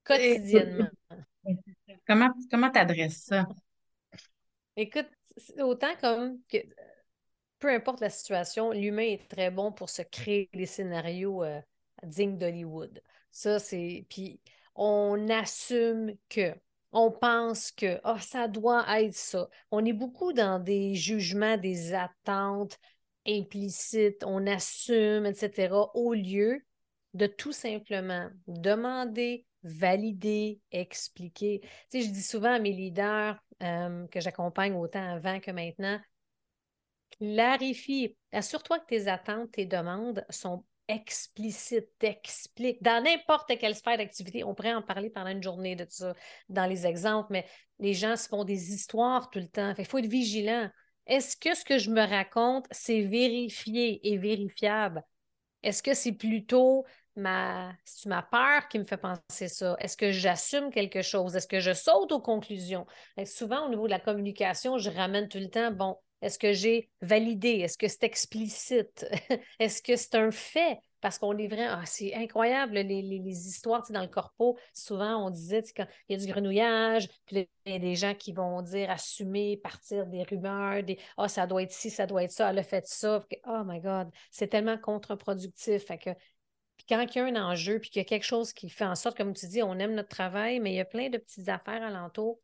Quotidiennement. 0.04 0.88
Comment 2.06 2.30
comment 2.50 2.70
adresses 2.70 3.24
ça? 3.24 3.46
Écoute, 4.76 5.08
autant 5.58 5.94
comme 6.00 6.38
que 6.50 6.58
peu 7.58 7.68
importe 7.68 8.00
la 8.00 8.10
situation, 8.10 8.72
l'humain 8.72 9.02
est 9.02 9.28
très 9.28 9.50
bon 9.50 9.72
pour 9.72 9.90
se 9.90 10.02
créer 10.02 10.48
des 10.54 10.66
scénarios 10.66 11.42
euh, 11.44 11.60
dignes 12.02 12.38
d'Hollywood. 12.38 13.02
Ça, 13.30 13.58
c'est. 13.58 14.06
Puis 14.08 14.40
on 14.78 15.28
assume 15.28 16.14
que. 16.28 16.54
On 16.90 17.10
pense 17.10 17.70
que 17.70 18.00
oh, 18.04 18.16
ça 18.18 18.48
doit 18.48 18.86
être 19.02 19.14
ça. 19.14 19.50
On 19.70 19.84
est 19.84 19.92
beaucoup 19.92 20.32
dans 20.32 20.58
des 20.58 20.94
jugements, 20.94 21.58
des 21.58 21.92
attentes 21.92 22.78
implicites, 23.26 24.24
on 24.24 24.46
assume, 24.46 25.26
etc., 25.26 25.74
au 25.92 26.14
lieu 26.14 26.62
de 27.12 27.26
tout 27.26 27.52
simplement 27.52 28.30
demander 28.46 29.44
valider, 29.62 30.60
expliquer. 30.70 31.60
Tu 31.90 32.00
sais, 32.00 32.06
je 32.06 32.10
dis 32.10 32.22
souvent 32.22 32.54
à 32.54 32.58
mes 32.58 32.72
leaders 32.72 33.38
euh, 33.62 34.06
que 34.08 34.20
j'accompagne 34.20 34.74
autant 34.74 35.16
avant 35.16 35.40
que 35.40 35.50
maintenant, 35.50 36.00
clarifie. 37.18 38.16
Assure-toi 38.32 38.78
que 38.80 38.86
tes 38.86 39.08
attentes, 39.08 39.52
tes 39.52 39.66
demandes 39.66 40.24
sont 40.30 40.64
explicites, 40.88 42.02
expliques. 42.02 42.82
Dans 42.82 43.02
n'importe 43.02 43.56
quelle 43.58 43.74
sphère 43.74 43.98
d'activité, 43.98 44.42
on 44.42 44.54
pourrait 44.54 44.74
en 44.74 44.82
parler 44.82 45.10
pendant 45.10 45.30
une 45.30 45.42
journée 45.42 45.76
de 45.76 45.86
ça, 45.88 46.14
dans 46.48 46.66
les 46.66 46.86
exemples, 46.86 47.28
mais 47.30 47.46
les 47.78 47.94
gens 47.94 48.16
se 48.16 48.28
font 48.28 48.44
des 48.44 48.72
histoires 48.72 49.30
tout 49.30 49.38
le 49.38 49.48
temps. 49.48 49.74
Il 49.78 49.84
faut 49.84 49.98
être 49.98 50.06
vigilant. 50.06 50.68
Est-ce 51.06 51.36
que 51.36 51.54
ce 51.54 51.64
que 51.64 51.78
je 51.78 51.90
me 51.90 52.00
raconte, 52.00 52.66
c'est 52.70 53.02
vérifié 53.02 54.00
et 54.08 54.18
vérifiable? 54.18 55.02
Est-ce 55.62 55.82
que 55.82 55.94
c'est 55.94 56.12
plutôt 56.12 56.84
ma, 57.16 57.72
ma 58.06 58.22
peur 58.22 58.68
qui 58.68 58.78
me 58.78 58.84
fait 58.84 58.98
penser 58.98 59.48
ça? 59.48 59.76
Est-ce 59.80 59.96
que 59.96 60.10
j'assume 60.10 60.70
quelque 60.70 61.02
chose? 61.02 61.36
Est-ce 61.36 61.48
que 61.48 61.60
je 61.60 61.72
saute 61.72 62.12
aux 62.12 62.20
conclusions? 62.20 62.86
souvent, 63.24 63.66
au 63.66 63.68
niveau 63.68 63.86
de 63.86 63.90
la 63.90 64.00
communication, 64.00 64.78
je 64.78 64.90
ramène 64.90 65.28
tout 65.28 65.38
le 65.38 65.50
temps, 65.50 65.70
bon, 65.70 65.96
est-ce 66.20 66.38
que 66.38 66.52
j'ai 66.52 66.90
validé? 67.00 67.60
Est-ce 67.60 67.78
que 67.78 67.88
c'est 67.88 68.04
explicite? 68.04 69.06
Est-ce 69.60 69.82
que 69.82 69.96
c'est 69.96 70.16
un 70.16 70.30
fait? 70.30 70.78
Parce 71.00 71.18
qu'on 71.18 71.36
est 71.38 71.46
vrai, 71.46 71.66
ah, 71.66 71.82
c'est 71.86 72.12
incroyable, 72.14 72.74
les, 72.74 73.02
les, 73.02 73.48
histoires 73.48 73.84
dans 73.90 74.00
le 74.00 74.08
corpo. 74.08 74.58
Souvent, 74.74 75.26
on 75.26 75.30
disait 75.30 75.62
qu'il 75.62 75.86
y 76.08 76.14
a 76.14 76.16
du 76.16 76.26
grenouillage, 76.26 77.08
puis 77.24 77.48
il 77.66 77.72
y 77.72 77.76
a 77.76 77.78
des 77.78 77.94
gens 77.94 78.14
qui 78.14 78.32
vont 78.32 78.62
dire, 78.62 78.90
assumer, 78.90 79.56
partir 79.58 80.06
des 80.06 80.24
rumeurs, 80.24 80.82
des 80.82 80.98
Ah, 81.16 81.28
ça 81.28 81.46
doit 81.46 81.62
être 81.62 81.70
ci, 81.70 81.90
ça 81.90 82.06
doit 82.06 82.24
être 82.24 82.32
ça, 82.32 82.50
elle 82.50 82.58
a 82.58 82.64
fait 82.64 82.84
ça. 82.88 83.24
oh 83.46 83.62
my 83.64 83.80
God, 83.80 84.10
c'est 84.32 84.48
tellement 84.48 84.76
contre-productif. 84.76 85.84
Fait 85.86 85.98
que 85.98 86.10
puis 86.78 86.86
quand 86.88 87.00
il 87.02 87.16
y 87.16 87.20
a 87.20 87.24
un 87.24 87.36
enjeu, 87.36 87.80
puis 87.80 87.90
qu'il 87.90 88.00
y 88.00 88.04
a 88.04 88.04
quelque 88.04 88.24
chose 88.24 88.52
qui 88.52 88.70
fait 88.70 88.84
en 88.84 88.94
sorte, 88.94 89.16
comme 89.16 89.34
tu 89.34 89.46
dis, 89.48 89.62
on 89.62 89.78
aime 89.78 89.94
notre 89.94 90.08
travail, 90.08 90.60
mais 90.60 90.72
il 90.72 90.76
y 90.76 90.80
a 90.80 90.84
plein 90.84 91.10
de 91.10 91.18
petites 91.18 91.48
affaires 91.48 91.82
alentour. 91.82 92.40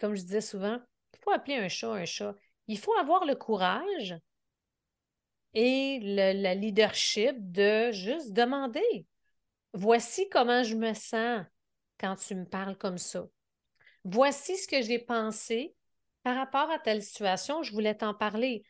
comme 0.00 0.14
je 0.14 0.22
disais 0.22 0.40
souvent, 0.40 0.78
il 1.22 1.24
faut 1.24 1.30
appeler 1.30 1.56
un 1.56 1.68
chat 1.68 1.92
un 1.92 2.04
chat. 2.04 2.34
Il 2.66 2.78
faut 2.78 2.94
avoir 2.94 3.24
le 3.24 3.34
courage 3.36 4.16
et 5.54 6.00
le, 6.02 6.54
leadership 6.54 7.34
de 7.38 7.92
juste 7.92 8.32
demander. 8.32 9.06
Voici 9.72 10.28
comment 10.28 10.62
je 10.62 10.74
me 10.74 10.92
sens 10.94 11.44
quand 11.98 12.16
tu 12.16 12.34
me 12.34 12.44
parles 12.44 12.76
comme 12.76 12.98
ça. 12.98 13.26
Voici 14.04 14.56
ce 14.56 14.66
que 14.66 14.82
j'ai 14.82 14.98
pensé 14.98 15.74
par 16.24 16.36
rapport 16.36 16.70
à 16.70 16.78
telle 16.78 17.02
situation, 17.02 17.62
je 17.62 17.72
voulais 17.72 17.94
t'en 17.94 18.14
parler. 18.14 18.64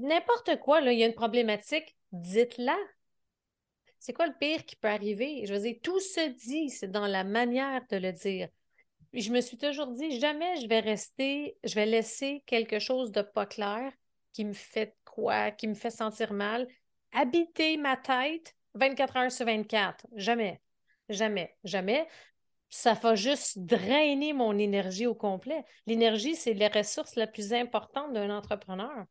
N'importe 0.00 0.58
quoi, 0.60 0.80
là, 0.80 0.92
il 0.92 0.98
y 0.98 1.04
a 1.04 1.06
une 1.06 1.14
problématique, 1.14 1.96
dites-la. 2.12 2.76
C'est 3.98 4.12
quoi 4.12 4.26
le 4.26 4.34
pire 4.38 4.64
qui 4.64 4.76
peut 4.76 4.88
arriver? 4.88 5.46
Je 5.46 5.54
veux 5.54 5.60
dire, 5.60 5.76
tout 5.82 6.00
se 6.00 6.28
dit, 6.28 6.70
c'est 6.70 6.90
dans 6.90 7.06
la 7.06 7.24
manière 7.24 7.80
de 7.90 7.96
le 7.96 8.12
dire. 8.12 8.48
Je 9.20 9.30
me 9.32 9.40
suis 9.40 9.56
toujours 9.56 9.88
dit, 9.88 10.18
jamais 10.18 10.60
je 10.60 10.66
vais 10.66 10.80
rester, 10.80 11.56
je 11.64 11.74
vais 11.74 11.86
laisser 11.86 12.42
quelque 12.46 12.78
chose 12.78 13.12
de 13.12 13.22
pas 13.22 13.46
clair 13.46 13.92
qui 14.32 14.44
me 14.44 14.52
fait 14.52 14.96
quoi, 15.04 15.50
qui 15.50 15.68
me 15.68 15.74
fait 15.74 15.90
sentir 15.90 16.32
mal, 16.32 16.66
habiter 17.12 17.76
ma 17.76 17.96
tête 17.96 18.54
24 18.74 19.16
heures 19.16 19.32
sur 19.32 19.46
24. 19.46 20.06
Jamais. 20.16 20.60
Jamais. 21.08 21.56
Jamais. 21.64 22.06
Ça 22.70 22.94
va 22.94 23.14
juste 23.14 23.58
drainer 23.60 24.32
mon 24.32 24.58
énergie 24.58 25.06
au 25.06 25.14
complet. 25.14 25.64
L'énergie, 25.86 26.34
c'est 26.34 26.54
la 26.54 26.68
ressource 26.68 27.14
la 27.14 27.28
plus 27.28 27.52
importante 27.52 28.12
d'un 28.12 28.36
entrepreneur. 28.36 29.06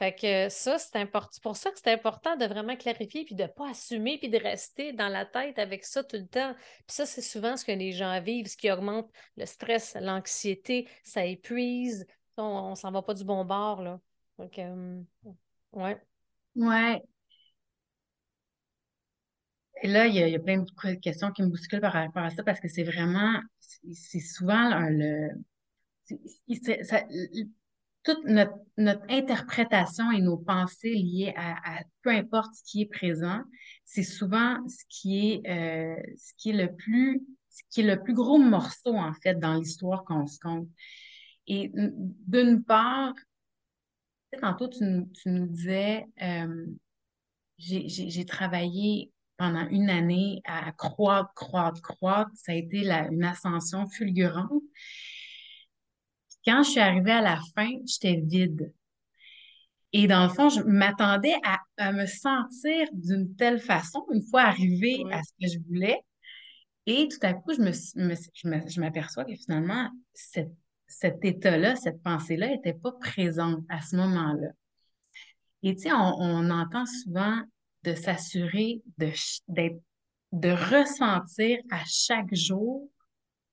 Fait 0.00 0.14
que 0.14 0.48
ça, 0.48 0.78
c'est 0.78 0.96
important. 0.96 1.28
Pour 1.42 1.56
ça 1.58 1.70
que 1.70 1.78
c'est 1.78 1.92
important 1.92 2.34
de 2.34 2.46
vraiment 2.46 2.74
clarifier, 2.74 3.26
puis 3.26 3.34
de 3.34 3.42
ne 3.42 3.48
pas 3.48 3.68
assumer, 3.68 4.16
puis 4.16 4.30
de 4.30 4.38
rester 4.38 4.94
dans 4.94 5.08
la 5.08 5.26
tête 5.26 5.58
avec 5.58 5.84
ça 5.84 6.02
tout 6.02 6.16
le 6.16 6.26
temps. 6.26 6.54
Puis 6.54 6.96
ça, 6.96 7.04
c'est 7.04 7.20
souvent 7.20 7.54
ce 7.58 7.66
que 7.66 7.72
les 7.72 7.92
gens 7.92 8.18
vivent, 8.22 8.46
ce 8.46 8.56
qui 8.56 8.70
augmente 8.70 9.10
le 9.36 9.44
stress, 9.44 9.94
l'anxiété, 10.00 10.88
ça 11.04 11.26
épuise. 11.26 12.06
On 12.38 12.70
ne 12.70 12.74
s'en 12.76 12.90
va 12.90 13.02
pas 13.02 13.12
du 13.12 13.24
bon 13.24 13.44
bord, 13.44 13.82
là. 13.82 14.00
Donc, 14.38 14.58
euh, 14.58 15.02
ouais. 15.72 16.00
Ouais. 16.54 17.02
Et 19.82 19.88
là, 19.88 20.06
il 20.06 20.14
y, 20.14 20.34
a, 20.34 20.38
plein 20.38 20.62
de 20.62 20.94
questions 20.94 21.30
qui 21.30 21.42
me 21.42 21.48
bousculent 21.48 21.82
par 21.82 21.92
rapport 21.92 22.22
à 22.22 22.30
ça 22.30 22.42
parce 22.42 22.60
que 22.60 22.68
c'est 22.68 22.84
vraiment, 22.84 23.38
c'est 23.92 24.20
souvent 24.20 24.80
le, 24.88 25.28
toute 28.02 28.24
notre, 28.24 28.54
interprétation 29.08 30.10
et 30.10 30.20
nos 30.20 30.38
pensées 30.38 30.94
liées 30.94 31.34
à, 31.36 31.80
peu 32.02 32.10
importe 32.10 32.54
ce 32.54 32.62
qui 32.64 32.82
est 32.82 32.86
présent, 32.86 33.42
c'est 33.84 34.02
souvent 34.02 34.56
ce 34.68 34.84
qui 34.88 35.42
est 35.44 35.50
euh, 35.50 36.02
ce 36.16 36.32
qui 36.38 36.50
est 36.50 37.84
le 37.84 38.02
plus 38.02 38.14
gros 38.14 38.38
morceau 38.38 38.94
en 38.94 39.12
fait 39.12 39.34
dans 39.38 39.54
l'histoire 39.54 40.04
qu'on 40.04 40.26
se 40.26 40.38
compte. 40.38 40.68
Et 41.46 41.70
d'une 41.74 42.64
part, 42.64 43.12
tantôt 44.40 44.68
tu, 44.68 44.84
tu 45.12 45.28
nous 45.28 45.46
disais 45.46 46.06
euh, 46.22 46.66
j'ai 47.58 48.24
travaillé 48.24 49.12
pendant 49.36 49.66
une 49.68 49.90
année 49.90 50.42
à 50.44 50.72
croître, 50.72 51.32
croître, 51.34 51.82
croître. 51.82 52.30
Ça 52.34 52.52
a 52.52 52.54
été 52.54 52.86
une 52.86 53.24
ascension 53.24 53.86
fulgurante 53.86 54.62
quand 56.44 56.62
je 56.62 56.70
suis 56.70 56.80
arrivée 56.80 57.12
à 57.12 57.20
la 57.20 57.38
fin, 57.54 57.70
j'étais 57.86 58.20
vide. 58.20 58.72
Et 59.92 60.06
dans 60.06 60.22
le 60.24 60.28
fond, 60.28 60.48
je 60.48 60.62
m'attendais 60.62 61.34
à, 61.42 61.92
me 61.92 62.06
sentir 62.06 62.88
d'une 62.92 63.34
telle 63.34 63.58
façon 63.58 64.06
une 64.12 64.22
fois 64.22 64.42
arrivée 64.42 65.02
à 65.10 65.22
ce 65.22 65.32
que 65.40 65.52
je 65.52 65.58
voulais. 65.66 66.00
Et 66.86 67.08
tout 67.08 67.18
à 67.22 67.32
coup, 67.34 67.52
je 67.52 67.62
je 67.62 68.80
m'aperçois 68.80 69.24
que 69.24 69.34
finalement, 69.34 69.90
cet 70.14 71.24
état-là, 71.24 71.76
cette 71.76 72.02
pensée-là 72.02 72.48
n'était 72.48 72.74
pas 72.74 72.92
présente 72.92 73.64
à 73.68 73.80
ce 73.80 73.96
moment-là. 73.96 74.48
Et 75.62 75.74
tu 75.74 75.82
sais, 75.82 75.92
on, 75.92 76.50
entend 76.50 76.86
souvent 76.86 77.42
de 77.84 77.94
s'assurer 77.94 78.82
de, 78.98 79.10
de 80.32 80.50
ressentir 80.50 81.58
à 81.70 81.82
chaque 81.86 82.34
jour 82.34 82.88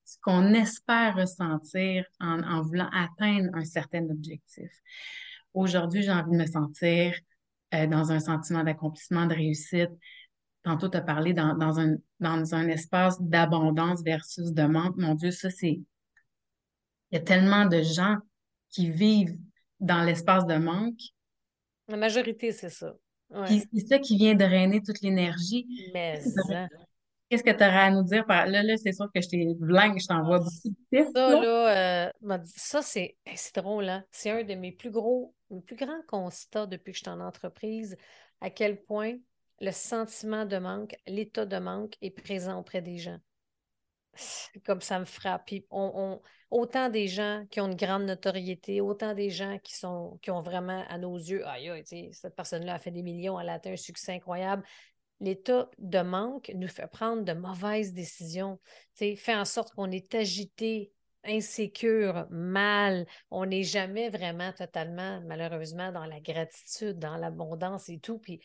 ce 0.08 0.16
qu'on 0.22 0.54
espère 0.54 1.18
ressentir 1.18 2.06
en, 2.22 2.62
voulant 2.62 2.90
atteindre 2.94 3.50
un 3.54 3.66
certain 3.66 4.10
objectif. 4.10 4.72
Aujourd'hui, 5.54 6.02
j'ai 6.02 6.12
envie 6.12 6.32
de 6.32 6.38
me 6.38 6.46
sentir 6.46 7.14
euh, 7.74 7.88
dans 7.88 8.14
un 8.14 8.22
sentiment 8.22 8.64
d'accomplissement, 8.64 9.26
de 9.26 9.36
réussite. 9.36 9.92
Tantôt, 10.64 10.88
tu 10.88 10.96
as 10.96 11.02
parlé 11.02 11.34
dans, 11.34 11.78
un, 11.78 11.98
dans 12.22 12.56
un 12.56 12.68
espace 12.70 13.22
d'abondance 13.22 14.02
versus 14.02 14.54
de 14.54 14.64
manque. 14.64 14.96
Mon 14.96 15.14
Dieu, 15.14 15.32
ça, 15.32 15.50
c'est. 15.50 15.82
Il 17.12 17.16
y 17.16 17.18
a 17.18 17.22
tellement 17.22 17.66
de 17.66 17.82
gens 17.82 18.16
qui 18.70 18.90
vivent 18.90 19.38
dans 19.82 20.04
l'espace 20.04 20.46
de 20.46 20.56
manque. 20.56 21.02
La 21.90 21.98
majorité, 21.98 22.54
c'est 22.54 22.70
ça. 22.70 22.96
C'est 23.46 23.88
ça 23.88 24.00
qui 24.00 24.18
vient 24.18 24.36
drainer 24.36 24.82
toute 24.82 25.02
l'énergie. 25.02 25.92
Mais 25.94 26.22
Qu'est-ce 27.30 27.44
que 27.44 27.52
tu 27.52 27.58
aurais 27.58 27.80
à 27.80 27.92
nous 27.92 28.04
dire? 28.04 28.26
Par... 28.26 28.48
Là, 28.48 28.64
là? 28.64 28.78
C'est 28.78 28.94
sûr 28.94 29.12
que 29.14 29.20
je 29.20 29.28
t'ai 29.28 29.54
blanc, 29.56 29.94
je 29.98 30.08
t'envoie 30.08 30.40
beaucoup 30.40 30.76
de. 30.92 31.04
Ça, 31.14 31.42
là, 31.42 32.12
euh, 32.32 32.38
ça 32.46 32.82
c'est 32.82 33.18
drôle. 33.56 33.90
Hein? 33.90 34.04
C'est 34.12 34.32
un 34.32 34.44
de 34.44 34.54
mes 34.54 34.72
plus 34.72 34.92
gros, 34.92 35.34
mes 35.50 35.62
plus 35.62 35.76
grands 35.76 36.02
constats 36.08 36.66
depuis 36.66 36.94
que 36.94 36.98
je 36.98 37.04
suis 37.04 37.10
en 37.10 37.20
entreprise, 37.20 37.98
à 38.40 38.50
quel 38.50 38.82
point 38.82 39.16
le 39.60 39.72
sentiment 39.72 40.46
de 40.46 40.58
manque, 40.58 40.96
l'état 41.08 41.46
de 41.46 41.58
manque 41.58 41.96
est 42.02 42.12
présent 42.12 42.60
auprès 42.60 42.82
des 42.82 42.98
gens. 42.98 43.18
Comme 44.66 44.82
ça 44.82 45.00
me 45.00 45.06
frappe. 45.06 45.46
Puis 45.48 45.66
on, 45.70 46.22
autant 46.50 46.90
des 46.90 47.08
gens 47.08 47.46
qui 47.52 47.60
ont 47.60 47.68
une 47.68 47.76
grande 47.76 48.06
notoriété, 48.06 48.82
autant 48.82 49.14
des 49.14 49.30
gens 49.30 49.58
qui, 49.64 49.76
sont, 49.76 50.18
qui 50.22 50.32
ont 50.32 50.42
vraiment 50.42 50.84
à 50.88 50.98
nos 50.98 51.18
yeux, 51.18 51.46
aïe, 51.48 51.70
aïe, 51.70 52.14
cette 52.14 52.36
personne-là 52.36 52.76
a 52.76 52.80
fait 52.80 52.92
des 52.92 53.04
millions, 53.04 53.40
elle 53.40 53.50
a 53.50 53.54
atteint 53.54 53.74
un 53.74 53.78
succès 53.78 54.14
incroyable 54.14 54.64
l'état 55.20 55.70
de 55.80 56.00
manque 56.00 56.52
nous 56.56 56.68
fait 56.68 56.88
prendre 56.88 57.24
de 57.24 57.34
mauvaises 57.34 57.94
décisions, 57.94 58.60
fait 58.94 59.18
en 59.36 59.46
sorte 59.46 59.74
qu'on 59.74 59.92
est 59.92 60.14
agité, 60.16 60.92
insécure, 61.24 62.28
mal. 62.30 63.06
On 63.32 63.46
n'est 63.46 63.64
jamais 63.64 64.10
vraiment 64.10 64.54
totalement, 64.54 65.22
malheureusement, 65.26 65.92
dans 65.92 66.06
la 66.06 66.20
gratitude, 66.20 67.00
dans 67.00 67.18
l'abondance 67.18 67.90
et 67.90 68.00
tout. 68.00 68.20
Puis, 68.20 68.42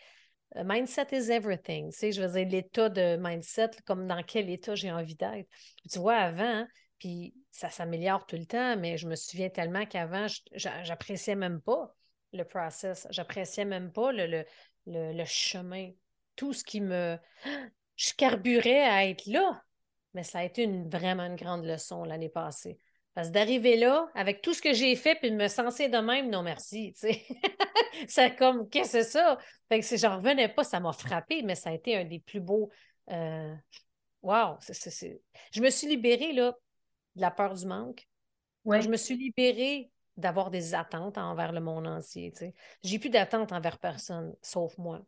mindset 0.55 1.09
is 1.13 1.31
everything. 1.31 1.93
Je 1.93 2.21
veux 2.21 2.33
dire, 2.33 2.49
l'état 2.49 2.89
de 2.89 3.17
mindset, 3.17 3.71
comme 3.87 4.07
dans 4.07 4.23
quel 4.23 4.51
état 4.51 4.75
j'ai 4.75 4.91
envie 4.91 5.15
d'être. 5.15 5.49
Tu 5.91 5.99
vois, 5.99 6.17
avant, 6.17 6.67
puis 6.99 7.35
ça 7.51 7.71
s'améliore 7.71 8.27
tout 8.27 8.37
le 8.37 8.47
temps, 8.47 8.77
mais 8.77 8.97
je 8.97 9.07
me 9.07 9.15
souviens 9.15 9.51
tellement 9.51 9.87
qu'avant, 9.87 10.27
j'appréciais 10.55 11.37
même 11.37 11.61
pas 11.61 11.95
le 12.33 12.45
process. 12.45 13.07
J'appréciais 13.11 13.65
même 13.65 13.93
pas 13.93 14.13
le, 14.13 14.45
le 14.87 15.25
chemin 15.25 15.91
tout 16.37 16.53
ce 16.53 16.65
qui 16.65 16.81
me. 16.81 17.19
Je 17.97 18.13
carburais 18.15 18.83
à 18.83 19.07
être 19.07 19.27
là. 19.27 19.63
Mais 20.15 20.23
ça 20.23 20.41
a 20.41 20.45
été 20.45 20.65
une, 20.65 20.89
vraiment 20.89 21.25
une 21.25 21.37
grande 21.37 21.65
leçon 21.65 22.05
l'année 22.05 22.29
passée. 22.29 22.79
Parce 23.15 23.29
que 23.29 23.33
d'arriver 23.33 23.77
là, 23.77 24.09
avec 24.15 24.41
tout 24.41 24.55
ce 24.55 24.63
que 24.63 24.73
j'ai 24.73 24.97
fait, 24.97 25.15
puis 25.17 25.31
de 25.31 25.37
me 25.37 25.49
sentir 25.49 25.91
de 25.91 25.99
même, 25.99 26.31
non 26.31 26.43
merci. 26.43 26.95
c'est 28.09 28.37
comme, 28.37 28.69
qu'est-ce 28.69 28.93
que 28.93 29.03
c'est 29.03 29.11
ça? 29.11 29.39
Fait 29.69 29.81
que 29.81 29.85
si 29.85 29.99
j'en 29.99 30.17
revenais 30.17 30.49
pas, 30.49 30.65
ça 30.65 30.81
m'a 30.81 30.93
frappé, 30.93 31.43
mais 31.43 31.55
ça 31.55 31.71
a 31.71 31.73
été 31.73 31.97
un 31.97 32.05
des 32.05 32.21
plus 32.21 32.41
beaux. 32.41 32.71
Euh... 33.11 33.55
Wow! 34.23 34.57
Je 35.53 35.61
me 35.61 35.69
suis 35.71 35.89
libérée 35.89 36.33
là, 36.33 36.55
de 37.17 37.21
la 37.21 37.31
peur 37.31 37.55
du 37.55 37.67
manque. 37.67 38.07
Ouais. 38.65 38.81
Je 38.81 38.89
me 38.89 38.97
suis 38.97 39.17
libérée 39.17 39.91
d'avoir 40.17 40.51
des 40.51 40.75
attentes 40.75 41.19
envers 41.19 41.53
le 41.53 41.61
monde 41.61 41.87
entier. 41.87 42.33
J'ai 42.83 42.99
plus 42.99 43.11
d'attentes 43.11 43.53
envers 43.53 43.79
personne, 43.79 44.35
sauf 44.43 44.77
moi. 44.79 45.03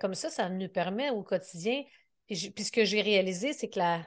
Comme 0.00 0.14
ça, 0.14 0.30
ça 0.30 0.48
nous 0.48 0.68
permet 0.68 1.10
au 1.10 1.22
quotidien. 1.22 1.84
Puis, 2.26 2.36
ce 2.36 2.72
que 2.72 2.84
j'ai 2.84 3.00
réalisé, 3.00 3.52
c'est 3.52 3.68
que 3.68 3.78
la, 3.78 4.06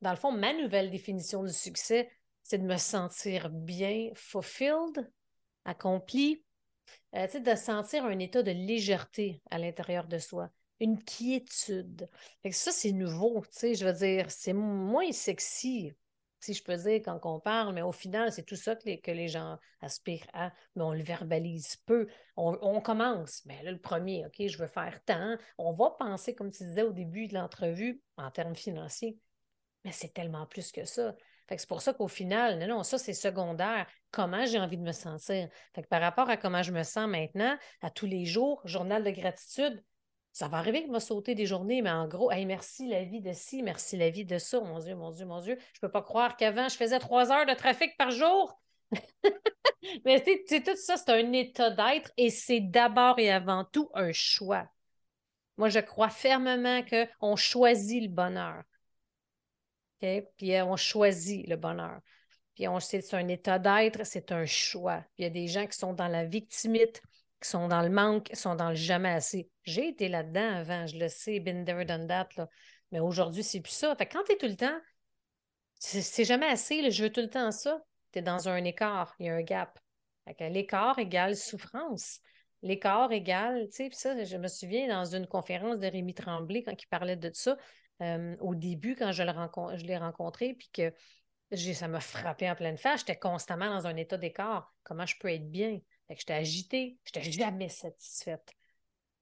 dans 0.00 0.10
le 0.10 0.16
fond, 0.16 0.32
ma 0.32 0.52
nouvelle 0.54 0.90
définition 0.90 1.42
du 1.42 1.52
succès, 1.52 2.10
c'est 2.42 2.58
de 2.58 2.64
me 2.64 2.76
sentir 2.76 3.50
bien 3.50 4.10
fulfilled, 4.14 5.10
accompli, 5.64 6.44
euh, 7.14 7.26
de 7.26 7.54
sentir 7.54 8.04
un 8.04 8.18
état 8.18 8.42
de 8.42 8.52
légèreté 8.52 9.42
à 9.50 9.58
l'intérieur 9.58 10.06
de 10.06 10.18
soi, 10.18 10.50
une 10.80 11.02
quiétude. 11.02 12.08
Fait 12.42 12.52
ça, 12.52 12.70
c'est 12.70 12.92
nouveau, 12.92 13.44
je 13.62 13.84
veux 13.84 13.92
dire, 13.92 14.30
c'est 14.30 14.52
moins 14.52 15.10
sexy 15.12 15.92
si 16.46 16.54
je 16.54 16.62
peux 16.62 16.76
dire, 16.76 17.00
quand 17.04 17.18
on 17.24 17.40
parle, 17.40 17.74
mais 17.74 17.82
au 17.82 17.90
final, 17.90 18.30
c'est 18.30 18.44
tout 18.44 18.54
ça 18.54 18.76
que 18.76 18.84
les, 18.84 19.00
que 19.00 19.10
les 19.10 19.26
gens 19.26 19.58
aspirent 19.80 20.26
à, 20.32 20.52
mais 20.76 20.82
on 20.84 20.92
le 20.92 21.02
verbalise 21.02 21.76
peu. 21.86 22.06
On, 22.36 22.80
commence, 22.80 23.44
mais 23.46 23.60
là, 23.64 23.72
le 23.72 23.80
premier, 23.80 24.24
OK, 24.26 24.46
je 24.46 24.56
veux 24.56 24.68
faire 24.68 25.02
tant. 25.04 25.36
On 25.58 25.72
va 25.72 25.90
penser, 25.90 26.36
comme 26.36 26.52
tu 26.52 26.62
disais 26.62 26.82
au 26.82 26.92
début 26.92 27.26
de 27.26 27.34
l'entrevue, 27.34 28.00
en 28.16 28.30
termes 28.30 28.54
financiers, 28.54 29.18
mais 29.84 29.90
c'est 29.90 30.14
tellement 30.14 30.46
plus 30.46 30.70
que 30.70 30.84
ça. 30.84 31.16
c'est 31.48 31.68
pour 31.68 31.82
ça 31.82 31.92
qu'au 31.92 32.08
final, 32.08 32.60
non, 32.60 32.68
non, 32.68 32.82
ça, 32.84 32.96
c'est 32.96 33.12
secondaire. 33.12 33.88
Comment 34.12 34.46
j'ai 34.46 34.60
envie 34.60 34.78
de 34.78 34.84
me 34.84 34.92
sentir? 34.92 35.48
Fait 35.74 35.82
que 35.82 35.88
par 35.88 36.00
rapport 36.00 36.30
à 36.30 36.36
comment 36.36 36.62
je 36.62 36.70
me 36.70 36.84
sens 36.84 37.08
maintenant, 37.08 37.58
à 37.82 37.90
tous 37.90 38.06
les 38.06 38.24
jours, 38.24 38.62
journal 38.64 39.02
de 39.02 39.10
gratitude, 39.10 39.82
ça 40.36 40.48
va 40.48 40.58
arriver 40.58 40.82
qu'il 40.82 40.92
m'a 40.92 41.00
sauté 41.00 41.34
des 41.34 41.46
journées, 41.46 41.80
mais 41.80 41.90
en 41.90 42.06
gros, 42.06 42.30
hey, 42.30 42.44
merci 42.44 42.86
la 42.86 43.04
vie 43.04 43.22
de 43.22 43.32
ci, 43.32 43.62
merci 43.62 43.96
la 43.96 44.10
vie 44.10 44.26
de 44.26 44.36
ça. 44.36 44.60
Mon 44.60 44.80
Dieu, 44.80 44.94
mon 44.94 45.10
Dieu, 45.10 45.24
mon 45.24 45.40
Dieu. 45.40 45.56
Je 45.72 45.78
ne 45.78 45.80
peux 45.80 45.90
pas 45.90 46.02
croire 46.02 46.36
qu'avant, 46.36 46.68
je 46.68 46.76
faisais 46.76 46.98
trois 46.98 47.32
heures 47.32 47.46
de 47.46 47.54
trafic 47.54 47.96
par 47.96 48.10
jour. 48.10 48.60
mais 50.04 50.22
sais, 50.22 50.62
tout 50.62 50.76
ça, 50.76 50.98
c'est 50.98 51.08
un 51.08 51.32
état 51.32 51.70
d'être 51.70 52.12
et 52.18 52.28
c'est 52.28 52.60
d'abord 52.60 53.18
et 53.18 53.30
avant 53.30 53.64
tout 53.64 53.88
un 53.94 54.12
choix. 54.12 54.68
Moi, 55.56 55.70
je 55.70 55.78
crois 55.78 56.10
fermement 56.10 56.82
qu'on 56.84 57.36
choisit 57.36 58.02
le 58.02 58.10
bonheur. 58.10 58.62
Puis 60.00 60.54
euh, 60.54 60.66
on 60.66 60.76
choisit 60.76 61.48
le 61.48 61.56
bonheur. 61.56 61.98
Puis 62.54 62.68
on 62.68 62.78
c'est 62.78 63.14
un 63.14 63.28
état 63.28 63.58
d'être, 63.58 64.04
c'est 64.04 64.32
un 64.32 64.44
choix. 64.44 64.98
Puis 65.14 65.20
il 65.20 65.22
y 65.22 65.26
a 65.28 65.30
des 65.30 65.48
gens 65.48 65.66
qui 65.66 65.78
sont 65.78 65.94
dans 65.94 66.08
la 66.08 66.26
victimite, 66.26 67.00
qui 67.40 67.48
sont 67.48 67.68
dans 67.68 67.82
le 67.82 67.90
manque, 67.90 68.24
qui 68.24 68.36
sont 68.36 68.54
dans 68.54 68.70
le 68.70 68.74
jamais 68.74 69.10
assez. 69.10 69.50
J'ai 69.64 69.88
été 69.88 70.08
là-dedans 70.08 70.54
avant, 70.56 70.86
je 70.86 70.98
le 70.98 71.08
sais, 71.08 71.40
been 71.40 71.64
there, 71.64 71.84
done 71.84 72.06
that, 72.06 72.28
mais 72.92 73.00
aujourd'hui, 73.00 73.44
c'est 73.44 73.60
plus 73.60 73.72
ça. 73.72 73.94
Fait 73.96 74.06
quand 74.06 74.22
tu 74.24 74.32
es 74.32 74.36
tout 74.36 74.46
le 74.46 74.56
temps, 74.56 74.78
c'est 75.78 76.24
jamais 76.24 76.46
assez, 76.46 76.90
je 76.90 77.02
veux 77.04 77.12
tout 77.12 77.20
le 77.20 77.28
temps 77.28 77.50
ça, 77.50 77.82
tu 78.12 78.18
es 78.18 78.22
dans 78.22 78.48
un 78.48 78.64
écart, 78.64 79.14
il 79.18 79.26
y 79.26 79.28
a 79.28 79.34
un 79.34 79.42
gap. 79.42 79.78
L'écart 80.40 80.98
égale 80.98 81.36
souffrance. 81.36 82.20
L'écart 82.62 83.12
égale, 83.12 83.68
tu 83.68 83.76
sais, 83.76 83.90
ça, 83.92 84.24
je 84.24 84.36
me 84.36 84.48
souviens 84.48 84.88
dans 84.88 85.04
une 85.04 85.26
conférence 85.26 85.78
de 85.78 85.86
Rémi 85.86 86.14
Tremblay 86.14 86.62
quand 86.62 86.72
il 86.82 86.86
parlait 86.86 87.16
de 87.16 87.30
ça, 87.32 87.56
euh, 88.02 88.34
au 88.40 88.54
début, 88.54 88.96
quand 88.96 89.12
je 89.12 89.22
l'ai 89.22 89.96
rencontré, 89.98 90.54
puis 90.54 90.70
que 90.72 90.92
ça 91.74 91.86
m'a 91.86 92.00
frappé 92.00 92.50
en 92.50 92.56
pleine 92.56 92.78
face, 92.78 93.00
j'étais 93.00 93.18
constamment 93.18 93.68
dans 93.68 93.86
un 93.86 93.96
état 93.96 94.16
d'écart. 94.16 94.74
Comment 94.82 95.06
je 95.06 95.16
peux 95.20 95.30
être 95.30 95.48
bien? 95.50 95.78
Fait 96.08 96.14
que 96.14 96.20
j'étais 96.20 96.34
agitée, 96.34 96.98
j'étais 97.04 97.22
jamais 97.22 97.68
satisfaite. 97.68 98.54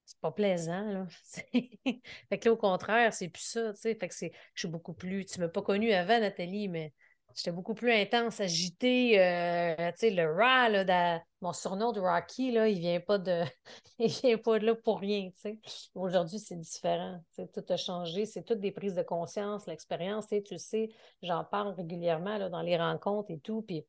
C'est 0.05 0.19
pas 0.19 0.31
plaisant, 0.31 0.83
là. 0.83 1.07
fait 2.29 2.39
que 2.39 2.45
là, 2.45 2.53
au 2.53 2.57
contraire, 2.57 3.11
c'est 3.11 3.27
plus 3.27 3.41
ça, 3.41 3.73
tu 3.73 3.79
sais. 3.79 3.95
Fait 3.95 4.07
que 4.07 4.13
c'est, 4.13 4.31
je 4.53 4.59
suis 4.59 4.67
beaucoup 4.67 4.93
plus. 4.93 5.25
Tu 5.25 5.39
m'as 5.39 5.47
pas 5.47 5.63
connue 5.63 5.91
avant, 5.93 6.19
Nathalie, 6.19 6.67
mais 6.67 6.93
j'étais 7.35 7.51
beaucoup 7.51 7.73
plus 7.73 7.91
intense, 7.91 8.39
agitée. 8.39 9.19
Euh, 9.19 9.91
tu 9.93 9.97
sais, 9.97 10.09
le 10.11 10.31
Ra, 10.31 10.69
là, 10.69 11.23
mon 11.41 11.53
surnom 11.53 11.91
de 11.91 11.99
Rocky, 11.99 12.51
là, 12.51 12.67
il 12.67 12.79
vient 12.79 12.99
pas 12.99 13.17
de. 13.17 13.41
il 13.99 14.11
vient 14.11 14.37
pas 14.37 14.59
de 14.59 14.67
là 14.67 14.75
pour 14.75 14.99
rien, 14.99 15.31
tu 15.31 15.41
sais. 15.41 15.59
Aujourd'hui, 15.95 16.37
c'est 16.37 16.59
différent. 16.59 17.19
tout 17.35 17.65
a 17.67 17.77
changé. 17.77 18.27
C'est 18.27 18.43
toutes 18.43 18.59
des 18.59 18.71
prises 18.71 18.95
de 18.95 19.03
conscience, 19.03 19.65
l'expérience, 19.65 20.27
tu 20.27 20.57
sais, 20.59 20.89
j'en 21.23 21.43
parle 21.43 21.73
régulièrement 21.73 22.37
là, 22.37 22.49
dans 22.49 22.61
les 22.61 22.77
rencontres 22.77 23.31
et 23.31 23.39
tout. 23.39 23.63
Puis 23.63 23.85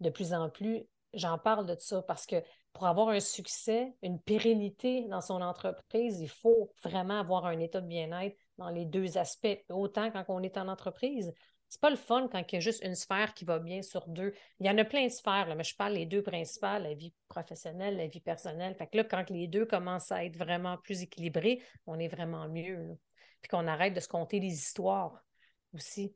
de 0.00 0.08
plus 0.08 0.32
en 0.32 0.48
plus, 0.48 0.86
j'en 1.14 1.38
parle 1.38 1.66
de 1.66 1.76
ça 1.78 2.02
parce 2.02 2.26
que 2.26 2.36
pour 2.72 2.86
avoir 2.86 3.08
un 3.08 3.20
succès, 3.20 3.94
une 4.02 4.20
pérennité 4.20 5.06
dans 5.08 5.20
son 5.20 5.40
entreprise, 5.40 6.20
il 6.20 6.28
faut 6.28 6.72
vraiment 6.82 7.18
avoir 7.18 7.46
un 7.46 7.58
état 7.58 7.80
de 7.80 7.86
bien-être 7.86 8.36
dans 8.56 8.70
les 8.70 8.84
deux 8.84 9.18
aspects, 9.18 9.64
autant 9.68 10.10
quand 10.10 10.24
on 10.28 10.42
est 10.42 10.56
en 10.58 10.68
entreprise. 10.68 11.32
C'est 11.68 11.80
pas 11.80 11.90
le 11.90 11.96
fun 11.96 12.28
quand 12.32 12.42
il 12.50 12.54
y 12.54 12.56
a 12.56 12.60
juste 12.60 12.82
une 12.82 12.94
sphère 12.94 13.34
qui 13.34 13.44
va 13.44 13.58
bien 13.58 13.82
sur 13.82 14.06
deux. 14.08 14.32
Il 14.58 14.66
y 14.66 14.70
en 14.70 14.78
a 14.78 14.84
plein 14.84 15.04
de 15.04 15.12
sphères, 15.12 15.54
mais 15.54 15.64
je 15.64 15.76
parle 15.76 15.94
des 15.94 16.06
deux 16.06 16.22
principales, 16.22 16.84
la 16.84 16.94
vie 16.94 17.12
professionnelle, 17.28 17.96
la 17.96 18.06
vie 18.06 18.20
personnelle. 18.20 18.74
Fait 18.74 18.86
que 18.86 18.96
là, 18.96 19.04
quand 19.04 19.28
les 19.28 19.48
deux 19.48 19.66
commencent 19.66 20.10
à 20.10 20.24
être 20.24 20.36
vraiment 20.36 20.78
plus 20.78 21.02
équilibrés, 21.02 21.62
on 21.86 21.98
est 21.98 22.08
vraiment 22.08 22.48
mieux. 22.48 22.96
Puis 23.42 23.50
qu'on 23.50 23.66
arrête 23.66 23.92
de 23.92 24.00
se 24.00 24.08
compter 24.08 24.40
des 24.40 24.52
histoires 24.52 25.22
aussi. 25.74 26.14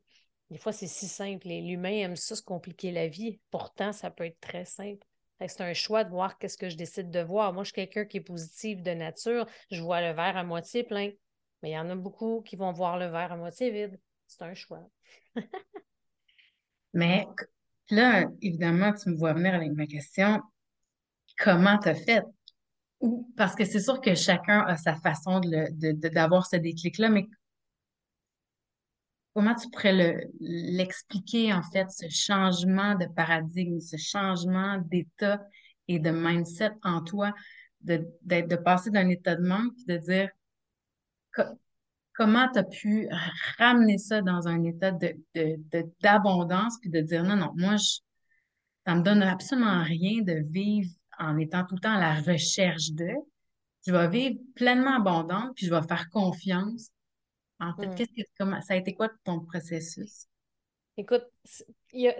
Des 0.49 0.57
fois, 0.57 0.71
c'est 0.71 0.87
si 0.87 1.07
simple. 1.07 1.47
L'humain 1.47 1.91
aime 1.91 2.15
ça, 2.15 2.35
se 2.35 2.41
compliquer 2.41 2.91
la 2.91 3.07
vie. 3.07 3.39
Pourtant, 3.49 3.91
ça 3.91 4.11
peut 4.11 4.25
être 4.25 4.39
très 4.39 4.65
simple. 4.65 5.05
C'est 5.47 5.61
un 5.61 5.73
choix 5.73 6.03
de 6.03 6.09
voir 6.09 6.37
qu'est-ce 6.37 6.57
que 6.57 6.69
je 6.69 6.77
décide 6.77 7.11
de 7.11 7.19
voir. 7.19 7.53
Moi, 7.53 7.63
je 7.63 7.67
suis 7.69 7.73
quelqu'un 7.73 8.05
qui 8.05 8.17
est 8.17 8.21
positif 8.21 8.81
de 8.81 8.91
nature. 8.91 9.45
Je 9.71 9.81
vois 9.81 10.01
le 10.01 10.13
verre 10.13 10.37
à 10.37 10.43
moitié 10.43 10.83
plein. 10.83 11.11
Mais 11.61 11.71
il 11.71 11.73
y 11.73 11.77
en 11.77 11.89
a 11.89 11.95
beaucoup 11.95 12.41
qui 12.41 12.55
vont 12.55 12.71
voir 12.71 12.97
le 12.97 13.07
verre 13.07 13.31
à 13.31 13.37
moitié 13.37 13.71
vide. 13.71 13.99
C'est 14.27 14.43
un 14.43 14.53
choix. 14.53 14.87
Mais 16.93 17.27
là, 17.89 18.25
évidemment, 18.41 18.93
tu 18.93 19.09
me 19.09 19.17
vois 19.17 19.33
venir 19.33 19.53
avec 19.53 19.71
ma 19.71 19.87
question. 19.87 20.41
Comment 21.39 21.77
tu 21.79 21.89
as 21.89 21.95
fait? 21.95 22.23
Parce 23.35 23.55
que 23.55 23.65
c'est 23.65 23.79
sûr 23.81 23.99
que 23.99 24.15
chacun 24.15 24.61
a 24.61 24.77
sa 24.77 24.95
façon 24.95 25.41
d'avoir 25.41 26.41
de, 26.41 26.47
ce 26.47 26.55
déclic-là, 26.55 27.09
mais 27.09 27.27
comment 29.33 29.55
tu 29.55 29.69
pourrais 29.69 30.27
l'expliquer, 30.39 31.53
en 31.53 31.63
fait, 31.63 31.89
ce 31.89 32.07
changement 32.09 32.95
de 32.95 33.05
paradigme, 33.05 33.79
ce 33.79 33.97
changement 33.97 34.77
d'état 34.85 35.41
et 35.87 35.99
de 35.99 36.11
mindset 36.11 36.71
en 36.83 37.01
toi, 37.01 37.33
de, 37.81 38.05
de, 38.23 38.55
passer 38.55 38.91
d'un 38.91 39.09
état 39.09 39.35
de 39.35 39.45
manque, 39.45 39.73
puis 39.75 39.85
de 39.85 39.97
dire 39.97 40.29
comment 42.13 42.47
tu 42.51 42.59
as 42.59 42.63
pu 42.63 43.09
ramener 43.57 43.97
ça 43.97 44.21
dans 44.21 44.47
un 44.47 44.63
état 44.63 44.91
d'abondance, 46.01 46.75
de, 46.75 46.79
puis 46.81 46.89
de 46.89 47.01
dire 47.01 47.23
non, 47.23 47.35
non, 47.35 47.51
moi, 47.55 47.75
je, 47.75 47.99
ça 48.85 48.95
me 48.95 49.01
donne 49.01 49.23
absolument 49.23 49.83
rien 49.83 50.21
de 50.21 50.43
vivre 50.49 50.91
en 51.19 51.37
étant 51.37 51.65
tout 51.65 51.75
le 51.75 51.81
temps 51.81 51.95
à 51.95 51.99
la 51.99 52.21
recherche 52.21 52.91
de. 52.91 53.09
Je 53.85 53.91
vais 53.91 54.07
vivre 54.07 54.39
pleinement 54.55 54.97
abondante, 54.97 55.55
puis 55.55 55.65
je 55.65 55.73
vais 55.73 55.81
faire 55.81 56.09
confiance 56.09 56.89
en 57.67 57.75
fait, 57.75 57.95
qu'est-ce 57.95 58.13
que, 58.13 58.27
comment, 58.37 58.61
ça 58.61 58.73
a 58.73 58.77
été 58.77 58.93
quoi 58.93 59.09
ton 59.23 59.39
processus? 59.39 60.27
Écoute, 60.95 61.25
il 61.91 62.13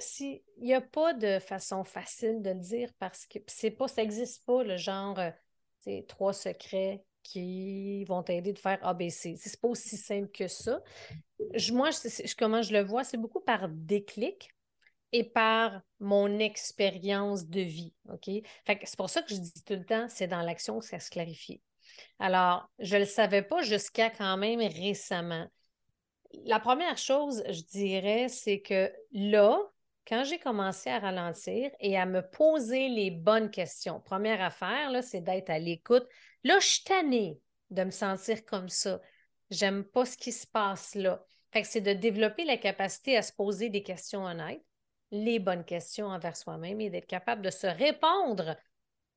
n'y 0.59 0.73
a, 0.73 0.81
pas 0.81 1.13
de 1.13 1.39
façon 1.39 1.83
facile 1.83 2.41
de 2.41 2.49
le 2.49 2.59
dire 2.59 2.89
parce 2.97 3.27
que 3.27 3.37
c'est 3.45 3.71
pas, 3.71 3.87
ça 3.87 4.01
n'existe 4.01 4.43
pas 4.45 4.63
le 4.63 4.77
genre 4.77 5.19
euh, 5.19 6.01
trois 6.07 6.33
secrets 6.33 7.03
qui 7.21 8.03
vont 8.05 8.23
t'aider 8.23 8.51
de 8.51 8.59
faire 8.59 8.85
ABC. 8.85 9.35
C'est 9.37 9.61
pas 9.61 9.67
aussi 9.67 9.95
simple 9.95 10.29
que 10.29 10.47
ça. 10.47 10.81
moi, 11.71 11.89
comment 12.37 12.61
je 12.61 12.73
le 12.73 12.83
vois, 12.83 13.03
c'est 13.03 13.17
beaucoup 13.17 13.41
par 13.41 13.69
déclic 13.69 14.49
et 15.11 15.23
par 15.23 15.81
mon 15.99 16.39
expérience 16.39 17.47
de 17.47 17.61
vie. 17.61 17.93
OK? 18.11 18.29
c'est 18.65 18.97
pour 18.97 19.09
ça 19.09 19.21
que 19.21 19.33
je 19.33 19.39
dis 19.39 19.63
tout 19.63 19.75
le 19.75 19.85
temps, 19.85 20.07
c'est 20.09 20.27
dans 20.27 20.41
l'action 20.41 20.79
que 20.79 20.85
ça 20.85 20.99
se 20.99 21.11
clarifie. 21.11 21.61
Alors, 22.19 22.69
je 22.79 22.95
ne 22.95 23.01
le 23.01 23.05
savais 23.05 23.41
pas 23.41 23.61
jusqu'à 23.61 24.09
quand 24.09 24.37
même 24.37 24.59
récemment. 24.59 25.47
La 26.45 26.59
première 26.59 26.97
chose, 26.97 27.43
je 27.49 27.61
dirais, 27.61 28.27
c'est 28.27 28.61
que 28.61 28.91
là, 29.11 29.59
quand 30.07 30.23
j'ai 30.23 30.39
commencé 30.39 30.89
à 30.89 30.99
ralentir 30.99 31.71
et 31.79 31.97
à 31.97 32.05
me 32.05 32.21
poser 32.21 32.89
les 32.89 33.11
bonnes 33.11 33.51
questions, 33.51 34.01
première 34.01 34.41
affaire, 34.41 34.91
c'est 35.03 35.21
d'être 35.21 35.49
à 35.49 35.59
l'écoute. 35.59 36.05
Là, 36.43 36.59
je 36.59 36.67
suis 36.67 36.83
tannée 36.83 37.39
de 37.69 37.83
me 37.83 37.91
sentir 37.91 38.45
comme 38.45 38.69
ça. 38.69 38.99
J'aime 39.49 39.83
pas 39.83 40.05
ce 40.05 40.17
qui 40.17 40.31
se 40.31 40.47
passe 40.47 40.95
là. 40.95 41.23
Fait 41.51 41.63
c'est 41.63 41.81
de 41.81 41.93
développer 41.93 42.45
la 42.45 42.57
capacité 42.57 43.15
à 43.15 43.21
se 43.21 43.31
poser 43.31 43.69
des 43.69 43.83
questions 43.83 44.25
honnêtes, 44.25 44.63
les 45.11 45.39
bonnes 45.39 45.63
questions 45.63 46.07
envers 46.07 46.35
soi-même 46.35 46.81
et 46.81 46.89
d'être 46.89 47.07
capable 47.07 47.43
de 47.43 47.51
se 47.51 47.67
répondre 47.67 48.57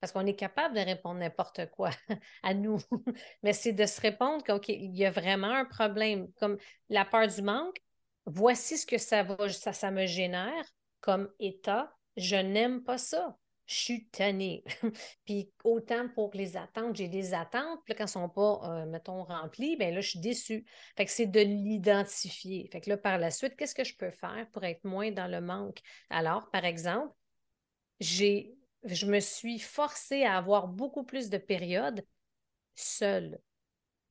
parce 0.00 0.12
qu'on 0.12 0.26
est 0.26 0.36
capable 0.36 0.74
de 0.74 0.80
répondre 0.80 1.20
n'importe 1.20 1.70
quoi 1.70 1.90
à 2.42 2.54
nous. 2.54 2.78
Mais 3.42 3.52
c'est 3.52 3.72
de 3.72 3.86
se 3.86 4.00
répondre 4.00 4.42
qu'il 4.60 4.82
il 4.82 4.96
y 4.96 5.04
a 5.04 5.10
vraiment 5.10 5.52
un 5.52 5.64
problème. 5.64 6.30
Comme 6.38 6.58
la 6.88 7.04
peur 7.04 7.28
du 7.28 7.42
manque, 7.42 7.78
voici 8.26 8.76
ce 8.76 8.86
que 8.86 8.98
ça, 8.98 9.22
va, 9.22 9.48
ça, 9.48 9.72
ça 9.72 9.90
me 9.90 10.06
génère 10.06 10.64
comme 11.00 11.30
état. 11.38 11.92
Je 12.16 12.36
n'aime 12.36 12.82
pas 12.82 12.98
ça. 12.98 13.36
Je 13.66 13.74
suis 13.74 14.08
tannée. 14.08 14.62
puis 15.24 15.50
autant 15.64 16.08
pour 16.14 16.30
les 16.34 16.56
attentes, 16.56 16.94
j'ai 16.94 17.08
des 17.08 17.34
attentes, 17.34 17.80
puis 17.84 17.94
quand 17.94 18.04
elles 18.04 18.20
ne 18.20 18.26
sont 18.26 18.28
pas, 18.28 18.60
euh, 18.64 18.86
mettons, 18.86 19.24
remplies, 19.24 19.76
bien 19.76 19.90
là, 19.90 20.00
je 20.00 20.10
suis 20.10 20.20
déçue. 20.20 20.64
Fait 20.96 21.04
que 21.04 21.10
c'est 21.10 21.26
de 21.26 21.40
l'identifier. 21.40 22.68
Fait 22.70 22.80
que 22.80 22.90
là, 22.90 22.96
par 22.96 23.18
la 23.18 23.32
suite, 23.32 23.56
qu'est-ce 23.56 23.74
que 23.74 23.82
je 23.82 23.96
peux 23.96 24.12
faire 24.12 24.46
pour 24.52 24.62
être 24.62 24.84
moins 24.84 25.10
dans 25.10 25.26
le 25.26 25.40
manque? 25.40 25.80
Alors, 26.10 26.48
par 26.50 26.64
exemple, 26.64 27.12
j'ai, 27.98 28.55
je 28.94 29.06
me 29.06 29.20
suis 29.20 29.58
forcée 29.58 30.24
à 30.24 30.36
avoir 30.36 30.68
beaucoup 30.68 31.04
plus 31.04 31.30
de 31.30 31.38
périodes 31.38 32.04
seule, 32.74 33.38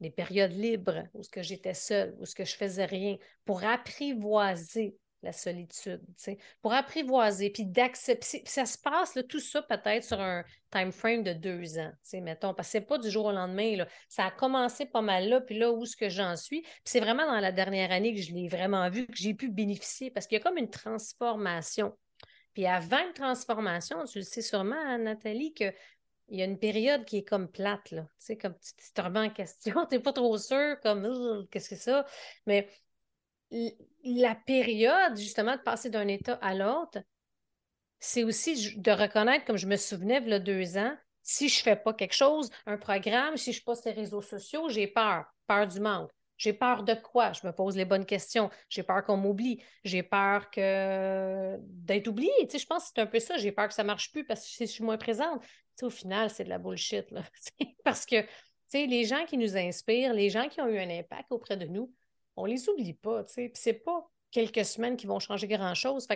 des 0.01 0.09
périodes 0.09 0.53
libres 0.53 1.03
où 1.13 1.23
ce 1.23 1.29
que 1.29 1.43
j'étais 1.43 1.73
seule, 1.73 2.15
où 2.19 2.25
ce 2.25 2.35
que 2.35 2.45
je 2.45 2.55
faisais 2.55 2.85
rien, 2.85 3.17
pour 3.45 3.63
apprivoiser 3.63 4.97
la 5.23 5.31
solitude, 5.31 6.01
pour 6.61 6.73
apprivoiser, 6.73 7.49
puis 7.49 7.65
d'accepter. 7.65 8.43
Ça 8.45 8.65
se 8.65 8.77
passe, 8.77 9.15
là, 9.15 9.23
tout 9.23 9.39
ça 9.39 9.63
peut-être 9.63 10.03
sur 10.03 10.21
un 10.21 10.43
time 10.71 10.91
frame 10.91 11.23
de 11.23 11.33
deux 11.33 11.79
ans, 11.79 11.91
mettons, 12.21 12.53
parce 12.53 12.67
que 12.67 12.73
c'est 12.73 12.81
pas 12.81 12.99
du 12.99 13.09
jour 13.09 13.25
au 13.25 13.31
lendemain. 13.31 13.85
Ça 14.07 14.25
a 14.25 14.31
commencé 14.31 14.85
pas 14.85 15.01
mal 15.01 15.27
là, 15.27 15.41
puis 15.41 15.57
là 15.57 15.71
où 15.71 15.85
ce 15.85 15.95
que 15.95 16.09
j'en 16.09 16.35
suis. 16.35 16.61
Puis 16.61 16.71
c'est 16.85 16.99
vraiment 16.99 17.25
dans 17.25 17.39
la 17.39 17.51
dernière 17.51 17.91
année 17.91 18.13
que 18.13 18.21
je 18.21 18.33
l'ai 18.33 18.47
vraiment 18.47 18.87
vu, 18.89 19.07
que 19.07 19.15
j'ai 19.15 19.33
pu 19.33 19.49
bénéficier, 19.49 20.11
parce 20.11 20.27
qu'il 20.27 20.37
y 20.37 20.41
a 20.41 20.43
comme 20.43 20.57
une 20.57 20.69
transformation. 20.69 21.97
Puis 22.55 22.65
avant 22.65 23.05
une 23.05 23.13
transformation, 23.13 24.05
tu 24.05 24.19
le 24.19 24.23
sais 24.23 24.41
sûrement, 24.41 24.97
Nathalie, 24.97 25.53
qu'il 25.53 25.73
y 26.29 26.41
a 26.41 26.45
une 26.45 26.57
période 26.57 27.03
qui 27.03 27.17
est 27.17 27.23
comme 27.23 27.49
plate, 27.49 27.91
là. 27.91 28.03
Tu 28.17 28.25
sais, 28.25 28.37
comme 28.37 28.55
tu, 28.57 28.93
te 28.93 29.01
remets 29.01 29.19
en 29.19 29.29
question, 29.29 29.85
tu 29.89 29.95
n'es 29.95 30.01
pas 30.01 30.13
trop 30.13 30.37
sûr, 30.37 30.79
comme 30.81 31.45
qu'est-ce 31.51 31.69
que 31.69 31.75
c'est 31.75 31.81
ça? 31.81 32.05
Mais 32.47 32.69
la 34.05 34.35
période, 34.35 35.17
justement, 35.17 35.57
de 35.57 35.61
passer 35.61 35.89
d'un 35.89 36.07
état 36.07 36.39
à 36.41 36.55
l'autre, 36.55 36.99
c'est 37.99 38.23
aussi 38.23 38.77
de 38.77 38.91
reconnaître, 38.91 39.43
comme 39.43 39.57
je 39.57 39.67
me 39.67 39.75
souvenais, 39.75 40.21
il 40.23 40.29
y 40.29 40.33
a 40.33 40.39
deux 40.39 40.77
ans, 40.77 40.95
si 41.23 41.49
je 41.49 41.59
ne 41.59 41.63
fais 41.63 41.75
pas 41.75 41.93
quelque 41.93 42.13
chose, 42.13 42.51
un 42.65 42.77
programme, 42.77 43.35
si 43.35 43.51
je 43.51 43.61
ne 43.67 43.85
les 43.85 43.91
réseaux 43.91 44.21
sociaux, 44.21 44.69
j'ai 44.69 44.87
peur, 44.87 45.25
peur 45.45 45.67
du 45.67 45.81
manque. 45.81 46.11
J'ai 46.37 46.53
peur 46.53 46.83
de 46.83 46.93
quoi? 46.93 47.31
Je 47.31 47.45
me 47.47 47.53
pose 47.53 47.77
les 47.77 47.85
bonnes 47.85 48.05
questions. 48.05 48.49
J'ai 48.69 48.83
peur 48.83 49.03
qu'on 49.03 49.17
m'oublie. 49.17 49.63
J'ai 49.83 50.03
peur 50.03 50.49
que 50.51 51.57
d'être 51.61 52.07
oublié. 52.07 52.31
Tu 52.49 52.59
je 52.59 52.65
pense 52.65 52.83
que 52.83 52.91
c'est 52.95 53.01
un 53.01 53.05
peu 53.05 53.19
ça. 53.19 53.37
J'ai 53.37 53.51
peur 53.51 53.67
que 53.67 53.73
ça 53.73 53.83
ne 53.83 53.87
marche 53.87 54.11
plus 54.11 54.25
parce 54.25 54.41
que 54.45 54.65
je 54.65 54.71
suis 54.71 54.83
moins 54.83 54.97
présente. 54.97 55.41
au 55.81 55.89
final, 55.89 56.29
c'est 56.29 56.43
de 56.43 56.49
la 56.49 56.57
bullshit. 56.57 57.09
Là. 57.11 57.23
parce 57.83 58.05
que 58.05 58.25
les 58.73 59.05
gens 59.05 59.25
qui 59.25 59.37
nous 59.37 59.55
inspirent, 59.55 60.13
les 60.13 60.29
gens 60.29 60.49
qui 60.49 60.61
ont 60.61 60.67
eu 60.67 60.77
un 60.77 60.89
impact 60.89 61.31
auprès 61.31 61.57
de 61.57 61.65
nous, 61.65 61.93
on 62.35 62.45
les 62.45 62.67
oublie 62.67 62.93
pas, 62.93 63.23
tu 63.23 63.33
sais. 63.33 63.49
Puis 63.49 63.61
c'est 63.61 63.73
pas 63.73 64.09
quelques 64.31 64.65
semaines 64.65 64.97
qui 64.97 65.07
vont 65.07 65.19
changer 65.19 65.47
grand-chose. 65.47 66.07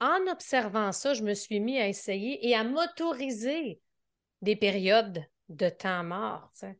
En 0.00 0.26
observant 0.30 0.90
ça, 0.90 1.14
je 1.14 1.22
me 1.22 1.34
suis 1.34 1.60
mis 1.60 1.78
à 1.78 1.88
essayer 1.88 2.46
et 2.46 2.54
à 2.54 2.64
m'autoriser 2.64 3.80
des 4.42 4.56
périodes 4.56 5.24
de 5.48 5.68
temps 5.68 6.02
mort, 6.02 6.50
tu 6.52 6.60
sais. 6.60 6.78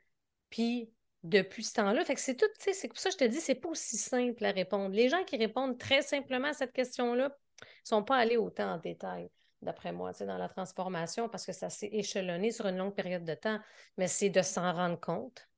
Puis 0.51 0.91
depuis 1.25 1.65
ce 1.65 1.75
temps-là, 1.75 2.05
fait 2.05 2.15
que 2.15 2.21
c'est 2.21 2.37
tout, 2.37 2.47
c'est 2.59 2.89
pour 2.89 2.99
ça 2.99 3.09
que 3.09 3.15
je 3.15 3.19
te 3.19 3.25
dis, 3.25 3.41
c'est 3.41 3.55
pas 3.57 3.71
aussi 3.71 3.97
simple 3.97 4.45
à 4.45 4.53
répondre. 4.53 4.95
Les 4.95 5.09
gens 5.09 5.25
qui 5.25 5.37
répondent 5.37 5.79
très 5.79 6.03
simplement 6.03 6.49
à 6.49 6.53
cette 6.53 6.73
question-là 6.73 7.29
ne 7.29 7.67
sont 7.83 8.05
pas 8.05 8.17
allés 8.17 8.37
autant 8.37 8.75
en 8.75 8.79
détail 8.79 9.31
d'après 9.65 9.93
moi, 9.93 10.13
tu 10.13 10.25
dans 10.25 10.39
la 10.39 10.49
transformation, 10.49 11.29
parce 11.29 11.47
que 11.47 11.53
ça 11.53 11.71
s'est 11.71 11.89
échelonné 11.91 12.53
sur 12.53 12.67
une 12.67 12.77
longue 12.77 12.95
période 12.95 13.25
de 13.25 13.35
temps, 13.35 13.59
mais 13.97 14.07
c'est 14.07 14.29
de 14.29 14.43
s'en 14.43 14.73
rendre 14.73 15.01
compte, 15.01 15.49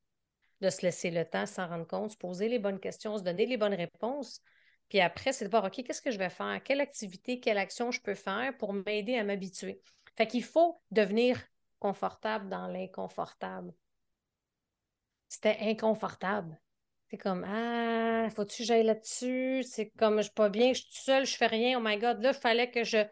de 0.60 0.70
se 0.70 0.82
laisser 0.82 1.10
le 1.10 1.24
temps, 1.24 1.44
s'en 1.44 1.66
rendre 1.66 1.86
compte, 1.86 2.12
se 2.12 2.16
poser 2.16 2.48
les 2.48 2.58
bonnes 2.58 2.80
questions, 2.80 3.18
se 3.18 3.22
donner 3.22 3.46
les 3.46 3.56
bonnes 3.56 3.74
réponses. 3.74 4.40
Puis 4.88 5.00
après, 5.00 5.32
c'est 5.32 5.44
de 5.44 5.50
voir, 5.50 5.64
OK, 5.64 5.82
qu'est-ce 5.82 6.00
que 6.00 6.12
je 6.12 6.18
vais 6.18 6.30
faire? 6.30 6.60
Quelle 6.62 6.80
activité, 6.80 7.40
quelle 7.40 7.58
action 7.58 7.90
je 7.90 8.00
peux 8.00 8.14
faire 8.14 8.56
pour 8.56 8.72
m'aider 8.72 9.16
à 9.16 9.24
m'habituer? 9.24 9.80
Fait 10.16 10.26
qu'il 10.26 10.44
faut 10.44 10.80
devenir 10.92 11.42
confortable 11.80 12.48
dans 12.48 12.68
l'inconfortable. 12.68 13.72
C'était 15.36 15.58
inconfortable. 15.60 16.58
C'est 17.10 17.18
comme, 17.18 17.44
ah, 17.46 18.26
faut-tu 18.34 18.62
que 18.62 18.64
j'aille 18.64 18.84
là-dessus? 18.84 19.62
C'est 19.64 19.90
comme, 19.98 20.16
je 20.16 20.22
suis 20.22 20.32
pas 20.32 20.48
bien, 20.48 20.72
je 20.72 20.80
suis 20.80 21.02
seule, 21.02 21.26
je 21.26 21.36
fais 21.36 21.46
rien. 21.46 21.78
Oh 21.78 21.82
my 21.84 21.98
God, 21.98 22.22
là, 22.22 22.30
il 22.30 22.40
fallait 22.40 22.70
que 22.70 22.84
je 22.84 23.04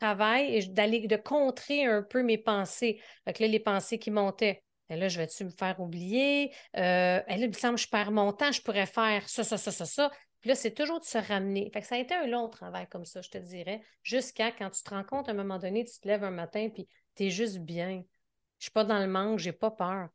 travaille 0.00 0.56
et 0.56 0.66
d'aller, 0.66 1.06
de 1.06 1.16
contrer 1.16 1.84
un 1.84 2.02
peu 2.02 2.22
mes 2.22 2.38
pensées. 2.38 3.02
Fait 3.26 3.34
que 3.34 3.42
là, 3.42 3.50
les 3.50 3.60
pensées 3.60 3.98
qui 3.98 4.10
montaient. 4.10 4.62
Et 4.88 4.96
là, 4.96 5.08
je 5.08 5.18
vais-tu 5.18 5.44
me 5.44 5.50
faire 5.50 5.78
oublier? 5.78 6.54
Euh, 6.78 7.20
là, 7.20 7.36
il 7.36 7.48
me 7.48 7.52
semble 7.52 7.74
que 7.74 7.82
je 7.82 7.88
perds 7.88 8.12
mon 8.12 8.32
temps, 8.32 8.50
je 8.50 8.62
pourrais 8.62 8.86
faire 8.86 9.28
ça, 9.28 9.44
ça, 9.44 9.58
ça, 9.58 9.70
ça, 9.70 9.84
ça. 9.84 10.10
Puis 10.40 10.48
là, 10.48 10.54
c'est 10.54 10.72
toujours 10.72 11.00
de 11.00 11.04
se 11.04 11.18
ramener. 11.18 11.68
Fait 11.70 11.82
que 11.82 11.86
ça 11.86 11.96
a 11.96 11.98
été 11.98 12.14
un 12.14 12.28
long 12.28 12.48
travail 12.48 12.86
comme 12.88 13.04
ça, 13.04 13.20
je 13.20 13.28
te 13.28 13.36
dirais, 13.36 13.82
jusqu'à 14.02 14.52
quand 14.52 14.70
tu 14.70 14.82
te 14.82 14.88
rends 14.88 15.04
compte 15.04 15.28
à 15.28 15.32
un 15.32 15.34
moment 15.34 15.58
donné, 15.58 15.84
tu 15.84 16.00
te 16.00 16.08
lèves 16.08 16.24
un 16.24 16.30
matin, 16.30 16.70
puis 16.72 16.88
tu 17.14 17.24
es 17.24 17.30
juste 17.30 17.58
bien. 17.58 17.90
Je 17.90 17.96
ne 17.98 18.62
suis 18.62 18.70
pas 18.70 18.84
dans 18.84 19.00
le 19.00 19.06
manque, 19.06 19.38
j'ai 19.38 19.52
pas 19.52 19.70
peur. 19.70 20.08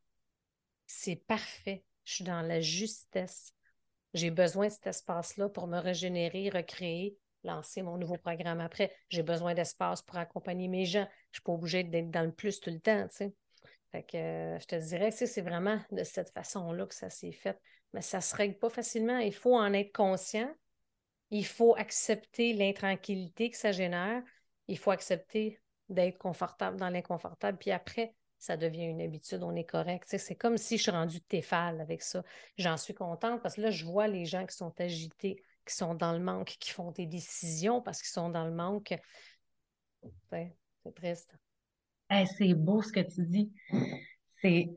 C'est 0.95 1.15
parfait. 1.15 1.83
Je 2.05 2.13
suis 2.13 2.23
dans 2.23 2.43
la 2.43 2.61
justesse. 2.61 3.53
J'ai 4.13 4.29
besoin 4.29 4.67
de 4.67 4.71
cet 4.71 4.87
espace-là 4.87 5.49
pour 5.49 5.65
me 5.65 5.79
régénérer, 5.79 6.49
recréer, 6.49 7.17
lancer 7.43 7.81
mon 7.81 7.97
nouveau 7.97 8.17
programme 8.17 8.61
après. 8.61 8.95
J'ai 9.09 9.23
besoin 9.23 9.55
d'espace 9.55 10.03
pour 10.03 10.17
accompagner 10.17 10.67
mes 10.67 10.85
gens. 10.85 11.05
Je 11.05 11.07
ne 11.07 11.33
suis 11.33 11.41
pas 11.41 11.51
obligée 11.51 11.83
d'être 11.83 12.11
dans 12.11 12.21
le 12.21 12.31
plus 12.31 12.59
tout 12.59 12.69
le 12.69 12.79
temps. 12.79 13.07
Fait 13.91 14.05
euh, 14.13 14.59
je 14.59 14.65
te 14.67 14.75
dirais 14.75 15.11
que 15.11 15.25
c'est 15.25 15.41
vraiment 15.41 15.81
de 15.91 16.03
cette 16.03 16.29
façon-là 16.29 16.85
que 16.85 16.95
ça 16.95 17.09
s'est 17.09 17.31
fait. 17.31 17.59
Mais 17.93 18.01
ça 18.01 18.17
ne 18.17 18.23
se 18.23 18.35
règle 18.35 18.59
pas 18.59 18.69
facilement. 18.69 19.17
Il 19.17 19.33
faut 19.33 19.57
en 19.57 19.73
être 19.73 19.93
conscient. 19.93 20.49
Il 21.31 21.45
faut 21.45 21.75
accepter 21.75 22.53
l'intranquillité 22.53 23.49
que 23.49 23.57
ça 23.57 23.71
génère. 23.71 24.21
Il 24.67 24.77
faut 24.77 24.91
accepter 24.91 25.59
d'être 25.89 26.19
confortable 26.19 26.77
dans 26.77 26.89
l'inconfortable. 26.89 27.57
Puis 27.57 27.71
après, 27.71 28.15
ça 28.43 28.57
devient 28.57 28.83
une 28.83 29.01
habitude, 29.01 29.41
on 29.41 29.55
est 29.55 29.63
correct. 29.63 30.03
c'est 30.05 30.35
comme 30.35 30.57
si 30.57 30.77
je 30.77 30.83
suis 30.83 30.91
rendue 30.91 31.21
téfale 31.21 31.79
avec 31.79 32.01
ça. 32.01 32.23
J'en 32.57 32.75
suis 32.75 32.93
contente 32.93 33.41
parce 33.41 33.55
que 33.55 33.61
là, 33.61 33.71
je 33.71 33.85
vois 33.85 34.07
les 34.07 34.25
gens 34.25 34.45
qui 34.45 34.55
sont 34.55 34.73
agités, 34.81 35.41
qui 35.65 35.73
sont 35.73 35.95
dans 35.95 36.11
le 36.11 36.19
manque, 36.19 36.57
qui 36.59 36.71
font 36.71 36.91
des 36.91 37.05
décisions 37.05 37.81
parce 37.81 38.01
qu'ils 38.01 38.11
sont 38.11 38.29
dans 38.29 38.45
le 38.45 38.51
manque. 38.51 38.93
C'est 40.29 40.93
triste 40.93 41.33
c'est 42.37 42.53
beau 42.53 42.81
ce 42.81 42.91
que 42.91 42.99
tu 42.99 43.25
dis. 43.25 43.51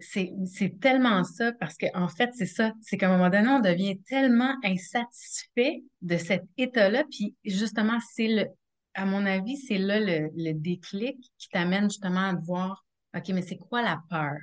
C'est 0.00 0.80
tellement 0.80 1.24
ça 1.24 1.52
parce 1.52 1.76
qu'en 1.76 2.04
en 2.04 2.08
fait, 2.08 2.30
c'est 2.34 2.46
ça. 2.46 2.72
C'est 2.82 2.96
qu'à 2.96 3.08
un 3.08 3.16
moment 3.16 3.30
donné, 3.30 3.48
on 3.48 3.60
devient 3.60 4.00
tellement 4.02 4.54
insatisfait 4.62 5.82
de 6.02 6.16
cet 6.16 6.44
état-là. 6.56 7.04
Puis 7.10 7.34
justement, 7.44 7.98
c'est 8.14 8.28
le, 8.28 8.46
à 8.94 9.04
mon 9.04 9.26
avis, 9.26 9.56
c'est 9.56 9.78
là 9.78 10.00
le, 10.00 10.52
déclic 10.54 11.18
qui 11.36 11.48
t'amène 11.48 11.90
justement 11.90 12.20
à 12.20 12.34
voir, 12.34 12.85
OK, 13.14 13.28
mais 13.28 13.42
c'est 13.42 13.56
quoi 13.56 13.82
la 13.82 14.00
peur 14.08 14.36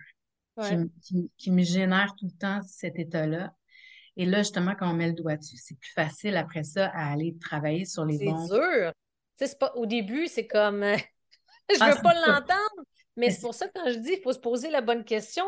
qui, 1.37 1.51
me 1.51 1.63
génère 1.63 2.13
tout 2.17 2.25
le 2.25 2.37
temps 2.37 2.61
cet 2.67 2.97
état-là? 2.97 3.53
Et 4.15 4.25
là, 4.25 4.39
justement, 4.39 4.75
quand 4.77 4.89
on 4.89 4.93
met 4.93 5.07
le 5.07 5.13
doigt 5.13 5.37
dessus, 5.37 5.57
c'est 5.57 5.77
plus 5.77 5.91
facile 5.91 6.37
après 6.37 6.63
ça 6.63 6.87
à 6.87 7.11
aller 7.11 7.35
travailler 7.39 7.85
sur 7.85 8.05
les 8.05 8.23
bons. 8.23 8.47
C'est 9.37 9.47
dur. 9.47 9.57
pas, 9.59 9.73
au 9.75 9.85
début, 9.85 10.27
c'est 10.27 10.45
comme 10.45 10.83
je 11.69 11.75
ne 11.75 11.79
ah, 11.79 11.91
veux 11.91 12.01
pas 12.01 12.13
l'entendre. 12.13 12.85
Mais 13.15 13.29
c'est 13.29 13.41
pour 13.41 13.53
ça 13.53 13.67
que 13.67 13.73
quand 13.73 13.91
je 13.91 13.99
dis 13.99 14.11
qu'il 14.13 14.23
faut 14.23 14.33
se 14.33 14.39
poser 14.39 14.69
la 14.69 14.81
bonne 14.81 15.03
question 15.03 15.45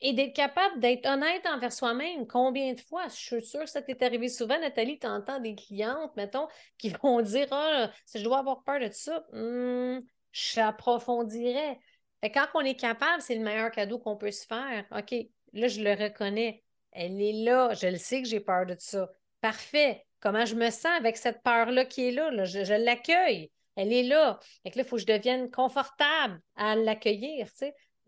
et 0.00 0.12
d'être 0.12 0.34
capable 0.34 0.78
d'être 0.80 1.06
honnête 1.06 1.44
envers 1.46 1.72
soi-même. 1.72 2.26
Combien 2.26 2.72
de 2.74 2.80
fois? 2.80 3.08
Je 3.08 3.14
suis 3.14 3.42
sûre 3.42 3.62
que 3.62 3.70
ça 3.70 3.82
t'est 3.82 4.02
arrivé 4.02 4.28
souvent, 4.28 4.58
Nathalie, 4.60 4.98
tu 4.98 5.06
entends 5.06 5.40
des 5.40 5.54
clientes, 5.54 6.14
mettons, 6.16 6.46
qui 6.78 6.90
vont 7.02 7.20
dire 7.20 7.48
Ah, 7.50 7.90
si 8.06 8.18
je 8.18 8.24
dois 8.24 8.38
avoir 8.38 8.62
peur 8.62 8.80
de 8.80 8.88
ça, 8.92 9.24
hmm, 9.32 9.98
j'approfondirais. 10.32 11.78
Quand 12.22 12.46
on 12.54 12.60
est 12.60 12.78
capable, 12.78 13.22
c'est 13.22 13.36
le 13.36 13.44
meilleur 13.44 13.70
cadeau 13.70 13.98
qu'on 13.98 14.16
peut 14.16 14.30
se 14.30 14.46
faire. 14.46 14.84
OK, 14.90 15.14
là, 15.52 15.68
je 15.68 15.80
le 15.80 15.92
reconnais. 15.92 16.64
Elle 16.92 17.20
est 17.20 17.44
là. 17.44 17.74
Je 17.74 17.86
le 17.86 17.98
sais 17.98 18.22
que 18.22 18.28
j'ai 18.28 18.40
peur 18.40 18.66
de 18.66 18.76
ça. 18.78 19.10
Parfait. 19.40 20.04
Comment 20.20 20.44
je 20.44 20.56
me 20.56 20.70
sens 20.70 20.96
avec 20.98 21.16
cette 21.16 21.42
peur-là 21.42 21.84
qui 21.84 22.08
est 22.08 22.10
là? 22.10 22.44
je 22.44 22.74
l'accueille 22.74 23.52
elle 23.78 23.92
est 23.92 24.02
là. 24.02 24.40
Et 24.64 24.70
là, 24.70 24.82
il 24.82 24.84
faut 24.84 24.96
que 24.96 25.02
je 25.02 25.06
devienne 25.06 25.52
confortable 25.52 26.42
à 26.56 26.74
l'accueillir. 26.74 27.48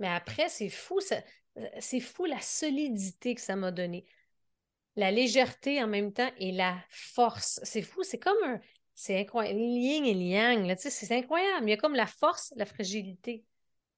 Mais 0.01 0.09
après, 0.09 0.49
c'est 0.49 0.69
fou, 0.69 0.99
c'est 1.79 2.01
fou 2.01 2.25
la 2.25 2.41
solidité 2.41 3.37
que 3.37 3.41
ça 3.41 3.55
m'a 3.55 3.71
donné. 3.71 4.05
La 4.97 5.13
légèreté 5.13 5.81
en 5.81 5.87
même 5.87 6.13
temps 6.13 6.31
et 6.39 6.51
la 6.51 6.77
force. 6.91 7.61
C'est 7.63 7.83
fou, 7.83 8.03
c'est 8.03 8.19
comme 8.19 8.43
un. 8.45 8.61
C'est 8.97 9.21
incroyable. 9.21 9.61
Yin 9.61 10.05
et 10.05 10.13
yang, 10.13 10.77
c'est 10.77 11.17
incroyable. 11.17 11.69
Il 11.69 11.71
y 11.71 11.75
a 11.75 11.77
comme 11.77 11.95
la 11.95 12.09
force, 12.09 12.53
la 12.57 12.67
fragilité. 12.67 13.45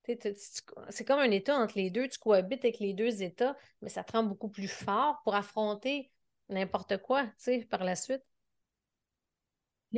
C'est 0.05 1.05
comme 1.05 1.21
un 1.21 1.31
état 1.31 1.57
entre 1.57 1.79
les 1.79 1.91
deux. 1.91 2.09
Tu 2.09 2.19
cohabites 2.19 2.65
avec 2.65 2.81
les 2.81 2.93
deux 2.93 3.23
états, 3.23 3.57
mais 3.81 3.89
ça 3.89 4.03
te 4.03 4.13
rend 4.13 4.25
beaucoup 4.25 4.49
plus 4.49 4.69
fort 4.69 5.21
pour 5.25 5.35
affronter 5.35 6.11
n'importe 6.49 6.99
quoi, 6.99 7.27
par 7.71 7.85
la 7.85 7.97
suite 7.97 8.23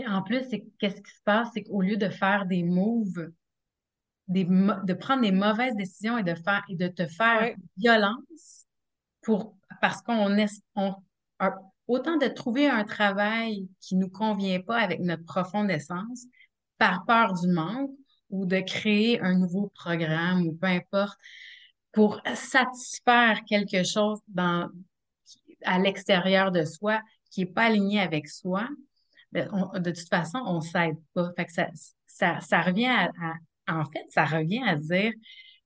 en 0.08 0.22
plus, 0.22 0.44
c'est 0.50 0.64
qu'est-ce 0.78 1.00
qui 1.00 1.12
se 1.12 1.22
passe, 1.24 1.48
c'est 1.54 1.62
qu'au 1.62 1.80
lieu 1.80 1.96
de 1.96 2.08
faire 2.08 2.46
des 2.46 2.62
moves, 2.62 3.30
des, 4.28 4.44
de 4.44 4.92
prendre 4.94 5.22
des 5.22 5.32
mauvaises 5.32 5.76
décisions 5.76 6.18
et 6.18 6.22
de 6.22 6.34
faire 6.34 6.64
et 6.68 6.76
de 6.76 6.88
te 6.88 7.06
faire 7.06 7.54
violence 7.76 8.66
pour 9.22 9.54
parce 9.80 10.02
qu'on 10.02 10.36
est 10.36 10.62
on, 10.76 10.94
autant 11.86 12.16
de 12.16 12.26
trouver 12.26 12.68
un 12.68 12.84
travail 12.84 13.68
qui 13.80 13.96
nous 13.96 14.08
convient 14.08 14.60
pas 14.60 14.78
avec 14.78 15.00
notre 15.00 15.24
profonde 15.24 15.70
essence 15.70 16.24
par 16.78 17.04
peur 17.04 17.34
du 17.34 17.48
manque 17.48 17.90
ou 18.34 18.46
de 18.46 18.60
créer 18.60 19.20
un 19.20 19.38
nouveau 19.38 19.70
programme 19.74 20.46
ou 20.46 20.54
peu 20.54 20.66
importe 20.66 21.18
pour 21.92 22.20
satisfaire 22.34 23.40
quelque 23.46 23.84
chose 23.84 24.20
dans, 24.26 24.68
à 25.62 25.78
l'extérieur 25.78 26.50
de 26.50 26.64
soi 26.64 27.00
qui 27.30 27.42
est 27.42 27.46
pas 27.46 27.64
aligné 27.64 28.00
avec 28.00 28.28
soi, 28.28 28.68
ben, 29.32 29.48
de 29.74 29.90
toute 29.90 30.08
façon, 30.08 30.38
on 30.46 30.56
ne 30.56 30.60
s'aide 30.60 30.96
pas. 31.14 31.30
Fait 31.36 31.44
que 31.44 31.52
ça, 31.52 32.40
ça, 32.40 32.62
revient 32.62 32.86
à, 32.86 33.34
en 33.68 33.84
fait, 33.84 34.04
ça 34.10 34.24
revient 34.24 34.62
à 34.66 34.76
dire, 34.76 35.12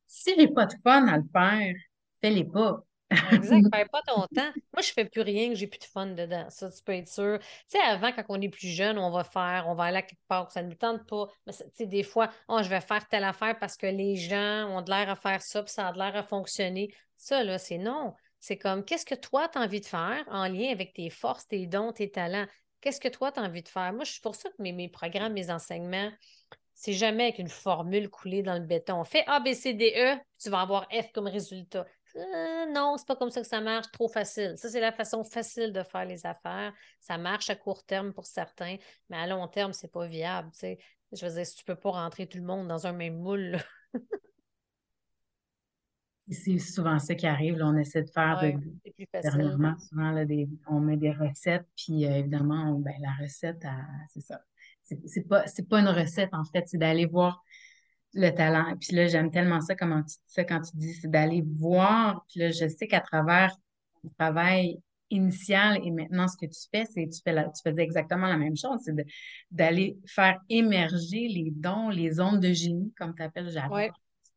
si 0.07 0.35
j'ai 0.39 0.49
pas 0.49 0.66
de 0.66 0.75
fun 0.83 1.07
à 1.07 1.19
le 1.19 1.25
faire, 1.33 1.75
fais-les 2.21 2.45
pas. 2.45 2.83
Exact, 3.33 3.71
perds 3.71 3.89
pas 3.89 4.03
ton 4.03 4.21
temps. 4.35 4.53
Moi, 4.73 4.83
je 4.83 4.93
fais 4.93 5.07
plus 5.07 5.23
rien 5.23 5.49
que 5.49 5.55
j'ai 5.55 5.67
plus 5.67 5.79
de 5.79 5.85
fun 5.85 6.09
dedans. 6.09 6.47
Ça, 6.51 6.71
tu 6.71 6.83
peux 6.83 6.93
être 6.93 7.09
sûr. 7.09 7.39
Tu 7.41 7.47
sais, 7.69 7.79
avant, 7.79 8.13
quand 8.13 8.25
on 8.29 8.41
est 8.41 8.51
plus 8.51 8.69
jeune, 8.69 8.99
on 8.99 9.11
va 9.11 9.25
faire, 9.25 9.65
on 9.69 9.75
va 9.75 9.85
aller 9.85 9.99
à 9.99 10.03
quelque 10.03 10.27
part, 10.29 10.51
ça 10.51 10.63
ne 10.63 10.69
nous 10.69 10.75
tente 10.75 11.07
pas. 11.07 11.27
Mais 11.47 11.53
tu 11.55 11.65
sais, 11.75 11.87
des 11.87 12.03
fois, 12.03 12.31
oh, 12.49 12.61
je 12.63 12.69
vais 12.69 12.83
faire 12.83 13.09
telle 13.09 13.25
affaire 13.25 13.59
parce 13.59 13.77
que 13.79 13.87
les 13.87 14.17
gens 14.17 14.69
ont 14.69 14.83
de 14.83 14.91
l'air 14.91 15.09
à 15.09 15.17
faire 15.17 15.41
ça, 15.41 15.63
puis 15.63 15.73
ça 15.73 15.89
a 15.89 15.93
de 15.93 15.99
l'air 15.99 16.15
à 16.17 16.23
fonctionner. 16.23 16.95
Ça, 17.17 17.43
là, 17.45 17.59
c'est 17.59 17.79
non. 17.79 18.15
C'est 18.41 18.59
comme, 18.59 18.85
qu'est-ce 18.85 19.07
que 19.07 19.15
toi, 19.15 19.49
tu 19.49 19.59
as 19.59 19.63
envie 19.63 19.81
de 19.81 19.87
faire 19.87 20.25
en 20.29 20.47
lien 20.47 20.71
avec 20.71 20.93
tes 20.93 21.09
forces, 21.09 21.49
tes 21.49 21.67
dons, 21.67 21.93
tes 21.93 22.11
talents? 22.11 22.47
Qu'est-ce 22.81 23.01
que 23.01 23.09
toi, 23.09 23.33
tu 23.33 23.41
as 23.41 23.43
envie 23.43 23.63
de 23.63 23.69
faire? 23.69 23.93
Moi, 23.93 24.05
je 24.05 24.13
suis 24.13 24.21
pour 24.21 24.35
ça 24.35 24.51
que 24.51 24.63
mes, 24.63 24.73
mes 24.73 24.89
programmes, 24.89 25.33
mes 25.33 25.51
enseignements, 25.51 26.11
c'est 26.75 26.93
jamais 26.93 27.25
avec 27.25 27.39
une 27.41 27.49
formule 27.49 28.09
coulée 28.09 28.43
dans 28.43 28.55
le 28.55 28.65
béton. 28.65 29.03
Fais 29.03 29.25
A, 29.27 29.41
B, 29.41 29.53
C, 29.53 29.75
D, 29.75 29.93
E, 29.97 30.17
tu 30.41 30.49
vas 30.49 30.61
avoir 30.61 30.87
F 30.93 31.11
comme 31.13 31.27
résultat. 31.27 31.85
Euh, 32.17 32.67
non, 32.73 32.97
c'est 32.97 33.07
pas 33.07 33.17
comme 33.17 33.31
ça 33.31 33.41
que 33.41 33.47
ça 33.47 33.61
marche, 33.61 33.91
trop 33.93 34.09
facile. 34.09 34.55
Ça, 34.57 34.69
c'est 34.69 34.81
la 34.81 34.93
façon 34.93 35.25
facile 35.25 35.73
de 35.73 35.83
faire 35.83 36.05
les 36.05 36.27
affaires. 36.27 36.73
Ça 37.01 37.19
marche 37.19 37.51
à 37.51 37.57
court 37.57 37.85
terme 37.85 38.13
pour 38.13 38.27
certains, 38.27 38.77
mais 39.09 39.17
à 39.17 39.27
long 39.27 39.47
terme, 39.49 39.73
c'est 39.73 39.93
pas 39.93 40.07
viable. 40.07 40.51
Je 41.13 41.27
veux 41.27 41.33
dire, 41.33 41.47
si 41.47 41.57
tu 41.57 41.65
peux 41.65 41.77
pas 41.77 41.91
rentrer 41.91 42.27
tout 42.27 42.39
le 42.39 42.45
monde 42.45 42.69
dans 42.69 42.87
un 42.87 42.93
même 42.93 43.19
moule. 43.19 43.59
c'est 46.31 46.59
souvent 46.59 46.99
ça 46.99 47.15
qui 47.15 47.27
arrive. 47.27 47.59
on 47.63 47.77
essaie 47.77 48.03
de 48.03 48.11
faire 48.11 48.41
de, 48.41 48.53
dernièrement, 49.23 49.77
souvent, 49.79 50.15
on 50.69 50.81
met 50.81 50.97
des 50.97 51.13
recettes, 51.13 51.67
puis 51.77 52.07
euh, 52.07 52.19
évidemment, 52.19 52.73
ben, 52.75 52.95
la 53.01 53.13
recette, 53.23 53.65
c'est 54.09 54.21
ça. 54.21 54.41
C'est 54.83 55.29
pas, 55.29 55.45
pas 55.69 55.81
une 55.81 55.89
recette, 55.89 56.33
en 56.33 56.45
fait, 56.45 56.65
c'est 56.67 56.79
d'aller 56.79 57.05
voir 57.05 57.45
le 58.19 58.35
talent. 58.35 58.75
Puis 58.81 58.97
là, 58.97 59.07
j'aime 59.07 59.31
tellement 59.31 59.61
ça, 59.61 59.77
comment 59.77 60.03
tu 60.03 60.16
dis 60.16 60.23
ça 60.27 60.45
quand 60.45 60.61
tu 60.61 60.77
dis, 60.77 60.93
c'est 60.95 61.11
d'aller 61.11 61.43
voir. 61.57 62.25
Puis 62.29 62.41
là, 62.41 62.51
je 62.51 62.66
sais 62.69 62.89
qu'à 62.89 63.01
travers 63.01 63.55
le 64.03 64.11
travail 64.19 64.79
initial 65.11 65.79
et 65.85 65.91
maintenant, 65.91 66.27
ce 66.27 66.37
que 66.37 66.47
tu 66.47 66.61
fais, 66.71 66.85
c'est 66.85 67.09
tu 67.09 67.21
fais 67.25 67.35
tu 67.35 67.62
faisais 67.64 67.83
exactement 67.83 68.27
la 68.27 68.37
même 68.37 68.57
chose, 68.57 68.81
c'est 68.85 68.95
d'aller 69.51 69.97
faire 70.07 70.39
émerger 70.49 71.29
les 71.29 71.51
dons, 71.51 71.89
les 71.89 72.21
ondes 72.21 72.41
de 72.41 72.53
génie, 72.53 72.93
comme 72.99 73.14
tu 73.14 73.23
appelles, 73.23 73.51
j'adore 73.51 73.93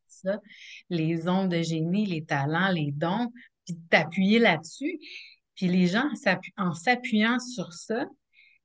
ça, 0.06 0.40
les 0.88 1.28
ondes 1.28 1.50
de 1.50 1.62
génie, 1.62 2.06
les 2.06 2.24
talents, 2.24 2.70
les 2.70 2.92
dons, 2.92 3.32
puis 3.64 3.76
t'appuyer 3.90 4.38
là-dessus. 4.38 4.98
Puis 5.56 5.68
les 5.68 5.86
gens, 5.88 6.08
en 6.56 6.72
s'appuyant 6.74 7.38
sur 7.38 7.72
ça, 7.72 8.06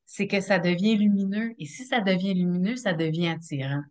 c'est 0.05 0.28
que 0.28 0.39
ça 0.39 0.59
devient 0.59 0.95
lumineux. 0.95 1.53
Et 1.57 1.65
si 1.65 1.86
ça 1.86 2.01
devient 2.01 2.34
lumineux, 2.34 2.76
ça 2.76 2.93
devient 2.93 3.30
attirant. 3.30 3.82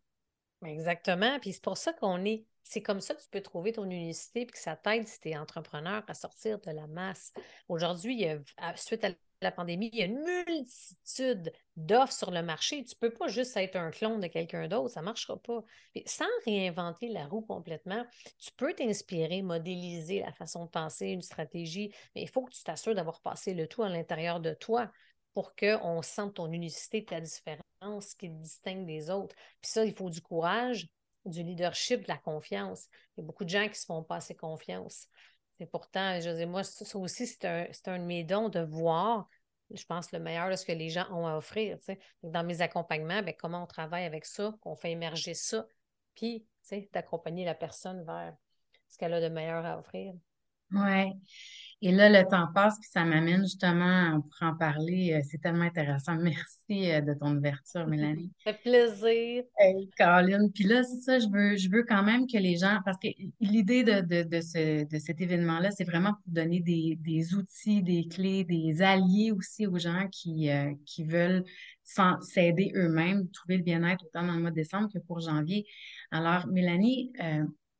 Exactement. 0.66 1.38
Puis 1.40 1.52
c'est 1.54 1.62
pour 1.62 1.76
ça 1.76 1.92
qu'on 1.92 2.24
est. 2.24 2.46
C'est 2.62 2.82
comme 2.82 3.00
ça 3.00 3.14
que 3.14 3.22
tu 3.22 3.28
peux 3.30 3.40
trouver 3.40 3.72
ton 3.72 3.88
unicité 3.88 4.40
et 4.40 4.46
que 4.46 4.58
ça 4.58 4.74
t'aide 4.74 5.06
si 5.06 5.20
tu 5.20 5.28
es 5.30 5.36
entrepreneur 5.36 6.02
à 6.08 6.14
sortir 6.14 6.58
de 6.58 6.70
la 6.72 6.88
masse. 6.88 7.32
Aujourd'hui, 7.68 8.26
suite 8.74 9.04
à 9.04 9.10
la 9.40 9.52
pandémie, 9.52 9.88
il 9.92 9.98
y 9.98 10.02
a 10.02 10.06
une 10.06 10.20
multitude 10.24 11.52
d'offres 11.76 12.12
sur 12.12 12.32
le 12.32 12.42
marché. 12.42 12.82
Tu 12.84 12.94
ne 13.00 13.08
peux 13.08 13.14
pas 13.14 13.28
juste 13.28 13.56
être 13.56 13.76
un 13.76 13.92
clone 13.92 14.20
de 14.20 14.26
quelqu'un 14.26 14.66
d'autre, 14.66 14.90
ça 14.90 15.00
ne 15.00 15.04
marchera 15.04 15.36
pas. 15.40 15.62
sans 16.06 16.24
réinventer 16.44 17.08
la 17.08 17.26
roue 17.26 17.42
complètement, 17.42 18.04
tu 18.38 18.50
peux 18.56 18.72
t'inspirer, 18.74 19.42
modéliser 19.42 20.20
la 20.20 20.32
façon 20.32 20.64
de 20.64 20.70
penser, 20.70 21.08
une 21.08 21.22
stratégie, 21.22 21.94
mais 22.14 22.22
il 22.22 22.28
faut 22.28 22.42
que 22.42 22.52
tu 22.52 22.64
t'assures 22.64 22.94
d'avoir 22.94 23.20
passé 23.20 23.54
le 23.54 23.68
tout 23.68 23.84
à 23.84 23.88
l'intérieur 23.88 24.40
de 24.40 24.54
toi 24.54 24.90
pour 25.36 25.54
qu'on 25.54 26.00
sente 26.00 26.36
ton 26.36 26.50
unicité, 26.50 27.04
ta 27.04 27.20
différence 27.20 28.14
qui 28.14 28.30
te 28.30 28.36
distingue 28.36 28.86
des 28.86 29.10
autres. 29.10 29.36
Puis 29.60 29.70
ça, 29.70 29.84
il 29.84 29.94
faut 29.94 30.08
du 30.08 30.22
courage, 30.22 30.88
du 31.26 31.42
leadership, 31.42 32.04
de 32.04 32.08
la 32.08 32.16
confiance. 32.16 32.88
Il 33.14 33.20
y 33.20 33.22
a 33.22 33.26
beaucoup 33.26 33.44
de 33.44 33.50
gens 33.50 33.64
qui 33.64 33.68
ne 33.68 33.74
se 33.74 33.84
font 33.84 34.02
pas 34.02 34.16
assez 34.16 34.34
confiance. 34.34 35.08
Et 35.60 35.66
pourtant, 35.66 36.18
je 36.22 36.30
dis, 36.30 36.46
moi, 36.46 36.64
ça 36.64 36.98
aussi, 36.98 37.26
c'est 37.26 37.44
un, 37.44 37.98
de 37.98 38.04
mes 38.04 38.24
dons 38.24 38.48
de 38.48 38.60
voir, 38.60 39.28
je 39.74 39.84
pense, 39.84 40.10
le 40.10 40.20
meilleur 40.20 40.48
de 40.48 40.56
ce 40.56 40.64
que 40.64 40.72
les 40.72 40.88
gens 40.88 41.06
ont 41.12 41.26
à 41.26 41.36
offrir. 41.36 41.76
Dans 42.22 42.42
mes 42.42 42.62
accompagnements, 42.62 43.20
bien, 43.22 43.34
comment 43.38 43.64
on 43.64 43.66
travaille 43.66 44.06
avec 44.06 44.24
ça, 44.24 44.54
qu'on 44.62 44.74
fait 44.74 44.92
émerger 44.92 45.34
ça, 45.34 45.66
puis 46.14 46.46
d'accompagner 46.94 47.44
la 47.44 47.54
personne 47.54 48.02
vers 48.06 48.34
ce 48.88 48.96
qu'elle 48.96 49.12
a 49.12 49.20
de 49.20 49.28
meilleur 49.28 49.66
à 49.66 49.78
offrir. 49.78 50.14
Oui. 50.72 51.12
Et 51.82 51.92
là, 51.92 52.08
le 52.08 52.26
temps 52.26 52.48
passe, 52.54 52.78
puis 52.80 52.88
ça 52.90 53.04
m'amène 53.04 53.42
justement 53.42 54.20
pour 54.20 54.48
en 54.48 54.56
parler. 54.56 55.12
Euh, 55.12 55.20
c'est 55.30 55.38
tellement 55.38 55.64
intéressant. 55.64 56.16
Merci 56.20 56.90
euh, 56.90 57.02
de 57.02 57.12
ton 57.12 57.36
ouverture, 57.36 57.86
Mélanie. 57.86 58.32
Ça 58.44 58.54
fait 58.54 58.62
plaisir. 58.62 59.44
Hey, 59.58 59.90
Colin. 59.98 60.48
Puis 60.54 60.64
là, 60.64 60.82
c'est 60.82 61.00
ça, 61.00 61.18
je 61.18 61.26
veux, 61.30 61.56
je 61.56 61.68
veux 61.70 61.84
quand 61.84 62.02
même 62.02 62.26
que 62.26 62.38
les 62.38 62.56
gens, 62.56 62.78
parce 62.84 62.96
que 62.96 63.08
l'idée 63.40 63.84
de, 63.84 64.00
de, 64.00 64.22
de, 64.26 64.40
ce, 64.40 64.84
de 64.84 64.98
cet 64.98 65.20
événement-là, 65.20 65.70
c'est 65.70 65.84
vraiment 65.84 66.14
pour 66.14 66.32
donner 66.32 66.60
des, 66.60 66.96
des, 67.02 67.34
outils, 67.34 67.82
des 67.82 68.08
clés, 68.08 68.44
des 68.44 68.80
alliés 68.80 69.32
aussi 69.32 69.66
aux 69.66 69.78
gens 69.78 70.08
qui, 70.10 70.48
euh, 70.50 70.72
qui 70.86 71.04
veulent 71.04 71.44
s'aider 71.84 72.72
eux-mêmes, 72.74 73.28
trouver 73.30 73.58
le 73.58 73.62
bien-être 73.62 74.04
autant 74.06 74.26
dans 74.26 74.34
le 74.34 74.40
mois 74.40 74.50
de 74.50 74.56
décembre 74.56 74.88
que 74.92 74.98
pour 74.98 75.20
janvier. 75.20 75.66
Alors, 76.10 76.46
Mélanie, 76.48 77.12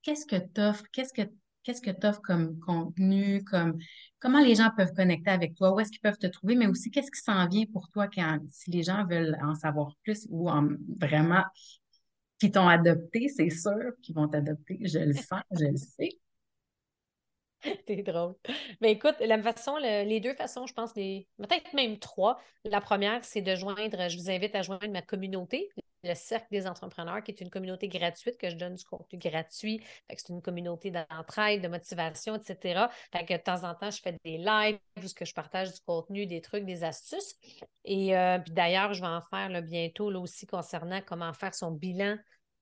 qu'est-ce 0.03 0.27
que 0.27 0.37
tu 0.37 0.61
offres? 0.61 0.85
Qu'est-ce 0.93 1.13
que 1.13 1.29
qu'est-ce 1.67 1.83
que 1.83 1.91
tu 1.91 2.07
offres 2.07 2.23
comme 2.23 2.61
contenu, 2.61 3.43
comme 3.45 3.77
comment 4.21 4.39
les 4.39 4.55
gens 4.55 4.71
peuvent 4.77 4.95
connecter 4.95 5.31
avec 5.31 5.57
toi, 5.57 5.75
où 5.75 5.81
est-ce 5.81 5.91
qu'ils 5.91 6.01
peuvent 6.01 6.17
te 6.17 6.29
trouver, 6.29 6.55
mais 6.55 6.69
aussi 6.69 6.93
qu'est-ce 6.93 7.11
qui 7.11 7.21
s'en 7.21 7.47
vient 7.49 7.65
pour 7.73 7.89
toi 7.91 8.07
quand 8.07 8.39
si 8.51 8.71
les 8.71 8.85
gens 8.85 9.05
veulent 9.05 9.37
en 9.43 9.57
savoir 9.57 9.97
plus 10.05 10.29
ou 10.31 10.49
vraiment 11.01 11.43
qui 12.39 12.53
t'ont 12.53 12.69
adopté, 12.69 13.29
c'est 13.29 13.51
sûr 13.51 13.93
qu'ils 14.01 14.15
vont 14.15 14.29
t'adopter. 14.29 14.79
Je 14.83 14.99
le 14.99 15.15
sens, 15.15 15.43
je 15.51 15.65
le 15.65 15.77
sais. 15.77 16.11
T'es 17.87 18.03
drôle. 18.03 18.35
Mais 18.81 18.93
écoute, 18.93 19.17
la 19.21 19.43
façon, 19.43 19.77
les 19.79 20.21
deux 20.21 20.35
façons, 20.35 20.67
je 20.67 20.75
pense, 20.75 20.93
peut-être 20.93 21.73
même 21.75 21.99
trois. 21.99 22.39
La 22.65 22.81
première, 22.81 23.25
c'est 23.25 23.43
de 23.43 23.57
joindre, 23.57 24.09
je 24.09 24.19
vous 24.19 24.31
invite 24.31 24.55
à 24.55 24.63
joindre 24.63 24.89
ma 24.91 25.03
communauté, 25.03 25.69
le 26.07 26.15
Cercle 26.15 26.47
des 26.51 26.67
entrepreneurs, 26.67 27.23
qui 27.23 27.31
est 27.33 27.41
une 27.41 27.51
communauté 27.51 27.89
gratuite 27.89 28.39
que 28.39 28.49
je 28.49 28.57
donne 28.57 28.75
du 28.75 28.85
contenu 28.85 29.19
gratuit. 29.19 29.83
C'est 30.09 30.29
une 30.29 30.43
communauté 30.43 30.91
d'entraide, 30.91 31.63
de 31.63 31.69
motivation, 31.69 32.37
etc. 32.37 32.87
Fait 33.13 33.25
que 33.25 33.35
de 33.35 33.39
temps 33.39 33.65
en 33.65 33.75
temps, 33.75 33.91
je 33.91 34.01
fais 34.01 34.17
des 34.25 34.39
lives 34.39 34.79
où 34.97 35.03
je 35.03 35.35
partage 35.35 35.73
du 35.73 35.81
contenu, 35.81 36.27
des 36.27 36.41
trucs, 36.41 36.65
des 36.65 36.85
astuces. 36.85 37.35
Et 37.85 38.17
euh, 38.17 38.39
d'ailleurs, 38.49 38.95
je 38.95 39.01
vais 39.01 39.09
en 39.09 39.23
faire 39.23 39.63
bientôt 39.63 40.11
là, 40.11 40.19
aussi 40.19 40.47
concernant 40.47 41.01
comment 41.07 41.33
faire 41.33 41.55
son 41.55 41.71
bilan 41.71 42.17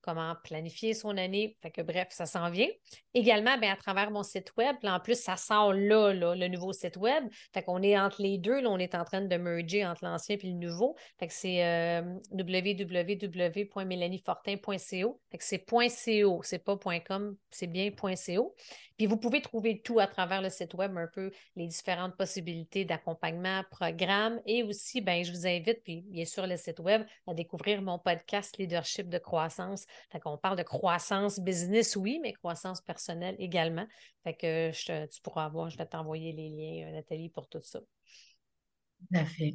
comment 0.04 0.34
planifier 0.44 0.92
son 0.92 1.16
année. 1.16 1.56
Fait 1.62 1.70
que 1.70 1.80
bref, 1.80 2.08
ça 2.10 2.26
s'en 2.26 2.50
vient. 2.50 2.68
Également, 3.14 3.56
bien, 3.58 3.72
à 3.72 3.76
travers 3.76 4.10
mon 4.10 4.22
site 4.22 4.54
web, 4.56 4.76
en 4.82 5.00
plus, 5.00 5.18
ça 5.18 5.36
sort 5.36 5.72
là, 5.72 6.12
le 6.12 6.48
nouveau 6.48 6.72
site 6.72 6.96
web. 6.96 7.24
Fait 7.52 7.62
qu'on 7.62 7.80
est 7.82 7.96
entre 7.98 8.22
les 8.22 8.38
deux, 8.38 8.60
là, 8.60 8.68
on 8.68 8.78
est 8.78 8.94
en 8.94 9.04
train 9.04 9.22
de 9.22 9.36
merger 9.36 9.86
entre 9.86 10.04
l'ancien 10.04 10.36
et 10.36 10.46
le 10.46 10.52
nouveau. 10.52 10.96
Fait 11.18 11.28
que 11.28 11.32
c'est 11.32 11.64
euh, 11.64 12.02
www.mélaniefortin.co. 12.32 15.20
Fait 15.30 15.38
que 15.38 15.44
c'est 15.44 15.64
.co, 15.64 16.42
c'est 16.42 16.58
pas 16.58 16.76
.com, 17.06 17.36
c'est 17.50 17.66
bien 17.66 17.90
.co. 17.90 18.54
Puis 18.96 19.06
vous 19.06 19.16
pouvez 19.16 19.40
trouver 19.40 19.80
tout 19.82 19.98
à 19.98 20.06
travers 20.06 20.40
le 20.40 20.50
site 20.50 20.74
web, 20.74 20.96
un 20.96 21.08
peu 21.08 21.32
les 21.56 21.66
différentes 21.66 22.16
possibilités 22.16 22.84
d'accompagnement, 22.84 23.62
programme 23.70 24.40
et 24.46 24.62
aussi, 24.62 25.00
ben, 25.00 25.24
je 25.24 25.32
vous 25.32 25.46
invite, 25.46 25.82
puis 25.82 26.02
bien 26.02 26.24
sûr, 26.24 26.46
le 26.46 26.56
site 26.56 26.78
web, 26.78 27.02
à 27.26 27.34
découvrir 27.34 27.82
mon 27.82 27.98
podcast 27.98 28.56
Leadership 28.58 29.08
de 29.08 29.18
croissance. 29.18 29.86
Fait 30.10 30.20
parle 30.42 30.56
de 30.56 30.62
croissance 30.62 31.40
business, 31.40 31.96
oui, 31.96 32.18
mais 32.22 32.32
croissance 32.32 32.80
personnelle 32.80 33.36
également. 33.38 33.86
Fait 34.22 34.34
que 34.34 34.70
je, 34.72 35.06
tu 35.06 35.20
pourras 35.22 35.46
avoir, 35.46 35.70
je 35.70 35.78
vais 35.78 35.86
t'envoyer 35.86 36.32
les 36.32 36.48
liens, 36.48 36.88
euh, 36.88 36.92
Nathalie, 36.92 37.30
pour 37.30 37.48
tout 37.48 37.62
ça. 37.62 37.80
Tout 37.80 39.18
à 39.18 39.24
fait. 39.24 39.54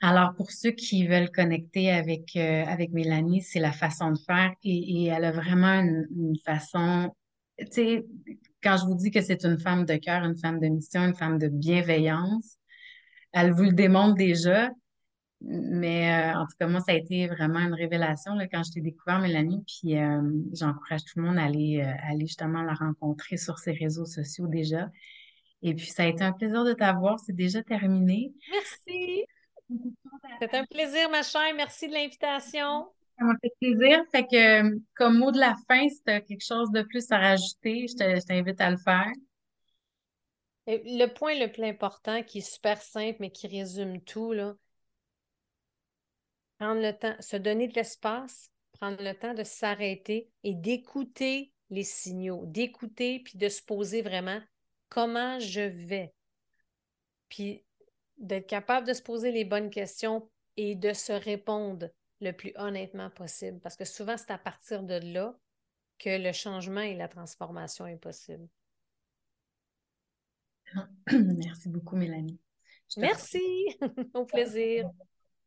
Alors, 0.00 0.34
pour 0.36 0.50
ceux 0.52 0.70
qui 0.70 1.06
veulent 1.06 1.30
connecter 1.30 1.90
avec, 1.90 2.36
euh, 2.36 2.64
avec 2.66 2.92
Mélanie, 2.92 3.42
c'est 3.42 3.58
la 3.58 3.72
façon 3.72 4.12
de 4.12 4.18
faire 4.18 4.52
et, 4.62 5.06
elle 5.06 5.24
a 5.24 5.32
vraiment 5.32 5.80
une 5.80 6.36
façon 6.44 7.12
tu 7.58 7.66
sais, 7.70 8.06
quand 8.62 8.76
je 8.76 8.84
vous 8.84 8.94
dis 8.94 9.10
que 9.10 9.20
c'est 9.20 9.44
une 9.44 9.58
femme 9.58 9.84
de 9.84 9.96
cœur, 9.96 10.24
une 10.24 10.36
femme 10.36 10.60
de 10.60 10.68
mission, 10.68 11.04
une 11.04 11.14
femme 11.14 11.38
de 11.38 11.48
bienveillance, 11.48 12.58
elle 13.32 13.52
vous 13.52 13.64
le 13.64 13.72
démontre 13.72 14.14
déjà. 14.14 14.70
Mais 15.40 16.10
euh, 16.10 16.38
en 16.38 16.46
tout 16.46 16.56
cas, 16.58 16.66
moi, 16.66 16.80
ça 16.80 16.92
a 16.92 16.94
été 16.96 17.28
vraiment 17.28 17.60
une 17.60 17.74
révélation 17.74 18.34
là, 18.34 18.48
quand 18.48 18.62
je 18.64 18.72
t'ai 18.72 18.80
découvert, 18.80 19.20
Mélanie. 19.20 19.62
Puis 19.66 19.96
euh, 19.96 20.20
j'encourage 20.52 21.04
tout 21.04 21.20
le 21.20 21.26
monde 21.26 21.38
à 21.38 21.44
aller, 21.44 21.80
euh, 21.80 22.10
aller 22.10 22.26
justement 22.26 22.62
la 22.62 22.74
rencontrer 22.74 23.36
sur 23.36 23.58
ses 23.58 23.72
réseaux 23.72 24.06
sociaux 24.06 24.48
déjà. 24.48 24.90
Et 25.62 25.74
puis, 25.74 25.86
ça 25.86 26.04
a 26.04 26.06
été 26.06 26.22
un 26.22 26.32
plaisir 26.32 26.64
de 26.64 26.72
t'avoir. 26.72 27.18
C'est 27.20 27.34
déjà 27.34 27.62
terminé. 27.62 28.32
Merci. 28.50 29.24
C'est 30.40 30.54
un 30.54 30.64
plaisir, 30.64 31.10
ma 31.10 31.22
chère. 31.22 31.54
Merci 31.56 31.88
de 31.88 31.94
l'invitation. 31.94 32.88
Ça 33.18 33.24
m'a 33.24 33.34
fait 33.42 33.52
plaisir. 33.60 34.04
Fait 34.12 34.24
que, 34.24 34.78
comme 34.94 35.18
mot 35.18 35.32
de 35.32 35.38
la 35.38 35.56
fin, 35.68 35.88
si 35.88 36.02
tu 36.04 36.12
as 36.12 36.20
quelque 36.20 36.44
chose 36.44 36.70
de 36.70 36.82
plus 36.82 37.10
à 37.10 37.18
rajouter, 37.18 37.86
je 37.88 38.24
t'invite 38.24 38.60
à 38.60 38.70
le 38.70 38.76
faire. 38.76 39.10
Le 40.66 41.06
point 41.06 41.34
le 41.34 41.50
plus 41.50 41.64
important, 41.64 42.22
qui 42.22 42.38
est 42.38 42.52
super 42.52 42.80
simple, 42.80 43.16
mais 43.20 43.30
qui 43.30 43.48
résume 43.48 44.00
tout, 44.02 44.32
là, 44.32 44.54
prendre 46.58 46.80
le 46.80 46.92
temps, 46.92 47.14
se 47.20 47.36
donner 47.36 47.68
de 47.68 47.74
l'espace, 47.74 48.50
prendre 48.72 49.02
le 49.02 49.14
temps 49.14 49.34
de 49.34 49.44
s'arrêter 49.44 50.30
et 50.44 50.54
d'écouter 50.54 51.52
les 51.70 51.84
signaux, 51.84 52.44
d'écouter 52.46 53.20
puis 53.20 53.38
de 53.38 53.48
se 53.48 53.62
poser 53.62 54.02
vraiment 54.02 54.40
comment 54.88 55.38
je 55.38 55.60
vais. 55.60 56.14
Puis 57.28 57.64
d'être 58.16 58.46
capable 58.46 58.86
de 58.86 58.92
se 58.92 59.02
poser 59.02 59.30
les 59.30 59.44
bonnes 59.44 59.70
questions 59.70 60.28
et 60.56 60.74
de 60.74 60.92
se 60.92 61.12
répondre 61.12 61.88
le 62.20 62.32
plus 62.32 62.52
honnêtement 62.56 63.10
possible. 63.10 63.60
Parce 63.60 63.76
que 63.76 63.84
souvent, 63.84 64.16
c'est 64.16 64.32
à 64.32 64.38
partir 64.38 64.82
de 64.82 64.94
là 65.12 65.38
que 65.98 66.20
le 66.20 66.32
changement 66.32 66.80
et 66.80 66.94
la 66.94 67.08
transformation 67.08 67.86
est 67.86 67.96
possible. 67.96 68.48
Merci 71.12 71.68
beaucoup, 71.68 71.96
Mélanie. 71.96 72.40
Merci. 72.96 73.42
Au 74.14 74.24
plaisir. 74.24 74.90